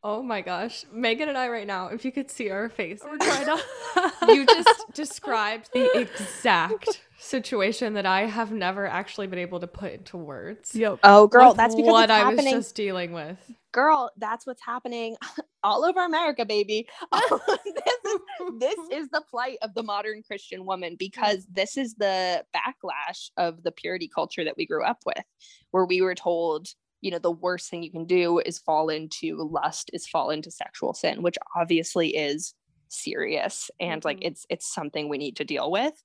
Oh 0.06 0.22
my 0.22 0.42
gosh. 0.42 0.84
Megan 0.92 1.30
and 1.30 1.38
I 1.38 1.48
right 1.48 1.66
now, 1.66 1.86
if 1.86 2.04
you 2.04 2.12
could 2.12 2.30
see 2.30 2.50
our 2.50 2.68
face, 2.68 3.00
We're 3.02 3.16
trying 3.18 3.46
to. 3.46 4.12
you 4.34 4.44
just 4.44 4.92
described 4.92 5.70
the 5.72 5.98
exact 5.98 7.00
situation 7.18 7.94
that 7.94 8.04
I 8.04 8.26
have 8.26 8.52
never 8.52 8.86
actually 8.86 9.28
been 9.28 9.38
able 9.38 9.60
to 9.60 9.66
put 9.66 9.92
into 9.94 10.18
words. 10.18 10.74
Yep. 10.74 10.98
oh 11.04 11.26
girl 11.26 11.48
with 11.48 11.56
that's 11.56 11.74
because 11.74 11.90
what 11.90 12.10
it's 12.10 12.12
I 12.12 12.24
was 12.24 12.36
happening 12.36 12.54
just 12.54 12.74
dealing 12.74 13.12
with. 13.12 13.38
girl, 13.72 14.10
that's 14.18 14.46
what's 14.46 14.60
happening 14.60 15.16
all 15.64 15.86
over 15.86 16.04
America, 16.04 16.44
baby. 16.44 16.86
this, 17.10 17.40
is, 17.40 18.20
this 18.58 18.78
is 18.92 19.08
the 19.08 19.22
plight 19.30 19.56
of 19.62 19.72
the 19.72 19.82
modern 19.82 20.22
Christian 20.22 20.66
woman 20.66 20.96
because 20.98 21.46
this 21.50 21.78
is 21.78 21.94
the 21.94 22.44
backlash 22.54 23.30
of 23.38 23.62
the 23.62 23.72
purity 23.72 24.10
culture 24.14 24.44
that 24.44 24.58
we 24.58 24.66
grew 24.66 24.84
up 24.84 24.98
with, 25.06 25.24
where 25.70 25.86
we 25.86 26.02
were 26.02 26.14
told, 26.14 26.68
you 27.04 27.10
know, 27.10 27.18
the 27.18 27.30
worst 27.30 27.68
thing 27.70 27.82
you 27.82 27.90
can 27.92 28.06
do 28.06 28.38
is 28.40 28.58
fall 28.58 28.88
into 28.88 29.36
lust, 29.36 29.90
is 29.92 30.06
fall 30.08 30.30
into 30.30 30.50
sexual 30.50 30.94
sin, 30.94 31.22
which 31.22 31.36
obviously 31.54 32.16
is 32.16 32.54
serious 32.88 33.70
and 33.80 34.04
like 34.04 34.20
Mhm. 34.20 34.28
it's 34.28 34.46
it's 34.48 34.72
something 34.72 35.08
we 35.08 35.18
need 35.18 35.36
to 35.36 35.44
deal 35.44 35.70
with. 35.70 36.02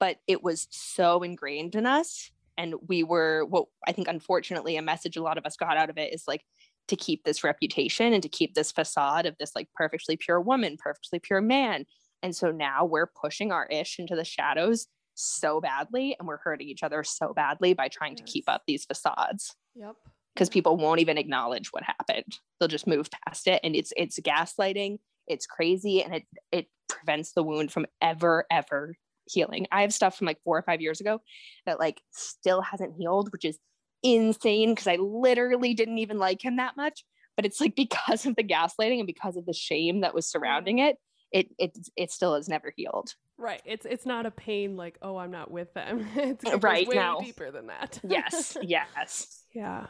But 0.00 0.18
it 0.28 0.42
was 0.44 0.68
so 0.70 1.22
ingrained 1.22 1.74
in 1.74 1.86
us. 1.86 2.30
And 2.56 2.76
we 2.88 3.02
were 3.02 3.44
what 3.46 3.66
I 3.88 3.92
think 3.92 4.08
unfortunately 4.08 4.76
a 4.76 4.82
message 4.82 5.16
a 5.16 5.22
lot 5.22 5.38
of 5.38 5.46
us 5.46 5.56
got 5.56 5.76
out 5.76 5.90
of 5.90 5.98
it 5.98 6.12
is 6.14 6.24
like 6.28 6.44
to 6.88 6.96
keep 6.96 7.24
this 7.24 7.42
reputation 7.44 8.12
and 8.12 8.22
to 8.22 8.28
keep 8.28 8.54
this 8.54 8.72
facade 8.72 9.26
of 9.26 9.36
this 9.38 9.52
like 9.56 9.68
perfectly 9.74 10.16
pure 10.16 10.40
woman, 10.40 10.76
perfectly 10.78 11.18
pure 11.18 11.40
man. 11.40 11.84
And 12.22 12.34
so 12.36 12.52
now 12.52 12.84
we're 12.84 13.10
pushing 13.20 13.52
our 13.52 13.66
ish 13.66 13.98
into 13.98 14.14
the 14.16 14.24
shadows 14.24 14.86
so 15.14 15.60
badly 15.60 16.16
and 16.18 16.28
we're 16.28 16.38
hurting 16.38 16.68
each 16.68 16.84
other 16.84 17.02
so 17.02 17.34
badly 17.34 17.74
by 17.74 17.88
trying 17.88 18.16
to 18.16 18.22
keep 18.22 18.44
up 18.48 18.62
these 18.66 18.84
facades 18.84 19.56
Yep. 19.74 19.96
Because 20.38 20.48
people 20.48 20.76
won't 20.76 21.00
even 21.00 21.18
acknowledge 21.18 21.72
what 21.72 21.82
happened. 21.82 22.38
They'll 22.58 22.68
just 22.68 22.86
move 22.86 23.08
past 23.26 23.48
it 23.48 23.60
and 23.64 23.74
it's 23.74 23.92
it's 23.96 24.20
gaslighting, 24.20 24.98
it's 25.26 25.46
crazy 25.46 26.02
and 26.02 26.14
it 26.14 26.22
it 26.52 26.66
prevents 26.88 27.32
the 27.32 27.42
wound 27.42 27.72
from 27.72 27.86
ever 28.00 28.46
ever 28.48 28.94
healing. 29.26 29.66
I 29.72 29.82
have 29.82 29.92
stuff 29.92 30.16
from 30.16 30.28
like 30.28 30.40
4 30.44 30.58
or 30.58 30.62
5 30.62 30.80
years 30.80 31.00
ago 31.00 31.20
that 31.66 31.80
like 31.80 32.00
still 32.12 32.62
hasn't 32.62 32.94
healed, 32.96 33.32
which 33.32 33.44
is 33.44 33.58
insane 34.04 34.70
because 34.70 34.86
I 34.86 34.96
literally 34.96 35.74
didn't 35.74 35.98
even 35.98 36.18
like 36.18 36.42
him 36.42 36.56
that 36.56 36.76
much, 36.76 37.04
but 37.34 37.44
it's 37.44 37.60
like 37.60 37.74
because 37.76 38.24
of 38.24 38.36
the 38.36 38.44
gaslighting 38.44 38.98
and 38.98 39.06
because 39.06 39.36
of 39.36 39.44
the 39.44 39.52
shame 39.52 40.02
that 40.02 40.14
was 40.14 40.30
surrounding 40.30 40.76
mm. 40.76 40.90
it, 40.90 40.98
it 41.32 41.48
it 41.58 41.78
it 41.96 42.10
still 42.12 42.36
has 42.36 42.48
never 42.48 42.72
healed. 42.76 43.12
Right. 43.36 43.62
It's 43.64 43.86
it's 43.86 44.06
not 44.06 44.24
a 44.24 44.30
pain 44.30 44.76
like, 44.76 44.98
oh, 45.02 45.16
I'm 45.16 45.30
not 45.30 45.50
with 45.50 45.74
them. 45.74 46.06
it's 46.16 46.44
uh, 46.44 46.50
it 46.50 46.52
goes 46.52 46.62
Right, 46.62 46.88
way 46.88 46.96
no. 46.96 47.20
deeper 47.20 47.50
than 47.50 47.66
that. 47.66 48.00
Yes, 48.02 48.56
yes. 48.62 49.44
Yeah. 49.52 49.86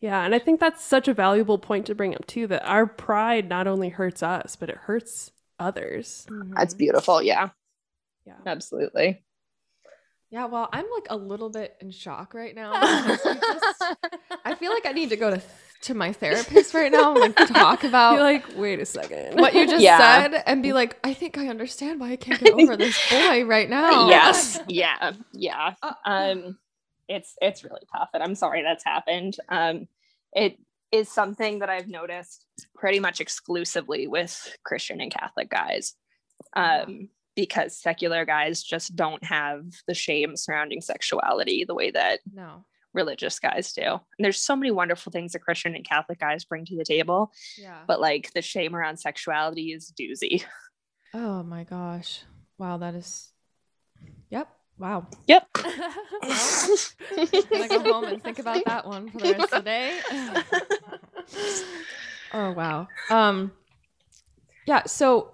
Yeah. 0.00 0.22
And 0.24 0.34
I 0.34 0.38
think 0.38 0.60
that's 0.60 0.82
such 0.84 1.08
a 1.08 1.14
valuable 1.14 1.58
point 1.58 1.86
to 1.86 1.94
bring 1.94 2.14
up 2.14 2.26
too 2.26 2.46
that 2.48 2.64
our 2.66 2.86
pride 2.86 3.48
not 3.48 3.66
only 3.66 3.88
hurts 3.90 4.22
us, 4.22 4.56
but 4.56 4.68
it 4.70 4.76
hurts 4.76 5.30
others. 5.58 6.26
That's 6.56 6.74
beautiful. 6.74 7.22
Yeah, 7.22 7.50
Yeah. 8.26 8.36
absolutely. 8.46 9.22
Yeah, 10.30 10.46
well, 10.46 10.68
I'm 10.72 10.86
like 10.94 11.06
a 11.10 11.16
little 11.16 11.50
bit 11.50 11.76
in 11.80 11.90
shock 11.90 12.34
right 12.34 12.54
now. 12.54 12.72
just- 13.06 13.26
I 14.44 14.54
feel 14.54 14.72
like 14.72 14.86
I 14.86 14.92
need 14.92 15.08
to 15.10 15.16
go 15.16 15.30
to 15.30 15.42
to 15.82 15.94
my 15.94 16.12
therapist 16.12 16.74
right 16.74 16.92
now 16.92 17.12
and 17.14 17.20
like 17.20 17.48
talk 17.48 17.84
about 17.84 18.12
You're 18.12 18.22
like, 18.22 18.44
wait 18.54 18.80
a 18.80 18.84
second. 18.86 19.40
what 19.40 19.54
you 19.54 19.66
just 19.66 19.82
Yeah. 19.82 19.98
said 19.98 20.42
and 20.46 20.62
be 20.62 20.72
like, 20.74 20.98
I 21.02 21.14
think 21.14 21.36
I 21.38 21.48
understand 21.48 21.98
why 22.00 22.10
I 22.12 22.16
can't 22.16 22.38
get 22.38 22.52
over 22.52 22.76
this 22.76 22.96
boy 23.10 23.44
right 23.44 23.68
now. 23.68 24.08
yes 24.08 24.60
yeah 24.68 25.12
yeah 25.32 25.74
Uh, 25.82 25.92
um 26.04 26.58
it's 27.10 27.34
it's 27.42 27.64
really 27.64 27.82
tough 27.94 28.08
and 28.14 28.22
i'm 28.22 28.34
sorry 28.34 28.62
that's 28.62 28.84
happened 28.84 29.36
um 29.48 29.86
it 30.32 30.58
is 30.92 31.08
something 31.08 31.58
that 31.58 31.68
i've 31.68 31.88
noticed 31.88 32.46
pretty 32.74 33.00
much 33.00 33.20
exclusively 33.20 34.06
with 34.06 34.56
christian 34.64 35.00
and 35.00 35.12
catholic 35.12 35.50
guys 35.50 35.94
um 36.54 37.08
because 37.36 37.76
secular 37.76 38.24
guys 38.24 38.62
just 38.62 38.94
don't 38.96 39.24
have 39.24 39.64
the 39.88 39.94
shame 39.94 40.36
surrounding 40.36 40.80
sexuality 40.80 41.64
the 41.66 41.74
way 41.74 41.90
that 41.90 42.20
No. 42.32 42.64
religious 42.92 43.38
guys 43.38 43.72
do 43.72 43.82
and 43.82 44.00
there's 44.24 44.40
so 44.40 44.54
many 44.56 44.70
wonderful 44.70 45.10
things 45.12 45.32
that 45.32 45.40
christian 45.40 45.74
and 45.74 45.84
catholic 45.84 46.18
guys 46.20 46.44
bring 46.44 46.64
to 46.66 46.76
the 46.76 46.84
table 46.84 47.32
Yeah. 47.58 47.82
but 47.86 48.00
like 48.00 48.32
the 48.34 48.42
shame 48.42 48.74
around 48.76 48.98
sexuality 48.98 49.72
is 49.72 49.92
doozy 49.98 50.44
oh 51.14 51.42
my 51.42 51.64
gosh. 51.64 52.22
Wow, 52.58 52.76
that 52.78 52.94
is 52.94 53.32
Yep. 54.30 54.48
Wow. 54.80 55.06
yep 55.26 55.46
I'm 55.54 56.22
gonna 57.52 57.68
go 57.68 57.80
home 57.80 58.06
and 58.06 58.22
think 58.22 58.38
about 58.38 58.64
that 58.64 58.86
one 58.86 59.10
for 59.10 59.18
the 59.18 59.30
rest 59.30 59.52
of 59.52 59.62
the 59.64 59.70
day. 59.70 60.00
oh 62.32 62.52
wow. 62.52 62.88
Um 63.10 63.52
yeah, 64.66 64.84
so 64.86 65.32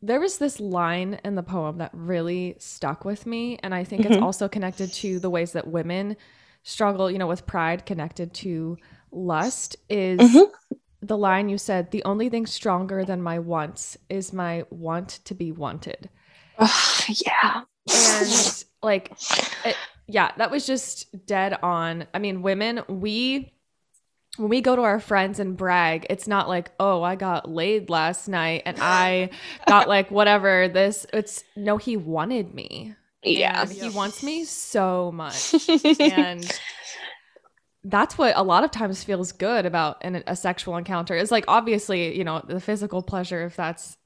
there 0.00 0.20
was 0.20 0.38
this 0.38 0.60
line 0.60 1.18
in 1.24 1.34
the 1.34 1.42
poem 1.42 1.78
that 1.78 1.90
really 1.92 2.54
stuck 2.58 3.04
with 3.04 3.26
me 3.26 3.58
and 3.64 3.74
I 3.74 3.82
think 3.82 4.06
it's 4.06 4.16
Mhm. 4.16 4.22
also 4.22 4.48
connected 4.48 4.92
to 4.94 5.18
the 5.18 5.28
ways 5.30 5.52
that 5.52 5.66
women 5.66 6.16
struggle, 6.62 7.10
you 7.10 7.18
know, 7.18 7.26
with 7.26 7.46
pride 7.46 7.84
connected 7.84 8.32
to 8.34 8.76
lust 9.10 9.74
is 9.88 10.20
Mhm. 10.20 10.50
the 11.02 11.18
line 11.18 11.48
you 11.48 11.58
said, 11.58 11.90
the 11.90 12.04
only 12.04 12.28
thing 12.28 12.46
stronger 12.46 13.04
than 13.04 13.20
my 13.22 13.40
wants 13.40 13.96
is 14.08 14.32
my 14.32 14.64
want 14.70 15.08
to 15.24 15.34
be 15.34 15.50
wanted 15.50 16.10
Oh, 16.60 17.04
yeah 17.08 17.62
and 17.88 18.64
like 18.82 19.12
it, 19.64 19.76
yeah 20.06 20.32
that 20.36 20.50
was 20.50 20.66
just 20.66 21.26
dead 21.26 21.58
on. 21.62 22.06
I 22.14 22.18
mean 22.18 22.42
women 22.42 22.82
we 22.88 23.52
when 24.36 24.48
we 24.48 24.60
go 24.60 24.76
to 24.76 24.82
our 24.82 25.00
friends 25.00 25.40
and 25.40 25.56
brag 25.56 26.06
it's 26.10 26.28
not 26.28 26.48
like 26.48 26.70
oh 26.78 27.02
i 27.02 27.16
got 27.16 27.50
laid 27.50 27.90
last 27.90 28.28
night 28.28 28.62
and 28.66 28.76
i 28.80 29.30
got 29.66 29.88
like 29.96 30.12
whatever 30.12 30.68
this 30.68 31.06
it's 31.12 31.42
no 31.56 31.76
he 31.76 31.96
wanted 31.96 32.54
me. 32.54 32.94
Yeah 33.24 33.62
and 33.62 33.72
he 33.72 33.90
wants 33.90 34.22
me 34.22 34.44
so 34.44 35.10
much. 35.12 35.54
And 35.98 36.48
that's 37.84 38.18
what 38.18 38.36
a 38.36 38.42
lot 38.42 38.64
of 38.64 38.70
times 38.70 39.02
feels 39.02 39.32
good 39.32 39.66
about 39.66 39.98
an, 40.02 40.22
a 40.26 40.36
sexual 40.36 40.76
encounter 40.76 41.14
is 41.14 41.30
like 41.30 41.44
obviously 41.48 42.16
you 42.16 42.24
know 42.24 42.42
the 42.46 42.60
physical 42.60 43.02
pleasure 43.02 43.44
if 43.44 43.56
that's 43.56 43.96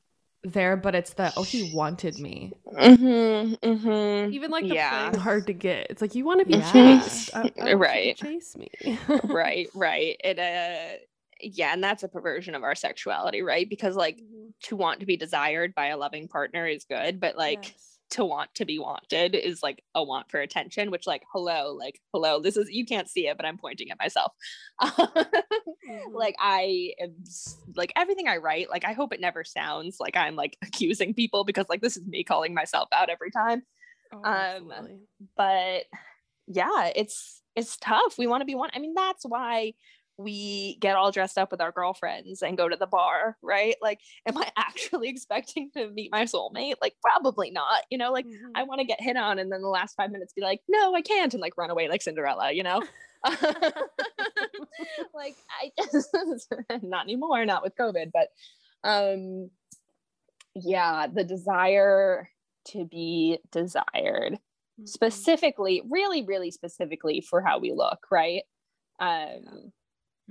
there 0.45 0.77
but 0.77 0.95
it's 0.95 1.15
the 1.15 1.33
oh 1.37 1.43
he 1.45 1.63
wanted 1.63 2.19
me 2.19 2.55
hmm 2.79 3.55
hmm 3.63 4.31
Even 4.31 4.51
like 4.51 4.69
the 4.69 4.77
Yeah. 4.77 4.77
playing 4.77 5.17
hard 5.17 5.47
to 5.49 5.53
get. 5.53 5.89
It's 5.91 6.01
like 6.01 6.15
you 6.15 6.25
want 6.25 6.41
to 6.41 6.47
be 6.47 6.61
Yeah. 6.61 6.63
chased. 6.63 7.31
I, 7.35 7.51
I 7.61 7.69
want 7.75 7.93
you 7.93 8.01
to 8.01 8.11
Right. 8.11 8.13
Chase 8.13 8.57
me. 8.57 8.69
right 9.29 9.69
right 9.75 10.17
it 10.25 10.39
uh 10.39 10.97
yeah 11.41 11.73
and 11.73 11.83
that's 11.83 12.03
a 12.03 12.09
perversion 12.09 12.55
of 12.55 12.63
our 12.63 12.75
sexuality 12.75 13.43
right 13.43 13.69
because 13.69 13.97
like 13.97 14.23
to 14.65 14.77
want 14.77 15.01
to 15.01 15.07
be 15.07 15.17
desired 15.17 15.75
by 15.75 15.87
a 15.89 15.97
loving 15.97 16.29
partner 16.29 16.67
is 16.67 16.85
good 16.85 17.21
but 17.21 17.37
like 17.37 17.67
Yes. 17.67 17.92
To 18.13 18.25
want 18.25 18.55
to 18.55 18.65
be 18.65 18.79
wanted 18.79 19.35
is 19.35 19.63
like 19.63 19.83
a 19.95 20.03
want 20.05 20.31
for 20.31 20.39
attention 20.41 20.91
which 20.91 21.07
like 21.07 21.23
hello 21.33 21.75
like 21.79 21.99
hello 22.13 22.41
this 22.41 22.57
is 22.57 22.69
you 22.71 22.85
can't 22.87 23.09
see 23.09 23.27
it 23.27 23.37
but 23.37 23.47
i'm 23.47 23.59
pointing 23.59 23.91
at 23.91 23.99
myself. 23.99 24.33
Mhm. 25.89 26.13
like 26.13 26.37
i 26.39 26.93
am 27.01 27.15
like 27.75 27.93
everything 27.97 28.29
i 28.29 28.37
write 28.37 28.71
like 28.71 28.85
i 28.85 28.93
hope 28.93 29.13
it 29.13 29.21
never 29.21 29.43
sounds 29.43 29.97
like 29.99 30.17
i'm 30.17 30.37
like 30.37 30.57
accusing 30.63 31.13
people 31.13 31.45
because 31.45 31.67
like 31.69 31.81
this 31.81 31.97
is 31.97 32.07
me 32.07 32.23
calling 32.23 32.55
myself 32.55 32.89
out 32.93 33.11
every 33.11 33.33
time. 33.33 33.63
Oh, 34.15 34.23
um, 34.23 34.73
but 35.37 35.85
yeah 36.47 36.93
it's 36.95 37.43
it's 37.57 37.77
tough. 37.79 38.17
We 38.17 38.27
want 38.29 38.43
to 38.43 38.47
be 38.47 38.55
one 38.55 38.71
i 38.75 38.79
mean 38.79 38.95
that's 38.95 39.25
why 39.27 39.75
we 40.19 40.77
get 40.81 40.95
all 40.97 41.11
dressed 41.11 41.39
up 41.39 41.51
with 41.51 41.61
our 41.61 41.73
girlfriends 41.73 42.43
and 42.43 42.57
go 42.57 42.69
to 42.69 42.77
the 42.77 42.87
bar 42.87 43.37
right 43.43 43.77
like 43.83 44.01
am 44.27 44.37
i 44.39 44.51
actually 44.57 45.09
expecting 45.09 45.71
to 45.71 45.89
meet 45.91 46.11
my 46.13 46.25
soulmate 46.25 46.75
like 46.83 46.95
probably 47.03 47.51
not 47.51 47.83
you 47.91 47.99
know 47.99 48.13
like 48.13 48.27
Mhm. 48.27 48.53
i 48.55 48.63
want 48.63 48.81
to 48.81 48.87
get 48.87 49.01
hit 49.01 49.17
on 49.17 49.39
and 49.39 49.51
then 49.51 49.63
the 49.63 49.69
last 49.69 49.95
five 49.97 50.11
minutes 50.11 50.33
be 50.33 50.43
like 50.43 50.61
no 50.69 50.95
i 50.95 51.01
can't 51.03 51.33
and 51.35 51.41
like 51.41 51.57
run 51.57 51.71
away 51.71 51.89
like 51.89 52.03
cinderella 52.03 52.53
you 52.53 52.63
know 52.63 52.83
like 55.15 55.37
i 55.63 55.71
just 55.93 56.15
not 56.83 57.05
anymore 57.05 57.45
not 57.45 57.63
with 57.63 57.75
covid 57.77 58.11
but 58.13 58.29
um 58.85 59.51
yeah, 60.55 61.07
the 61.07 61.25
desire 61.25 62.29
to 62.67 62.85
be 62.85 63.39
desired, 63.51 64.39
Mhm. 64.81 64.89
specifically, 64.89 65.83
really, 65.89 66.23
really 66.25 66.51
specifically 66.51 67.21
for 67.21 67.41
how 67.41 67.59
we 67.59 67.73
look, 67.73 68.07
right? 68.11 68.43
Um, 69.01 69.73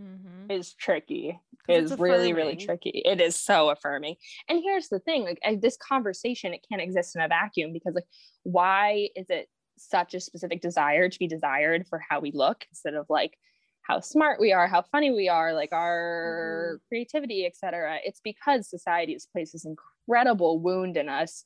Mm-hmm. 0.02 0.52
is 0.52 0.74
tricky 0.74 1.40
Is 1.68 1.92
it's 1.92 2.02
really, 2.02 2.34
really 2.34 2.56
tricky. 2.56 3.02
It 3.06 3.22
is 3.22 3.36
so 3.36 3.70
affirming. 3.70 4.16
And 4.50 4.62
here's 4.64 4.90
the 4.90 5.00
thing: 5.00 5.24
like 5.24 5.40
I, 5.46 5.56
this 5.56 5.78
conversation, 5.78 6.54
it 6.54 6.66
can't 6.68 6.82
exist 6.82 7.16
in 7.16 7.22
a 7.22 7.28
vacuum 7.28 7.72
because, 7.74 7.96
like, 7.96 8.08
why 8.44 9.10
is 9.16 9.28
it 9.30 9.48
such 9.78 10.14
a 10.14 10.20
specific 10.20 10.62
desire 10.62 11.10
to 11.10 11.20
be 11.20 11.28
desired 11.28 11.88
for 11.88 12.02
how 12.08 12.20
we 12.20 12.32
look 12.34 12.66
instead 12.70 12.94
of 12.94 13.06
like 13.10 13.38
how 13.84 14.00
smart 14.00 14.40
we 14.40 14.54
are, 14.54 14.68
how 14.68 14.84
funny 14.84 15.12
we 15.12 15.28
are, 15.28 15.54
like 15.54 15.74
our 15.74 16.80
creativity, 16.88 17.46
etc. 17.46 17.98
It's 18.04 18.22
because 18.24 18.70
society 18.70 19.14
has 19.14 19.28
placed 19.32 19.54
this 19.54 19.66
incredible 19.66 20.60
wound 20.60 20.98
in 20.98 21.10
us 21.10 21.44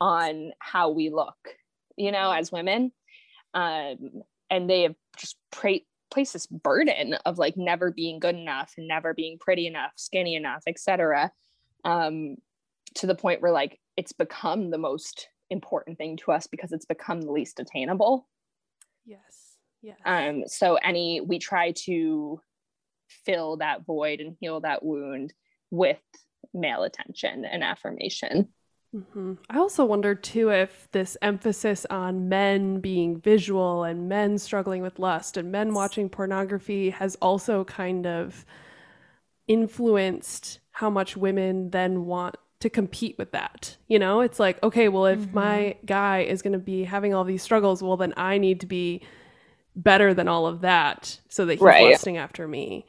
on 0.00 0.52
how 0.58 0.90
we 0.90 1.10
look, 1.10 1.36
you 1.96 2.12
know, 2.12 2.30
as 2.30 2.50
women. 2.50 2.92
Um, 3.54 4.22
and 4.50 4.68
they 4.68 4.82
have 4.82 4.94
just 5.18 5.36
pra- 5.50 5.80
placed 6.16 6.32
this 6.32 6.46
burden 6.46 7.12
of 7.26 7.36
like 7.36 7.58
never 7.58 7.90
being 7.90 8.18
good 8.18 8.34
enough 8.34 8.72
and 8.78 8.88
never 8.88 9.12
being 9.12 9.36
pretty 9.38 9.66
enough, 9.66 9.92
skinny 9.96 10.34
enough, 10.34 10.62
etc. 10.66 11.30
Um, 11.84 12.36
to 12.94 13.06
the 13.06 13.14
point 13.14 13.42
where 13.42 13.52
like 13.52 13.78
it's 13.98 14.12
become 14.12 14.70
the 14.70 14.78
most 14.78 15.28
important 15.50 15.98
thing 15.98 16.16
to 16.16 16.32
us 16.32 16.46
because 16.46 16.72
it's 16.72 16.86
become 16.86 17.20
the 17.20 17.30
least 17.30 17.60
attainable. 17.60 18.26
Yes. 19.04 19.58
Yes. 19.82 19.98
Um, 20.06 20.44
so 20.46 20.76
any 20.76 21.20
we 21.20 21.38
try 21.38 21.72
to 21.84 22.40
fill 23.26 23.58
that 23.58 23.84
void 23.84 24.20
and 24.20 24.38
heal 24.40 24.60
that 24.60 24.82
wound 24.82 25.34
with 25.70 26.00
male 26.54 26.84
attention 26.84 27.44
and 27.44 27.62
affirmation. 27.62 28.48
Hmm 29.12 29.34
I 29.50 29.58
also 29.58 29.84
wonder 29.84 30.14
too 30.14 30.50
if 30.50 30.88
this 30.92 31.16
emphasis 31.20 31.86
on 31.90 32.28
men 32.28 32.80
being 32.80 33.20
visual 33.20 33.84
and 33.84 34.08
men 34.08 34.38
struggling 34.38 34.82
with 34.82 34.98
lust 34.98 35.36
and 35.36 35.52
men 35.52 35.74
watching 35.74 36.08
pornography 36.08 36.90
has 36.90 37.16
also 37.16 37.64
kind 37.64 38.06
of 38.06 38.44
influenced 39.48 40.60
how 40.72 40.90
much 40.90 41.16
women 41.16 41.70
then 41.70 42.06
want 42.06 42.36
to 42.60 42.70
compete 42.70 43.16
with 43.18 43.32
that. 43.32 43.76
You 43.86 43.98
know, 43.98 44.20
it's 44.20 44.40
like, 44.40 44.62
okay, 44.62 44.88
well, 44.88 45.06
if 45.06 45.32
my 45.32 45.76
guy 45.84 46.20
is 46.22 46.42
going 46.42 46.54
to 46.54 46.58
be 46.58 46.84
having 46.84 47.14
all 47.14 47.24
these 47.24 47.42
struggles, 47.42 47.82
well, 47.82 47.96
then 47.96 48.14
I 48.16 48.38
need 48.38 48.60
to 48.60 48.66
be 48.66 49.02
better 49.74 50.14
than 50.14 50.26
all 50.26 50.46
of 50.46 50.62
that 50.62 51.20
so 51.28 51.44
that 51.46 51.54
he's 51.54 51.62
Right. 51.62 51.82
lusting 51.82 52.16
after 52.16 52.48
me. 52.48 52.86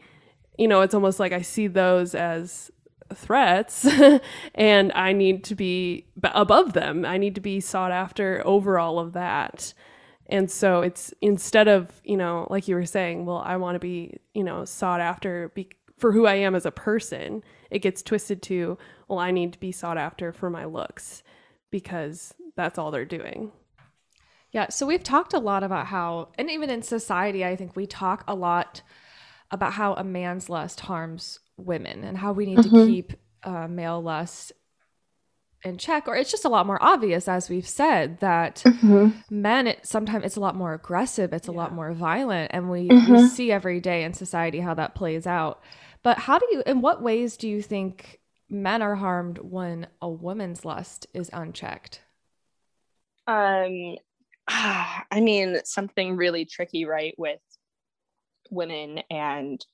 You 0.58 0.68
know, 0.68 0.82
it's 0.82 0.94
almost 0.94 1.20
like 1.20 1.34
I 1.34 1.42
see 1.42 1.68
those 1.68 2.16
as 2.16 2.72
threats 3.14 3.88
and 4.56 4.92
I 4.94 5.14
need 5.14 5.44
to 5.46 5.56
be 5.56 6.06
above 6.24 6.74
them. 6.74 7.06
I 7.06 7.18
need 7.18 7.36
to 7.36 7.42
be 7.42 7.60
sought 7.60 7.92
after 7.92 8.42
over 8.46 8.80
all 8.80 9.00
of 9.00 9.14
that. 9.14 9.74
And 10.28 10.52
so 10.52 10.82
it's 10.82 11.14
instead 11.22 11.68
of, 11.68 12.02
you 12.04 12.18
know, 12.18 12.48
like 12.50 12.68
you 12.68 12.76
were 12.76 12.86
saying, 12.86 13.26
well, 13.26 13.42
I 13.46 13.58
want 13.58 13.76
to 13.76 13.80
be, 13.80 14.20
you 14.34 14.44
know, 14.44 14.66
sought 14.66 15.00
after 15.00 15.50
be- 15.56 15.70
for 15.98 16.12
who 16.12 16.28
I 16.28 16.36
am 16.36 16.54
as 16.54 16.66
a 16.66 16.72
person, 16.72 17.44
it 17.72 17.80
gets 17.80 18.04
twisted 18.04 18.42
to, 18.44 18.78
well, 19.08 19.20
I 19.20 19.32
need 19.32 19.54
to 19.54 19.60
be 19.60 19.72
sought 19.72 19.98
after 19.98 20.32
for 20.32 20.50
my 20.50 20.66
looks 20.66 21.24
because 21.72 22.34
that's 22.56 22.78
all 22.78 22.92
they're 22.92 23.06
doing. 23.06 23.52
Yeah, 24.52 24.70
so 24.70 24.86
we've 24.86 25.04
talked 25.04 25.34
a 25.34 25.40
lot 25.40 25.64
about 25.64 25.88
how, 25.88 26.30
and 26.38 26.50
even 26.50 26.70
in 26.70 26.82
society, 26.82 27.44
I 27.44 27.56
think 27.56 27.76
we 27.76 27.86
talk 27.86 28.24
a 28.28 28.36
lot 28.36 28.82
about 29.52 29.74
how 29.74 29.94
a 29.94 30.04
man's 30.04 30.50
lust 30.50 30.82
harms 30.82 31.40
women 31.58 32.04
and 32.04 32.18
how 32.18 32.32
we 32.34 32.46
need 32.46 32.64
to 32.64 32.70
keep 32.70 33.14
uh, 33.44 33.68
male 33.68 34.02
lust 34.02 34.54
in 35.64 35.78
check. 35.78 36.08
Or 36.08 36.16
it's 36.16 36.32
just 36.32 36.46
a 36.46 36.50
lot 36.50 36.66
more 36.66 36.82
obvious, 36.82 37.28
as 37.28 37.50
we've 37.50 37.68
said, 37.68 38.20
that 38.20 38.64
men, 39.30 39.68
it, 39.68 39.86
sometimes 39.86 40.26
it's 40.26 40.36
a 40.36 40.42
lot 40.42 40.56
more 40.56 40.74
aggressive, 40.74 41.34
it's 41.34 41.48
a 41.48 41.52
lot 41.52 41.74
more 41.74 41.94
violent, 41.94 42.52
and 42.54 42.70
we, 42.70 42.88
we 42.88 43.28
see 43.28 43.52
every 43.52 43.80
day 43.80 44.04
in 44.04 44.14
society 44.14 44.60
how 44.60 44.74
that 44.76 44.96
plays 44.96 45.28
out. 45.28 45.62
But 46.04 46.20
how 46.20 46.40
do 46.40 46.48
you, 46.52 46.64
in 46.66 46.82
what 46.82 47.02
ways 47.02 47.38
do 47.38 47.50
you 47.50 47.62
think 47.62 48.20
men 48.50 48.82
are 48.82 48.96
harmed 48.96 49.40
when 49.40 49.88
a 50.02 50.10
woman's 50.10 50.64
lust 50.64 51.08
is 51.14 51.30
unchecked? 51.34 52.02
Um, 53.26 53.96
I 54.48 55.20
mean, 55.20 55.58
something 55.66 56.16
really 56.16 56.46
tricky, 56.46 56.86
right, 56.86 57.14
with 57.18 57.40
women 58.50 59.00
and 59.10 59.66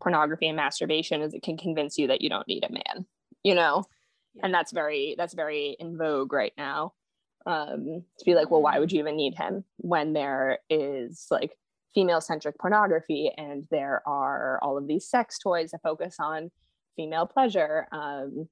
pornography 0.00 0.48
and 0.48 0.56
masturbation 0.56 1.22
is 1.22 1.34
it 1.34 1.42
can 1.42 1.56
convince 1.56 1.98
you 1.98 2.08
that 2.08 2.20
you 2.20 2.28
don't 2.28 2.48
need 2.48 2.64
a 2.64 2.72
man, 2.72 3.06
you 3.42 3.54
know, 3.54 3.84
and 4.42 4.52
that's 4.52 4.72
very 4.72 5.14
that's 5.16 5.34
very 5.34 5.76
in 5.78 5.96
vogue 5.96 6.32
right 6.32 6.52
now. 6.56 6.92
Um, 7.46 8.04
to 8.18 8.24
be 8.24 8.34
like, 8.34 8.50
well, 8.50 8.62
why 8.62 8.78
would 8.80 8.90
you 8.90 8.98
even 8.98 9.16
need 9.16 9.36
him 9.36 9.64
when 9.76 10.12
there 10.12 10.58
is 10.68 11.26
like 11.30 11.56
female 11.94 12.20
centric 12.20 12.58
pornography 12.58 13.30
and 13.38 13.64
there 13.70 14.02
are 14.06 14.58
all 14.62 14.76
of 14.76 14.88
these 14.88 15.08
sex 15.08 15.38
toys 15.38 15.70
that 15.70 15.80
focus 15.82 16.16
on 16.18 16.50
female 16.96 17.26
pleasure. 17.26 17.86
Um, 17.92 18.48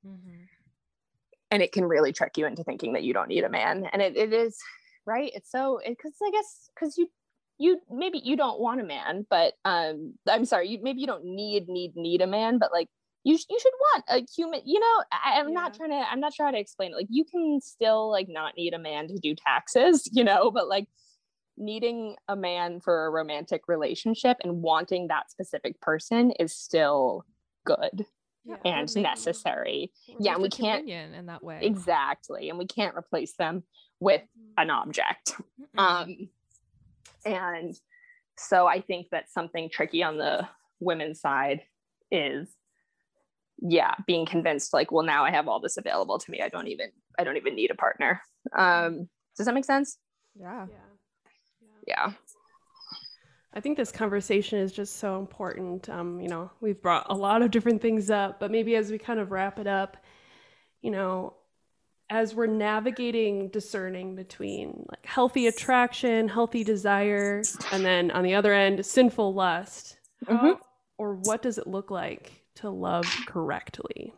and 1.55 1.63
it 1.63 1.73
can 1.73 1.85
really 1.85 2.13
trick 2.13 2.37
you 2.37 2.47
into 2.47 2.65
thinking 2.65 2.93
that 2.95 3.05
you 3.05 3.15
don't 3.15 3.29
need 3.29 3.45
a 3.45 3.49
man 3.49 3.89
and 3.93 4.03
it, 4.03 4.17
it 4.17 4.33
is 4.33 4.59
right 5.07 5.31
it's 5.35 5.51
so 5.51 5.81
because 5.87 6.15
i 6.23 6.31
guess 6.31 6.69
because 6.75 6.99
you 6.99 7.09
you 7.59 7.79
maybe 7.91 8.21
you 8.25 8.37
don't 8.37 8.61
want 8.61 8.81
a 8.81 8.85
man 8.85 9.25
but 9.31 9.55
um 9.65 10.15
i'm 10.29 10.45
sorry 10.45 10.69
you 10.69 10.79
maybe 10.83 11.01
you 11.01 11.07
don't 11.07 11.25
need 11.25 11.69
need 11.69 11.93
need 11.97 12.21
a 12.21 12.27
man 12.27 12.59
but 12.59 12.73
like 12.73 12.89
you, 13.23 13.39
sh- 13.39 13.47
you 13.49 13.59
should 13.61 13.73
want 13.93 14.05
a 14.09 14.27
human 14.37 14.61
you 14.65 14.81
know 14.81 15.03
I, 15.13 15.41
i'm 15.41 15.53
not 15.55 15.73
trying 15.75 15.91
to 15.91 15.97
i'm 16.11 16.21
not 16.21 16.35
trying 16.35 16.53
to 16.55 16.59
explain 16.59 16.93
it 16.93 16.97
like 16.97 17.07
you 17.09 17.25
can 17.25 17.61
still 17.63 18.11
like 18.11 18.27
not 18.29 18.55
need 18.57 18.75
a 18.75 18.79
man 18.79 19.09
to 19.09 19.15
do 19.23 19.35
taxes 19.35 20.09
you 20.13 20.25
know 20.25 20.51
but 20.51 20.69
like 20.69 20.87
needing 21.57 22.17
a 22.29 22.35
man 22.37 22.81
for 22.81 23.07
a 23.07 23.11
romantic 23.11 23.63
relationship 23.69 24.37
and 24.43 24.61
wanting 24.63 25.07
that 25.09 25.31
specific 25.31 25.81
person 25.81 26.33
is 26.33 26.53
still 26.53 27.25
good 27.65 28.05
Yeah. 28.45 28.57
and 28.65 28.95
necessary 28.97 29.93
Yeah, 30.19 30.33
just 30.33 30.43
we 30.43 30.49
can't- 30.51 30.89
in 30.89 31.27
that 31.27 31.43
way. 31.45 31.61
exactly 31.63 32.51
and 32.51 32.59
we 32.59 32.67
can't 32.67 32.97
replace 32.97 33.35
them 33.37 33.63
with 34.01 34.23
an 34.59 34.71
object 34.71 35.35
Mm-mm. 35.77 35.81
um 35.81 36.29
and 37.25 37.75
so 38.37 38.67
i 38.67 38.81
think 38.81 39.09
that 39.11 39.31
something 39.31 39.69
tricky 39.71 40.03
on 40.03 40.17
the 40.19 40.47
women's 40.81 41.21
side 41.21 41.63
is 42.11 42.49
yeah 43.59 43.95
being 44.07 44.27
convinced 44.27 44.73
like 44.73 44.91
well 44.91 45.05
now 45.05 45.25
i 45.25 45.31
have 45.31 45.49
all 45.49 45.61
this 45.61 45.77
available 45.77 46.19
to 46.19 46.31
me 46.31 46.41
i 46.41 46.49
don't 46.49 46.69
even 46.69 46.91
i 47.19 47.25
don't 47.25 47.37
even 47.37 47.55
need 47.55 47.71
a 47.71 47.75
partner 47.75 48.21
um 48.57 49.09
does 49.37 49.47
that 49.47 49.55
make 49.55 49.65
sense 49.65 49.99
yeah. 50.37 50.67
Yeah. 51.87 52.07
yeah 52.07 52.13
I 53.57 53.61
think 53.61 53.77
this 53.77 53.93
conversation 53.93 54.59
is 54.59 54.73
just 54.73 54.97
so 54.97 55.21
important. 55.21 55.89
Um, 55.89 56.21
you 56.21 56.29
know, 56.29 56.51
we've 56.61 56.81
brought 56.83 57.07
a 57.09 57.15
lot 57.15 57.41
of 57.41 57.53
different 57.53 57.81
things 57.81 58.11
up, 58.11 58.41
but 58.41 58.51
maybe 58.51 58.75
as 58.75 58.91
we 58.91 58.99
kind 58.99 59.21
of 59.21 59.31
wrap 59.31 59.61
it 59.61 59.69
up, 59.69 59.97
you 60.83 60.91
know, 60.91 61.35
as 62.11 62.35
we're 62.35 62.47
navigating 62.47 63.49
discerning 63.49 64.15
between 64.15 64.85
like 64.91 65.05
healthy 65.07 65.47
attraction, 65.47 66.29
healthy 66.29 66.63
desire, 66.65 67.43
and 67.73 67.85
then 67.85 68.11
on 68.11 68.23
the 68.25 68.35
other 68.35 68.53
end, 68.53 68.85
sinful 68.85 69.35
lust, 69.35 69.99
how, 70.27 70.35
Mhm. 70.37 70.61
or 70.99 71.15
what 71.15 71.43
does 71.43 71.59
it 71.59 71.67
look 71.67 71.91
like 71.91 72.45
to 72.57 72.71
love 72.71 73.05
correctly? 73.27 74.13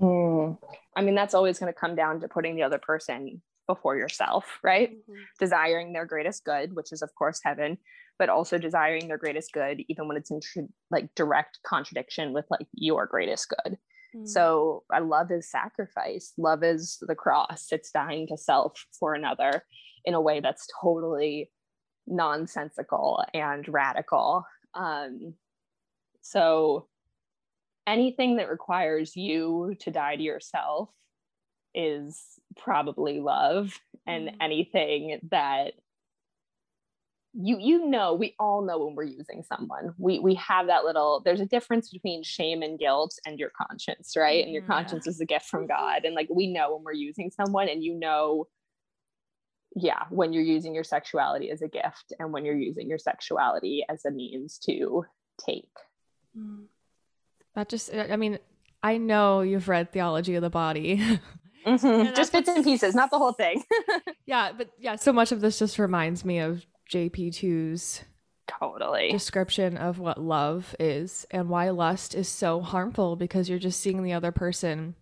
Mm. 0.00 0.58
i 0.96 1.02
mean 1.02 1.14
that's 1.14 1.34
always 1.34 1.60
going 1.60 1.72
to 1.72 1.78
come 1.78 1.94
down 1.94 2.18
to 2.20 2.26
putting 2.26 2.56
the 2.56 2.64
other 2.64 2.78
person 2.80 3.40
before 3.68 3.96
yourself 3.96 4.58
right 4.64 4.90
desiring 5.38 5.92
their 5.92 6.04
greatest 6.04 6.44
good, 6.44 6.74
which 6.74 6.90
is 6.92 7.00
of 7.00 7.14
course 7.14 7.40
heaven, 7.44 7.78
but 8.18 8.28
also 8.28 8.58
desiring 8.58 9.06
their 9.06 9.18
greatest 9.18 9.52
good, 9.52 9.84
even 9.88 10.08
when 10.08 10.16
it's 10.16 10.32
in 10.32 10.40
tr- 10.40 10.60
like 10.90 11.14
direct 11.14 11.60
contradiction 11.64 12.32
with 12.32 12.44
like 12.50 12.66
your 12.74 13.06
greatest 13.06 13.48
good. 13.48 13.78
Mhm. 14.14 14.28
So 14.28 14.84
I 14.90 15.00
love 15.00 15.30
is 15.30 15.50
sacrifice. 15.50 16.32
Love 16.38 16.62
is 16.62 16.98
the 17.02 17.14
cross. 17.14 17.72
It's 17.72 17.90
dying 17.90 18.26
to 18.28 18.36
self 18.36 18.86
for 18.98 19.14
another 19.14 19.64
in 20.04 20.14
a 20.14 20.20
way 20.20 20.40
that's 20.40 20.68
totally 20.80 21.50
nonsensical 22.06 23.24
and 23.34 23.66
radical. 23.68 24.44
Um, 24.74 25.34
so 26.20 26.88
anything 27.86 28.36
that 28.36 28.50
requires 28.50 29.16
you 29.16 29.76
to 29.80 29.90
die 29.90 30.16
to 30.16 30.22
yourself 30.22 30.90
is 31.74 32.38
probably 32.56 33.20
love 33.20 33.80
and 34.06 34.30
Mhm. 34.30 34.36
anything 34.40 35.20
that 35.30 35.74
you 37.36 37.58
you 37.58 37.86
know 37.88 38.14
we 38.14 38.34
all 38.38 38.62
know 38.64 38.78
when 38.86 38.94
we're 38.94 39.02
using 39.02 39.42
someone 39.42 39.92
we 39.98 40.20
we 40.20 40.34
have 40.36 40.68
that 40.68 40.84
little 40.84 41.20
there's 41.24 41.40
a 41.40 41.46
difference 41.46 41.90
between 41.90 42.22
shame 42.22 42.62
and 42.62 42.78
guilt 42.78 43.12
and 43.26 43.40
your 43.40 43.50
conscience 43.60 44.14
right 44.16 44.44
and 44.44 44.52
your 44.52 44.62
Mhm. 44.62 44.66
conscience 44.68 45.06
is 45.08 45.20
a 45.20 45.26
gift 45.26 45.46
from 45.46 45.66
god 45.66 46.04
and 46.04 46.14
like 46.14 46.28
we 46.30 46.46
know 46.52 46.74
when 46.76 46.84
we're 46.84 46.92
using 46.92 47.30
someone 47.32 47.68
and 47.68 47.82
you 47.82 47.94
know 47.98 48.46
yeah 49.74 50.04
when 50.10 50.32
you're 50.32 50.44
using 50.44 50.74
your 50.74 50.84
sexuality 50.84 51.50
as 51.50 51.60
a 51.60 51.68
gift 51.68 52.12
and 52.20 52.32
when 52.32 52.44
you're 52.44 52.56
using 52.56 52.88
your 52.88 52.98
sexuality 52.98 53.84
as 53.88 54.04
a 54.04 54.10
means 54.10 54.58
to 54.58 55.04
take 55.44 55.68
Mm. 56.36 56.64
That 57.54 57.68
just, 57.68 57.94
I 57.94 58.16
mean, 58.16 58.40
I 58.82 58.96
know 58.96 59.42
you've 59.42 59.68
read 59.68 59.92
Theology 59.92 60.34
of 60.34 60.42
the 60.42 60.50
Body. 60.50 61.00
Mhm. 61.64 62.14
Just 62.14 62.32
bits 62.32 62.48
and 62.48 62.62
pieces, 62.64 62.94
not 62.94 63.10
the 63.12 63.18
whole 63.18 63.32
thing. 63.32 63.62
yeah, 64.26 64.50
but 64.52 64.68
yeah, 64.78 64.96
so 64.96 65.12
much 65.14 65.30
of 65.32 65.40
this 65.40 65.58
just 65.60 65.78
reminds 65.78 66.22
me 66.24 66.38
of 66.40 66.66
JP2's 66.90 68.04
totally. 68.46 69.10
description 69.10 69.76
of 69.76 69.98
what 69.98 70.20
love 70.20 70.74
is 70.78 71.26
and 71.30 71.48
why 71.48 71.70
lust 71.70 72.14
is 72.14 72.28
so 72.28 72.60
harmful 72.60 73.16
because 73.16 73.48
you're 73.48 73.58
just 73.58 73.80
seeing 73.80 74.02
the 74.02 74.12
other 74.12 74.32
person 74.32 74.94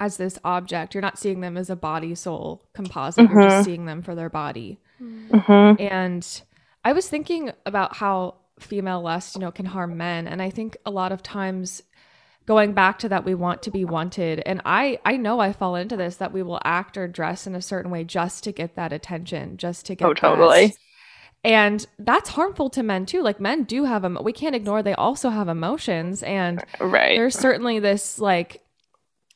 as 0.00 0.16
this 0.16 0.38
object. 0.44 0.94
You're 0.94 1.02
not 1.02 1.18
seeing 1.18 1.40
them 1.40 1.56
as 1.56 1.70
a 1.70 1.76
body 1.76 2.14
soul 2.14 2.68
composite. 2.74 3.28
You're 3.30 3.38
Mhm. 3.40 3.50
just 3.50 3.64
seeing 3.64 3.86
them 3.86 4.02
for 4.02 4.14
their 4.14 4.30
body. 4.30 4.78
Mhm. 5.00 5.80
And 5.80 6.42
I 6.84 6.92
was 6.92 7.08
thinking 7.08 7.52
about 7.64 7.96
how 7.96 8.36
female 8.58 9.00
lust, 9.00 9.34
you 9.36 9.40
know, 9.40 9.50
can 9.50 9.66
harm 9.66 9.96
men. 9.96 10.26
And 10.28 10.40
I 10.42 10.50
think 10.50 10.76
a 10.86 10.90
lot 10.90 11.12
of 11.12 11.22
times 11.22 11.82
going 12.46 12.72
back 12.72 12.98
to 13.00 13.08
that 13.08 13.24
we 13.24 13.34
want 13.34 13.62
to 13.62 13.70
be 13.70 13.84
wanted. 13.84 14.40
And 14.46 14.60
I 14.64 14.98
I 15.04 15.16
know 15.16 15.40
I 15.40 15.52
fall 15.52 15.74
into 15.76 15.96
this 15.96 16.16
that 16.16 16.32
we 16.32 16.42
will 16.42 16.60
act 16.64 16.96
or 16.96 17.08
dress 17.08 17.46
in 17.46 17.54
a 17.54 17.62
certain 17.62 17.90
way 17.90 18.04
just 18.04 18.44
to 18.44 18.52
get 18.52 18.74
that 18.76 18.92
attention, 18.92 19.56
just 19.56 19.86
to 19.86 19.94
get 19.94 20.06
Oh, 20.06 20.14
totally. 20.14 20.74
And 21.42 21.86
that's 21.98 22.30
harmful 22.30 22.70
to 22.70 22.82
men 22.82 23.04
too. 23.04 23.22
Like 23.22 23.38
men 23.38 23.64
do 23.64 23.84
have 23.84 24.04
em- 24.04 24.18
we 24.22 24.32
can't 24.32 24.54
ignore 24.54 24.82
they 24.82 24.94
also 24.94 25.28
have 25.30 25.48
emotions 25.48 26.22
and 26.22 26.64
Right. 26.80 27.16
there's 27.16 27.38
certainly 27.38 27.78
this 27.80 28.18
like 28.18 28.62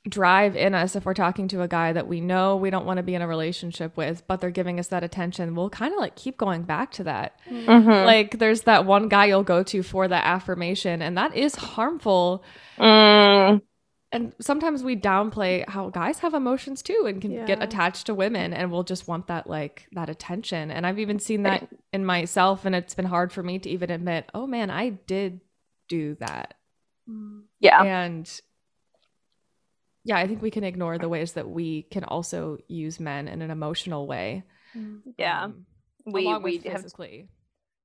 drive 0.08 0.56
in 0.56 0.74
us 0.74 0.96
if 0.96 1.04
we're 1.04 1.14
talking 1.14 1.48
to 1.48 1.60
a 1.62 1.68
guy 1.68 1.92
that 1.92 2.06
we 2.08 2.20
know 2.20 2.56
we 2.56 2.70
don't 2.70 2.86
want 2.86 2.96
to 2.96 3.02
be 3.02 3.14
in 3.14 3.22
a 3.22 3.26
relationship 3.28 3.96
with 3.96 4.22
but 4.26 4.40
they're 4.40 4.50
giving 4.50 4.78
us 4.78 4.88
that 4.88 5.04
attention 5.04 5.54
we'll 5.54 5.68
kind 5.70 5.92
of 5.92 6.00
like 6.00 6.16
keep 6.16 6.36
going 6.38 6.62
back 6.62 6.90
to 6.92 7.04
that. 7.04 7.38
Mhm. 7.50 8.06
like 8.06 8.38
there's 8.38 8.62
that 8.62 8.84
one 8.86 9.08
guy 9.08 9.26
you'll 9.26 9.42
go 9.42 9.62
to 9.64 9.82
for 9.82 10.08
that 10.08 10.24
affirmation 10.24 11.02
and 11.02 11.16
that 11.18 11.34
is 11.36 11.54
harmful. 11.56 12.42
Mm, 12.78 13.60
and 14.10 14.32
sometimes 14.40 14.82
we 14.82 14.96
downplay 14.96 15.68
how 15.68 15.90
guys 15.90 16.20
have 16.20 16.32
emotions 16.32 16.82
too 16.82 17.04
and 17.06 17.20
can 17.20 17.44
get 17.44 17.62
attached 17.62 18.06
to 18.06 18.14
women 18.14 18.54
and 18.54 18.72
we'll 18.72 18.84
just 18.84 19.06
want 19.06 19.26
that 19.26 19.46
like 19.48 19.86
that 19.92 20.08
attention. 20.08 20.70
And 20.70 20.86
i've 20.86 20.98
even 20.98 21.18
seen 21.18 21.42
that 21.42 21.68
in 21.92 22.04
myself 22.04 22.64
and 22.64 22.74
it's 22.74 22.94
been 22.94 23.04
hard 23.06 23.32
for 23.32 23.42
me 23.42 23.58
to 23.58 23.68
even 23.68 23.90
admit 23.90 24.30
oh 24.32 24.46
man 24.46 24.70
i 24.70 24.88
did 24.90 25.40
do 25.88 26.14
that. 26.20 26.54
Yeah. 27.60 27.82
and 27.82 28.40
yeah 30.08 30.16
i 30.18 30.26
think 30.26 30.40
we 30.42 30.50
can 30.50 30.64
ignore 30.64 30.98
the 30.98 31.08
ways 31.08 31.34
that 31.34 31.48
we 31.48 31.82
can 31.82 32.02
also 32.04 32.58
use 32.66 32.98
men 32.98 33.28
in 33.28 33.42
an 33.42 33.50
emotional 33.50 34.06
way 34.06 34.42
Yeah. 35.16 35.44
um, 35.44 35.66
we 36.06 36.26
along 36.26 36.42
we 36.42 36.56
with 36.58 36.66
have 36.66 36.82
physically 36.82 37.28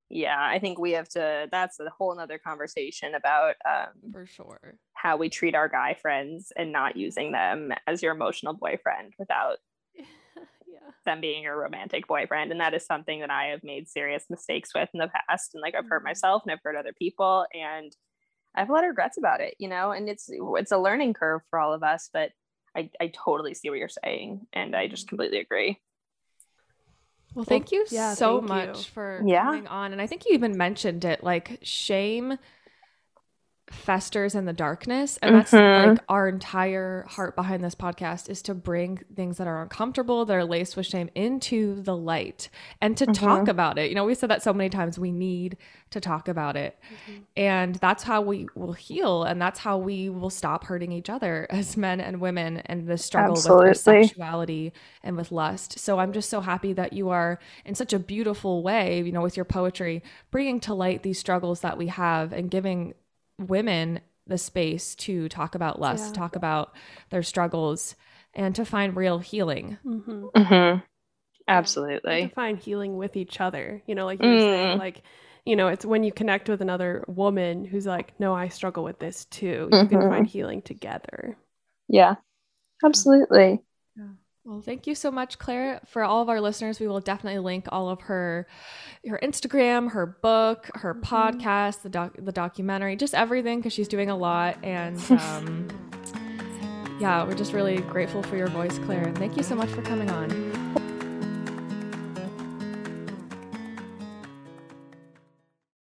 yeah 0.08 0.38
i 0.40 0.58
think 0.58 0.78
we 0.78 0.92
have 0.92 1.08
to 1.10 1.48
that's 1.50 1.78
a 1.80 1.90
whole 1.90 2.14
nother 2.16 2.38
conversation 2.38 3.14
about 3.14 3.54
um, 3.68 4.12
for 4.12 4.26
sure 4.26 4.78
how 4.94 5.16
we 5.16 5.28
treat 5.28 5.54
our 5.54 5.68
guy 5.68 5.94
friends 6.00 6.52
and 6.56 6.72
not 6.72 6.96
using 6.96 7.32
them 7.32 7.72
as 7.86 8.02
your 8.02 8.14
emotional 8.14 8.54
boyfriend 8.54 9.12
without 9.18 9.58
yeah. 9.96 10.90
them 11.04 11.20
being 11.20 11.42
your 11.42 11.58
romantic 11.58 12.06
boyfriend 12.06 12.50
and 12.52 12.60
that 12.60 12.74
is 12.74 12.84
something 12.86 13.20
that 13.20 13.30
i 13.30 13.44
have 13.46 13.62
made 13.64 13.88
serious 13.88 14.24
mistakes 14.30 14.70
with 14.74 14.88
in 14.94 15.00
the 15.00 15.10
past 15.28 15.50
and 15.54 15.62
like 15.62 15.74
i've 15.74 15.88
hurt 15.88 16.02
Mhm. 16.02 16.10
myself 16.10 16.42
and 16.44 16.52
i've 16.52 16.62
hurt 16.64 16.76
other 16.76 16.94
people 16.98 17.46
and 17.54 17.94
i 18.54 18.60
have 18.60 18.70
a 18.70 18.72
lot 18.72 18.84
of 18.84 18.88
regrets 18.88 19.18
about 19.18 19.40
it 19.40 19.54
you 19.58 19.68
know 19.68 19.90
and 19.92 20.08
it's 20.08 20.30
it's 20.32 20.72
a 20.72 20.78
learning 20.78 21.12
curve 21.14 21.42
for 21.50 21.58
all 21.58 21.72
of 21.72 21.82
us 21.82 22.10
but 22.12 22.30
i 22.76 22.90
i 23.00 23.12
totally 23.14 23.54
see 23.54 23.70
what 23.70 23.78
you're 23.78 23.88
saying 23.88 24.46
and 24.52 24.74
i 24.76 24.86
just 24.86 25.06
mm-hmm. 25.06 25.10
completely 25.10 25.38
agree 25.40 25.78
Well, 27.34 27.44
thank 27.44 27.72
you 27.72 27.84
yeah, 27.90 28.14
so 28.14 28.38
thank 28.38 28.48
much 28.48 28.78
you. 28.78 28.92
for 28.92 29.22
Yeah. 29.26 29.44
coming 29.44 29.66
on. 29.66 29.92
And 29.92 30.00
I 30.00 30.06
think 30.06 30.24
you 30.24 30.34
even 30.34 30.56
mentioned 30.56 31.04
it 31.04 31.24
like 31.24 31.58
shame 31.62 32.38
festers 33.74 34.34
in 34.34 34.44
the 34.44 34.52
darkness. 34.52 35.18
And 35.22 35.34
that's 35.36 35.50
Mhm. 35.50 35.86
like 35.88 35.98
our 36.08 36.28
entire 36.28 37.04
heart 37.08 37.36
behind 37.36 37.62
this 37.62 37.74
podcast 37.74 38.28
is 38.30 38.40
to 38.42 38.54
bring 38.54 39.00
things 39.14 39.36
that 39.38 39.46
are 39.46 39.62
uncomfortable, 39.62 40.24
that 40.24 40.34
are 40.34 40.44
laced 40.44 40.76
with 40.76 40.86
shame 40.86 41.10
into 41.14 41.82
the 41.82 41.96
light 41.96 42.48
and 42.80 42.96
to 42.96 43.06
talk 43.06 43.48
about 43.48 43.78
it. 43.78 43.88
You 43.90 43.94
know, 43.94 44.04
we 44.04 44.14
said 44.14 44.30
that 44.30 44.42
so 44.42 44.52
many 44.52 44.70
times. 44.70 44.98
We 44.98 45.12
need 45.12 45.56
to 45.90 46.00
talk 46.00 46.28
about 46.28 46.56
it. 46.56 46.78
And 47.36 47.76
that's 47.76 48.02
how 48.02 48.20
we 48.22 48.48
will 48.54 48.72
heal. 48.72 49.24
And 49.24 49.40
that's 49.40 49.60
how 49.60 49.78
we 49.78 50.08
will 50.08 50.30
stop 50.30 50.64
hurting 50.64 50.92
each 50.92 51.10
other 51.10 51.46
as 51.50 51.76
men 51.76 52.00
and 52.00 52.20
women 52.20 52.58
and 52.66 52.86
the 52.86 52.96
struggle 52.98 53.34
with 53.34 53.76
sexuality 53.78 54.72
and 55.02 55.16
with 55.16 55.30
lust. 55.32 55.78
So 55.78 55.98
I'm 55.98 56.12
just 56.12 56.30
so 56.30 56.40
happy 56.40 56.72
that 56.72 56.92
you 56.92 57.10
are 57.10 57.38
in 57.64 57.74
such 57.74 57.92
a 57.92 57.98
beautiful 57.98 58.62
way, 58.62 59.02
you 59.02 59.12
know, 59.12 59.22
with 59.22 59.36
your 59.36 59.44
poetry, 59.44 60.02
bringing 60.30 60.60
to 60.60 60.74
light 60.74 61.02
these 61.02 61.18
struggles 61.18 61.60
that 61.60 61.76
we 61.78 61.88
have 61.88 62.32
and 62.32 62.50
giving 62.50 62.94
women 63.38 64.00
the 64.26 64.38
space 64.38 64.94
to 64.94 65.28
talk 65.28 65.54
about 65.54 65.80
lust, 65.80 66.14
Yeah. 66.14 66.20
talk 66.20 66.36
about 66.36 66.74
their 67.10 67.22
struggles, 67.22 67.94
and 68.32 68.54
to 68.54 68.64
find 68.64 68.96
real 68.96 69.18
healing. 69.18 69.78
Mm-hmm. 69.84 70.26
mm-hmm. 70.34 70.78
to 70.78 70.82
absolutely 71.48 72.28
find 72.34 72.58
healing 72.58 72.96
with 72.96 73.16
each 73.16 73.40
other. 73.40 73.82
You 73.86 73.94
know, 73.94 74.06
like 74.06 74.22
you 74.22 74.28
were 74.30 74.40
saying, 74.40 74.76
Mm. 74.76 74.78
like, 74.78 75.02
you 75.44 75.56
know, 75.56 75.68
it's 75.68 75.84
when 75.84 76.02
you 76.04 76.10
connect 76.12 76.48
with 76.48 76.62
another 76.62 77.04
woman 77.06 77.64
who's 77.66 77.86
like, 77.86 78.18
no, 78.18 78.34
I 78.34 78.48
struggle 78.48 78.82
with 78.82 78.98
this 78.98 79.26
too. 79.26 79.68
You 79.70 79.86
can 79.88 79.98
Mhm. 80.00 80.08
find 80.08 80.26
healing 80.26 80.62
together. 80.62 81.36
yeah 81.86 82.14
absolutely 82.82 83.60
Well, 84.44 84.60
thank 84.60 84.86
you 84.86 84.94
so 84.94 85.10
much, 85.10 85.38
Clare. 85.38 85.80
For 85.86 86.04
all 86.04 86.20
of 86.20 86.28
our 86.28 86.40
listeners, 86.40 86.78
we 86.78 86.86
will 86.86 87.00
definitely 87.00 87.38
link 87.38 87.66
all 87.70 87.88
of 87.88 88.02
her 88.02 88.46
her 89.08 89.18
Instagram, 89.22 89.92
her 89.92 90.04
book, 90.06 90.70
her 90.74 90.94
Mhm. 90.94 91.02
podcast, 91.02 91.80
the 91.82 91.88
doc 91.88 92.12
the 92.18 92.32
documentary, 92.32 92.94
just 92.96 93.14
everything 93.14 93.60
because 93.60 93.72
she's 93.72 93.88
doing 93.88 94.10
a 94.10 94.16
lot. 94.16 94.58
And 94.62 94.98
um, 95.10 95.68
yeah, 97.00 97.24
we're 97.24 97.34
just 97.34 97.54
really 97.54 97.78
grateful 97.78 98.22
for 98.22 98.36
your 98.36 98.48
voice, 98.48 98.78
Clare. 98.80 99.04
And 99.04 99.16
thank 99.16 99.36
you 99.38 99.42
so 99.42 99.54
much 99.54 99.70
for 99.70 99.80
coming 99.82 100.10
on. 100.10 100.28